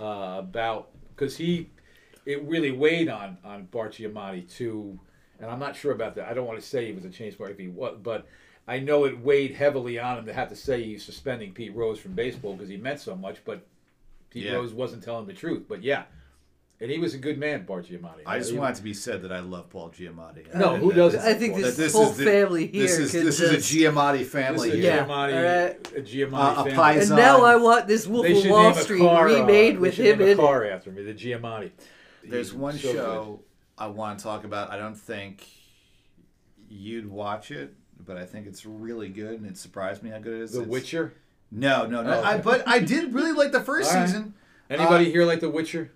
[0.00, 0.04] uh,
[0.38, 1.70] about because he
[2.24, 4.98] it really weighed on on Bart Giamatti too.
[5.40, 6.28] And I'm not sure about that.
[6.28, 8.26] I don't want to say he was a chain smoker if he was, but
[8.68, 11.98] I know it weighed heavily on him to have to say he's suspending Pete Rose
[11.98, 13.38] from baseball because he meant so much.
[13.44, 13.66] But
[14.30, 14.52] Pete Yeah.
[14.52, 15.64] Rose wasn't telling the truth.
[15.68, 16.04] But yeah,
[16.82, 18.22] and he was a good man, Bart Giamatti.
[18.26, 20.52] I just He- want it to be said that I love Paul Giamatti.
[20.54, 21.20] No, And who doesn't?
[21.20, 24.18] I think that this, whole the- family here This is this just, is a Giamatti
[24.18, 24.68] This family.
[24.68, 24.84] is a here.
[24.92, 25.92] Yeah, Giamatti, alright.
[25.96, 26.72] a Giamatti Uh, a family.
[26.72, 27.00] Paisan.
[27.02, 29.94] And now I want this Wolf of should Wall Street car, uh, remade they with
[29.94, 30.40] should him name in it.
[30.40, 31.70] car after me, the Giamatti.
[32.24, 32.96] There's He's one so good.
[32.96, 33.40] show
[33.78, 34.70] I want to talk about.
[34.70, 35.46] I don't think
[36.68, 40.34] you'd watch it, but I think it's really good, and it surprised me how good
[40.34, 40.52] it is.
[40.52, 41.14] The It's- Witcher.
[41.50, 42.14] No, no, no.
[42.18, 42.22] Oh.
[42.24, 44.08] I, but I did really like the first All right.
[44.08, 44.34] season.
[44.70, 45.90] Anybody Uh, here like The Witcher?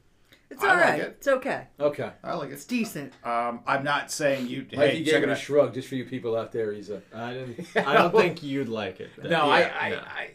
[0.51, 1.01] It's I all like right.
[1.01, 1.14] it.
[1.18, 1.66] It's okay.
[1.81, 2.10] Okay.
[2.23, 2.52] I like it.
[2.52, 2.68] It's it.
[2.68, 3.12] decent.
[3.24, 4.62] Um, I'm not saying you.
[4.62, 5.39] Mikey Hey, gave check it it a out.
[5.39, 6.73] shrug just for you people out there.
[6.73, 7.02] He's a.
[7.14, 7.66] I didn't.
[7.77, 9.10] I don't think you'd like it.
[9.23, 9.97] No, Yeah, I, I, no.
[9.98, 10.31] I,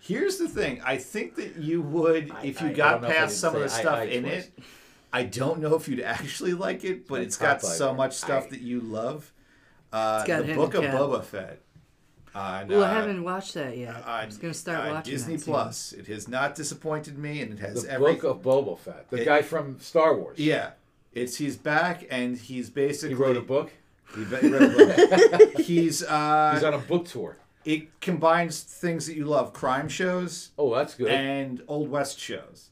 [0.00, 0.82] Here's the thing.
[0.84, 3.32] I think that you would, I- if you I got don't know if I past
[3.32, 4.48] can some of the say I- stuff I in twist.
[4.58, 4.64] it.
[5.14, 8.14] I don't know if you'd actually like it, but My it's got top so much
[8.14, 9.32] stuff I- that you love.
[9.92, 11.60] Uh, It's got the him Book of and Boba Fett.
[12.34, 13.94] Well, I uh, haven't watched that yet.
[13.94, 15.54] uh, I'm just gonna start uh, watching Disney that soon.
[15.54, 15.92] Plus.
[15.92, 18.14] It has not disappointed me, and it has the every.
[18.14, 20.38] book of Boba Fett, the It- guy from Star Wars.
[20.38, 20.70] yeah,
[21.12, 23.70] it's he's back, and he's basically he wrote a book.
[24.14, 25.52] He, he wrote a book.
[25.60, 27.36] he's uh, He's on a book tour.
[27.64, 31.08] it combines things that you love: crime shows, Oh, that's good.
[31.08, 32.70] and Old West shows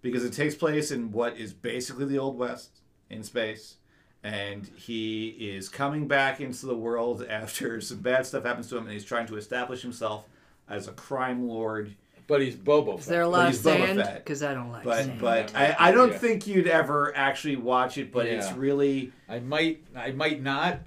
[0.00, 2.80] because it takes place in what is basically the Old West
[3.10, 3.76] in space.
[4.24, 8.84] And he is coming back into the world after some bad stuff happens to him,
[8.84, 10.28] and he's trying to establish himself
[10.68, 11.94] as a crime lord.
[12.28, 14.08] but he's Boba Is there a lot of he's sand?
[14.14, 15.20] Because I don't like But sand.
[15.20, 16.18] but I, I don't Yeah.
[16.18, 18.12] think you'd ever actually watch it.
[18.12, 20.78] But it's really I might, I might not.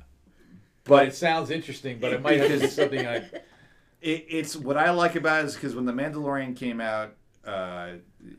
[0.86, 2.00] But But- it sounds interesting.
[2.00, 3.16] But it might have to be something I.
[4.02, 7.14] it, it's what I like about it is because when the Mandalorian came out
[7.46, 7.90] uh,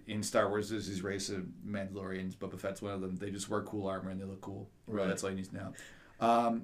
[0.07, 2.37] in Star Wars, there's these race of Mandalorians.
[2.37, 3.17] Boba Fett's one of them.
[3.17, 4.69] They just wear cool armor and they look cool.
[4.87, 5.07] Right.
[5.09, 5.73] that's all you need to know.
[6.21, 6.63] Um,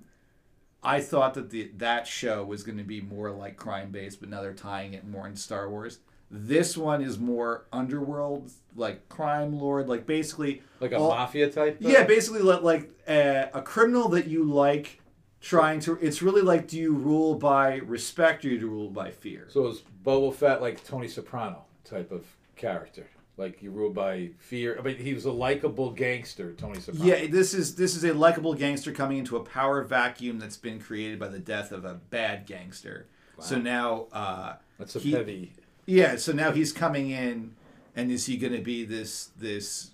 [0.83, 4.29] I thought that the that show was going to be more like crime based, but
[4.29, 5.99] now they're tying it more in Star Wars.
[6.35, 11.79] This one is more underworld, like crime lord, like basically Like a all- mafia type.
[11.81, 11.91] thing?
[11.91, 15.01] yeah, basically li- like uh, a criminal that you like
[15.43, 15.99] trying to.
[16.01, 19.47] It's really like, do you rule by respect or do you rule by fear?
[19.51, 22.25] So is Boba Fett like Tony Soprano type of
[22.63, 23.07] character?
[23.37, 24.77] Like you rule by fear.
[24.79, 27.07] I mean, he was a likable gangster, Tony Soprano.
[27.07, 30.79] Yeah, this is this is a likable gangster coming into a power vacuum that's been
[30.79, 33.07] created by the death of a bad gangster.
[33.39, 33.45] Wow.
[33.45, 35.53] So now, uh, that's a he- heavy.
[35.87, 37.55] yeah, so now he's coming in,
[37.97, 39.91] and is he going to be this this?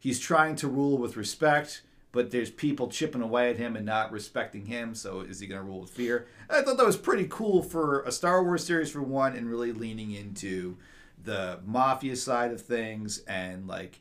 [0.00, 4.10] He's trying to rule with respect, but there's people chipping away at him and not
[4.10, 4.96] respecting him.
[4.96, 6.26] So is he going to rule with fear?
[6.50, 9.70] I thought that was pretty cool for a Star Wars series for one, and really
[9.70, 10.76] leaning into
[11.24, 14.00] the mafia side of things and like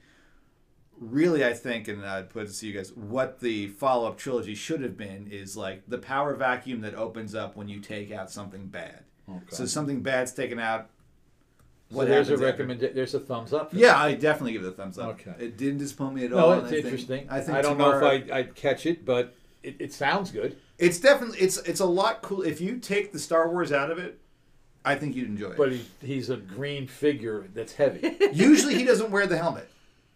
[1.00, 4.54] really I think, and I'd put it to you guys, what the follow up trilogy
[4.56, 8.30] should have been is like the power vacuum that opens up when you take out
[8.32, 9.04] something bad.
[9.50, 10.90] So something bad's taken out.
[11.90, 12.66] So there's a after?
[12.76, 13.74] There's a thumbs up.
[13.74, 15.10] Yeah, I definitely give it a thumbs up.
[15.12, 15.34] Okay.
[15.40, 16.52] It didn't disappoint me at No, all.
[16.54, 17.28] it's and I think- interesting.
[17.30, 19.34] I think I don't tomorrow- know if I, I'd catch it, but
[19.64, 20.58] it, it sounds good.
[20.78, 22.42] It's definitely it's it's a lot cool.
[22.44, 24.20] If you take the Star Wars out of it,
[24.84, 25.58] I think you'd enjoy it.
[25.58, 28.18] But he, he's a green figure that's heavy.
[28.34, 29.70] Usually he doesn't wear the helmet.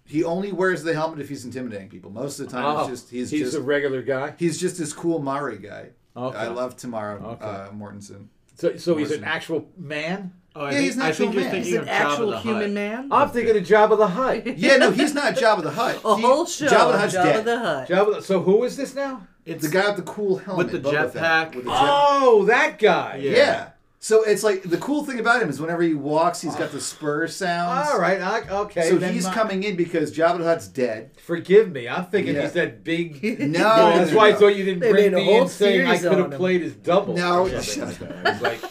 [0.08, 2.12] He only wears the helmet if he's intimidating people.
[2.12, 4.34] Most of the time, Oh, it's just he's, he's just a regular guy.
[4.38, 5.90] he's just this cool Maori guy.
[6.16, 6.38] Okay.
[6.38, 7.46] I love Tamara Okay.
[7.46, 8.28] uh, Mortensen.
[8.56, 10.32] So, so he's an actual man.
[10.56, 11.52] Oh, Yeah, think, he's an I actual think you're man.
[11.52, 12.72] thinking He's an of Jabba actual the human Hutt.
[12.72, 13.10] man.
[13.12, 14.48] I'm thinking of Jabba the Hutt.
[14.58, 16.00] Yeah, no, he's not Jabba the Hutt.
[16.06, 16.68] A He- whole show.
[16.68, 17.46] Jabba the Jabba, dead.
[17.46, 17.88] the Hutt.
[17.90, 18.16] Jabba.
[18.16, 19.28] The, so who is this now?
[19.46, 21.54] It's the guy with the cool helmet With the Boba Fett, jetpack.
[21.56, 23.18] jet- Oh, that guy.
[23.18, 23.32] Yeah.
[23.32, 23.70] yeah.
[24.06, 26.80] So it's like the cool thing about him is whenever he walks, he's got the
[26.92, 27.90] spur sounds.
[27.90, 28.22] All right.
[28.22, 28.88] I, okay.
[28.88, 31.10] So then he's my- coming in because Jabba the Hutt's dead.
[31.24, 31.90] Forgive me.
[31.90, 32.44] I'm thinking Yeah.
[32.44, 33.20] he's that big.
[33.40, 33.64] No,
[33.98, 34.38] that's no, why I no.
[34.38, 36.18] thought you didn't They bring made a me in whole saying I series could on
[36.26, 36.38] have him.
[36.38, 37.16] played his double.
[37.16, 38.62] No, I shut was like,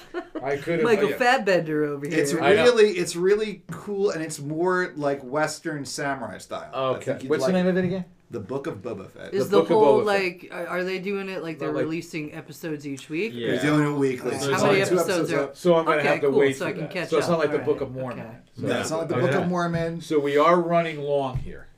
[0.45, 0.83] I could have.
[0.83, 1.17] Michael yeah.
[1.17, 2.19] Fassbender over here.
[2.19, 6.71] It's really, it's really cool, and it's more like Western samurai style.
[6.73, 7.27] I Okay.
[7.27, 8.05] What's like the name of it again?
[8.31, 9.33] The Book of Boba Fett.
[9.33, 10.49] Is The the, Book of whole Boba like?
[10.53, 13.33] Are are they doing it like they're like- releasing episodes each week?
[13.35, 13.53] Yeah.
[13.53, 14.33] They're doing it weekly.
[14.35, 15.57] How many it's only two episodes are- up.
[15.57, 16.91] So I'm going to Okay, have to cool, wait so I can that.
[16.91, 17.41] catch so it's not up.
[17.41, 18.27] like the All Book of Mormon.
[18.27, 18.37] okay.
[18.57, 19.27] So No, it's not like the okay.
[19.27, 20.01] Book of Mormon.
[20.01, 21.69] So we are running long here.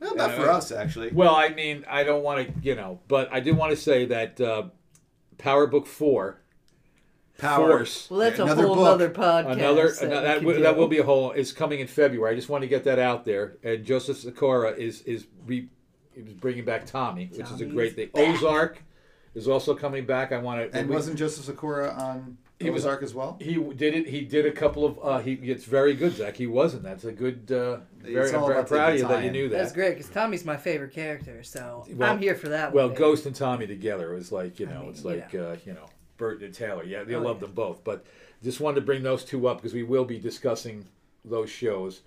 [0.00, 1.10] Well, not for us, actually.
[1.12, 4.04] Well, I mean, I don't want to, you know, but I did want to say
[4.06, 4.64] that uh,
[5.38, 6.40] Power Book Four,
[7.38, 7.68] Power.
[7.78, 8.88] Force, Well, that's a whole book.
[8.88, 9.52] other podcast.
[9.52, 11.30] another that, that, will, that will be a whole.
[11.30, 12.32] Is coming in February.
[12.32, 13.56] I just want to get that out there.
[13.62, 15.68] And Joseph Sikora is is re,
[16.16, 18.10] is bringing back Tommy, which is a great thing.
[18.14, 18.82] Ozark
[19.36, 20.32] is also coming back.
[20.32, 20.78] I want to.
[20.78, 23.36] And wasn't Joseph Sikora on He was- Ozark as well?
[23.40, 24.08] he did it?
[24.08, 24.98] He did a couple of.
[25.00, 26.36] Uh, he it's very good, Zach.
[26.36, 26.82] He wasn't.
[26.82, 27.52] That's a good.
[27.52, 29.58] Uh, very, It's all I'm very proud of you that you knew that.
[29.58, 32.72] That's great because Tommy's my favorite character, so Well- I'm here for that.
[32.72, 32.98] Well, one, baby.
[32.98, 35.86] Ghost and Tommy together was like you know, mean, it's you like uh, you know,
[36.18, 36.84] Bert and Taylor.
[36.84, 37.46] Yeah, you Oh, love yeah.
[37.46, 37.82] them both.
[37.84, 38.04] But
[38.42, 40.86] just wanted to bring those two up because we will be discussing
[41.24, 42.02] those shows.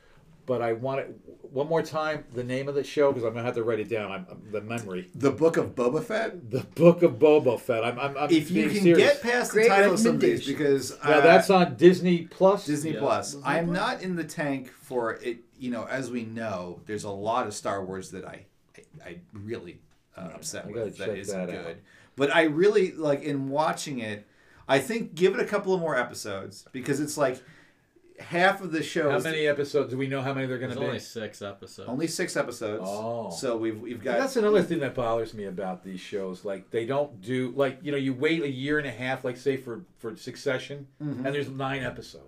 [0.47, 1.15] But I want it
[1.51, 3.89] one more time the name of the show because I'm gonna have to write it
[3.89, 4.11] down.
[4.11, 5.09] I'm, I'm- the memory.
[5.15, 6.49] The Book of Boba Fett.
[6.49, 7.83] The Book of Boba Fett.
[7.85, 7.97] I'm.
[7.99, 8.97] I'm, I'm If you can serious.
[8.97, 12.23] get past the Great title of some of these, because now uh, that's on Disney
[12.23, 12.65] Plus.
[12.65, 12.99] Disney Yeah.
[12.99, 13.33] Plus.
[13.33, 13.77] Disney I am Plus?
[13.77, 15.39] not in the tank for it.
[15.59, 19.17] You know, as we know, there's a lot of Star Wars that I, I, I
[19.31, 19.79] really
[20.17, 21.75] uh, upset I with that check isn't that out.
[22.21, 22.27] Good.
[22.27, 24.25] But I really like in watching it.
[24.67, 27.41] I think give it a couple of more episodes because it's like
[28.19, 29.09] half of the show.
[29.11, 29.89] How many episodes?
[29.91, 30.85] Do we know how many they're going to be?
[30.85, 31.89] only six episodes.
[31.89, 32.83] Only six episodes.
[32.85, 33.31] Oh.
[33.31, 34.17] So we've we've got.
[34.19, 36.45] That's another thing that bothers me about these shows.
[36.45, 39.37] Like they don't do like you know you wait a year and a half, like
[39.37, 41.25] say for for Succession, Mm-hmm.
[41.25, 42.25] and there's nine episodes.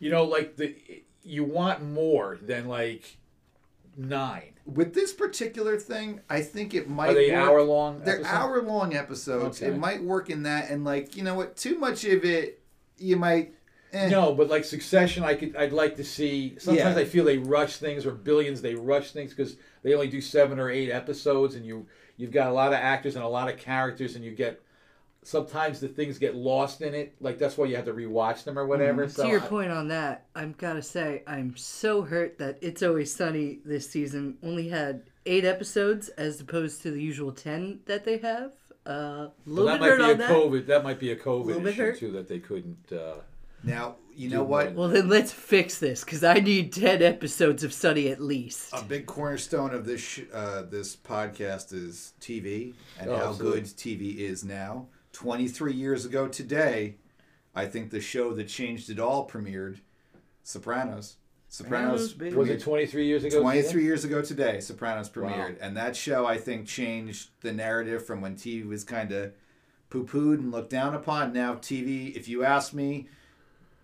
[0.00, 0.74] You know, like the
[1.22, 3.16] you want more than like
[3.96, 4.52] nine.
[4.66, 7.10] with this particular thing, I think it might.
[7.10, 8.00] Are they work- hour long?
[8.04, 9.62] They're hour long episodes.
[9.62, 9.72] Okay.
[9.72, 12.60] It might work in that, and like you know what, too much of it,
[12.98, 13.54] you might.
[13.92, 14.08] Eh.
[14.08, 16.56] No, but like Succession, I could I'd like to see.
[16.58, 17.02] Sometimes Yeah.
[17.02, 20.58] I feel they rush things, or Billions they rush things because they only do seven
[20.58, 23.58] or eight episodes, and you you've got a lot of actors and a lot of
[23.58, 24.60] characters, and you get.
[25.24, 28.58] Sometimes the things get lost in it, like that's why you have to rewatch them
[28.58, 29.08] or whatever.
[29.08, 32.58] So to your I- point on that, I've got to say I'm so hurt that
[32.60, 37.80] It's Always Sunny this season only had eight episodes as opposed to the usual ten
[37.86, 38.52] that they have.
[38.86, 40.30] Uh, a Well, little that bit might hurt be a that.
[40.30, 40.66] COVID.
[40.66, 41.98] That might be a COVID Little bit issue hurt.
[41.98, 42.92] too that they couldn't.
[42.92, 43.14] Uh,
[43.62, 44.74] Now you know what.
[44.74, 48.74] Well, then let's fix this because I need ten episodes of Sunny at least.
[48.74, 53.60] A big cornerstone of this sh- uh, this podcast is TV and Oh, how absolutely.
[53.62, 54.86] good TV is now.
[55.14, 56.96] Twenty three years ago today,
[57.54, 59.78] I think the show that changed it all premiered,
[60.42, 61.16] Sopranos.
[61.48, 62.10] Sopranos.
[62.10, 63.40] Sopranos, was it 23 years ago?
[63.40, 65.52] 23 years ago today, Sopranos premiered.
[65.52, 65.56] Wow.
[65.60, 69.32] And that show, I think, changed the narrative from when TV was kind of
[69.88, 71.32] poo pooed and looked down upon.
[71.32, 73.06] Now, TV, if you ask me,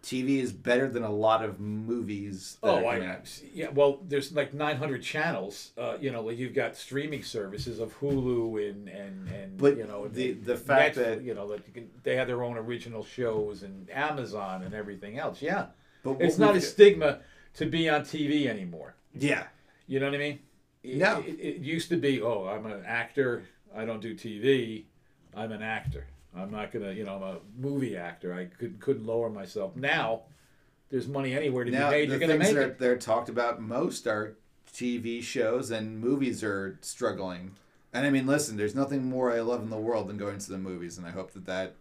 [0.03, 2.57] TV is better than a lot of movies.
[2.63, 3.41] Oh, I out.
[3.53, 3.69] yeah.
[3.69, 5.73] Well, there's like 900 channels.
[5.77, 9.87] Uh, you know, like you've got streaming services of Hulu and and and But you
[9.87, 12.57] know the- the fact Netflix, that- you know that you can, they have their own
[12.57, 15.43] original shows and Amazon and everything else.
[15.43, 15.67] Yeah,
[16.03, 17.21] But it's not a stigma
[17.55, 18.95] to be on TV anymore.
[19.15, 19.45] Yeah.
[19.87, 20.39] You know what I mean?
[20.83, 21.21] It- No.
[21.27, 23.43] It, it used to be, oh, I'm an actor.
[23.77, 24.85] I don't do TV.
[25.35, 26.07] I'm an actor.
[26.37, 28.33] I'm not gonna, you know, I'm a movie actor.
[28.35, 29.77] I could couldn't lower myself.
[29.77, 30.23] Now,
[30.91, 32.09] there's money anywhere to Now be made.
[32.09, 32.79] the You're gonna make that it.
[32.79, 34.37] they're talked about most are
[34.73, 37.57] TV shows and movies are struggling.
[37.93, 40.51] And I mean, listen, there's nothing more I love in the world than going to
[40.51, 41.75] the movies, and I hope that that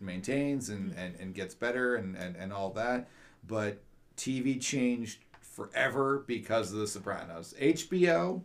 [0.00, 3.08] maintains and, and, and gets better and, and, and all that.
[3.46, 3.82] But
[4.16, 7.54] TV changed forever because of The Sopranos.
[7.60, 8.42] HBO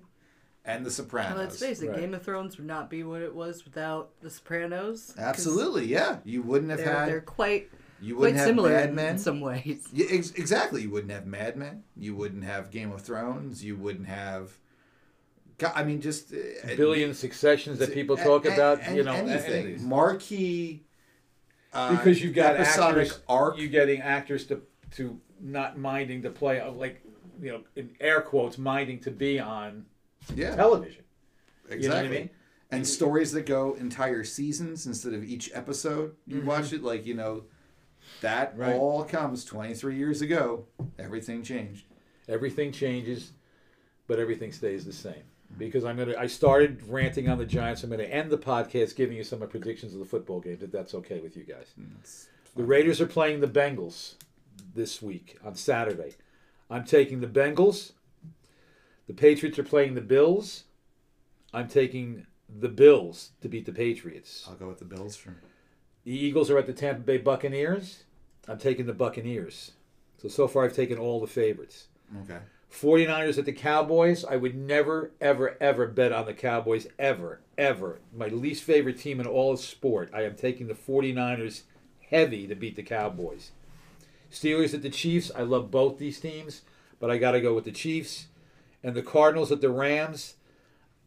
[0.68, 1.34] and The Sopranos.
[1.34, 2.00] Well, let's face it, Right.
[2.02, 5.16] Game of Thrones would not be what it was without The Sopranos.
[5.18, 6.18] Absolutely, yeah.
[6.24, 9.14] You wouldn't have They're, had they're quite you wouldn't have similar Mad Men.
[9.16, 9.88] in some ways.
[9.92, 10.84] Yeah, ex- exactly.
[10.84, 11.84] You wouldn't have Mad Men.
[11.96, 13.64] You wouldn't have Game of Thrones.
[13.64, 14.52] You wouldn't have.
[15.58, 16.38] Go- I mean, just uh,
[16.76, 18.88] Billion successions that people talk a- about.
[18.88, 19.88] a- you know, anything anything.
[19.90, 20.84] marquee.
[21.74, 23.20] Uh, because you've got episodic actors.
[23.28, 23.58] arc.
[23.58, 24.62] You're getting actors to
[24.92, 27.02] to not minding to play, uh, like
[27.42, 29.86] you know, in air quotes, minding to be on
[30.36, 31.04] yeah, television.
[31.70, 31.84] exactly.
[31.84, 32.30] You know what I mean?
[32.70, 36.16] And stories that go entire seasons instead of each episode.
[36.26, 37.44] You watch it like you know,
[38.22, 38.62] that Mm-hmm.
[38.62, 38.76] Right.
[38.76, 40.66] all comes twenty three years ago.
[41.00, 41.86] Everything changed.
[42.28, 43.32] Everything changes,
[44.08, 45.24] but everything stays the same.
[45.58, 47.82] Because I'm gonna, I started ranting on the Giants.
[47.84, 50.62] I'm gonna end the podcast giving you some of my predictions of the football games,
[50.62, 51.74] if that's okay with you guys.
[52.58, 54.16] The Raiders are playing the Bengals
[54.76, 56.16] this week on Saturday.
[56.70, 57.94] I'm taking the Bengals.
[59.08, 60.66] The Patriots are playing the Bills.
[61.54, 64.46] I'm taking the Bills to beat the Patriots.
[64.48, 65.36] I'll go with the Bills for.
[66.04, 68.04] The Eagles are at the Tampa Bay Buccaneers.
[68.48, 69.72] I'm taking the Buccaneers.
[70.22, 71.88] So so far I've taken all the favorites.
[72.24, 72.40] Okay.
[72.72, 74.26] 49ers at the Cowboys.
[74.26, 76.88] I would never, ever, ever bet on the Cowboys.
[77.00, 78.00] Ever, ever.
[78.16, 80.10] My least favorite team in all of sport.
[80.14, 81.64] I am taking the 49ers
[82.10, 83.52] heavy to beat the Cowboys.
[84.32, 85.32] Steelers at the Chiefs.
[85.36, 86.62] I love both these teams,
[87.00, 88.28] but I got to go with the Chiefs.
[88.84, 90.36] And the Cardinals at the Rams.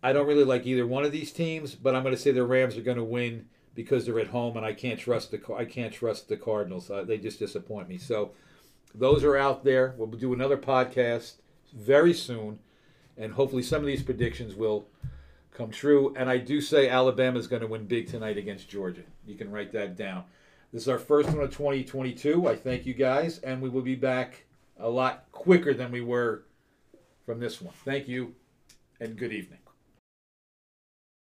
[0.03, 2.45] I don't really like either one of these teams, but I'm going to say the
[2.45, 5.65] Rams are going to win because they're at home, and I can't trust the I
[5.65, 6.91] can't trust the Cardinals.
[6.91, 7.99] Uh, they just disappoint me.
[7.99, 8.33] So
[8.95, 9.95] those are out there.
[9.97, 11.35] We'll do another podcast
[11.73, 12.59] very soon,
[13.17, 14.87] and hopefully some of these predictions will
[15.53, 16.15] come true.
[16.17, 19.03] And I do say Alabama is going to win big tonight against Georgia.
[19.27, 20.25] You can write that down.
[20.73, 22.49] This is our first one of 2022.
[22.49, 24.45] I thank you guys, and we will be back
[24.79, 26.45] a lot quicker than we were
[27.31, 27.73] from this one.
[27.85, 28.35] Thank you,
[28.99, 29.60] and good evening.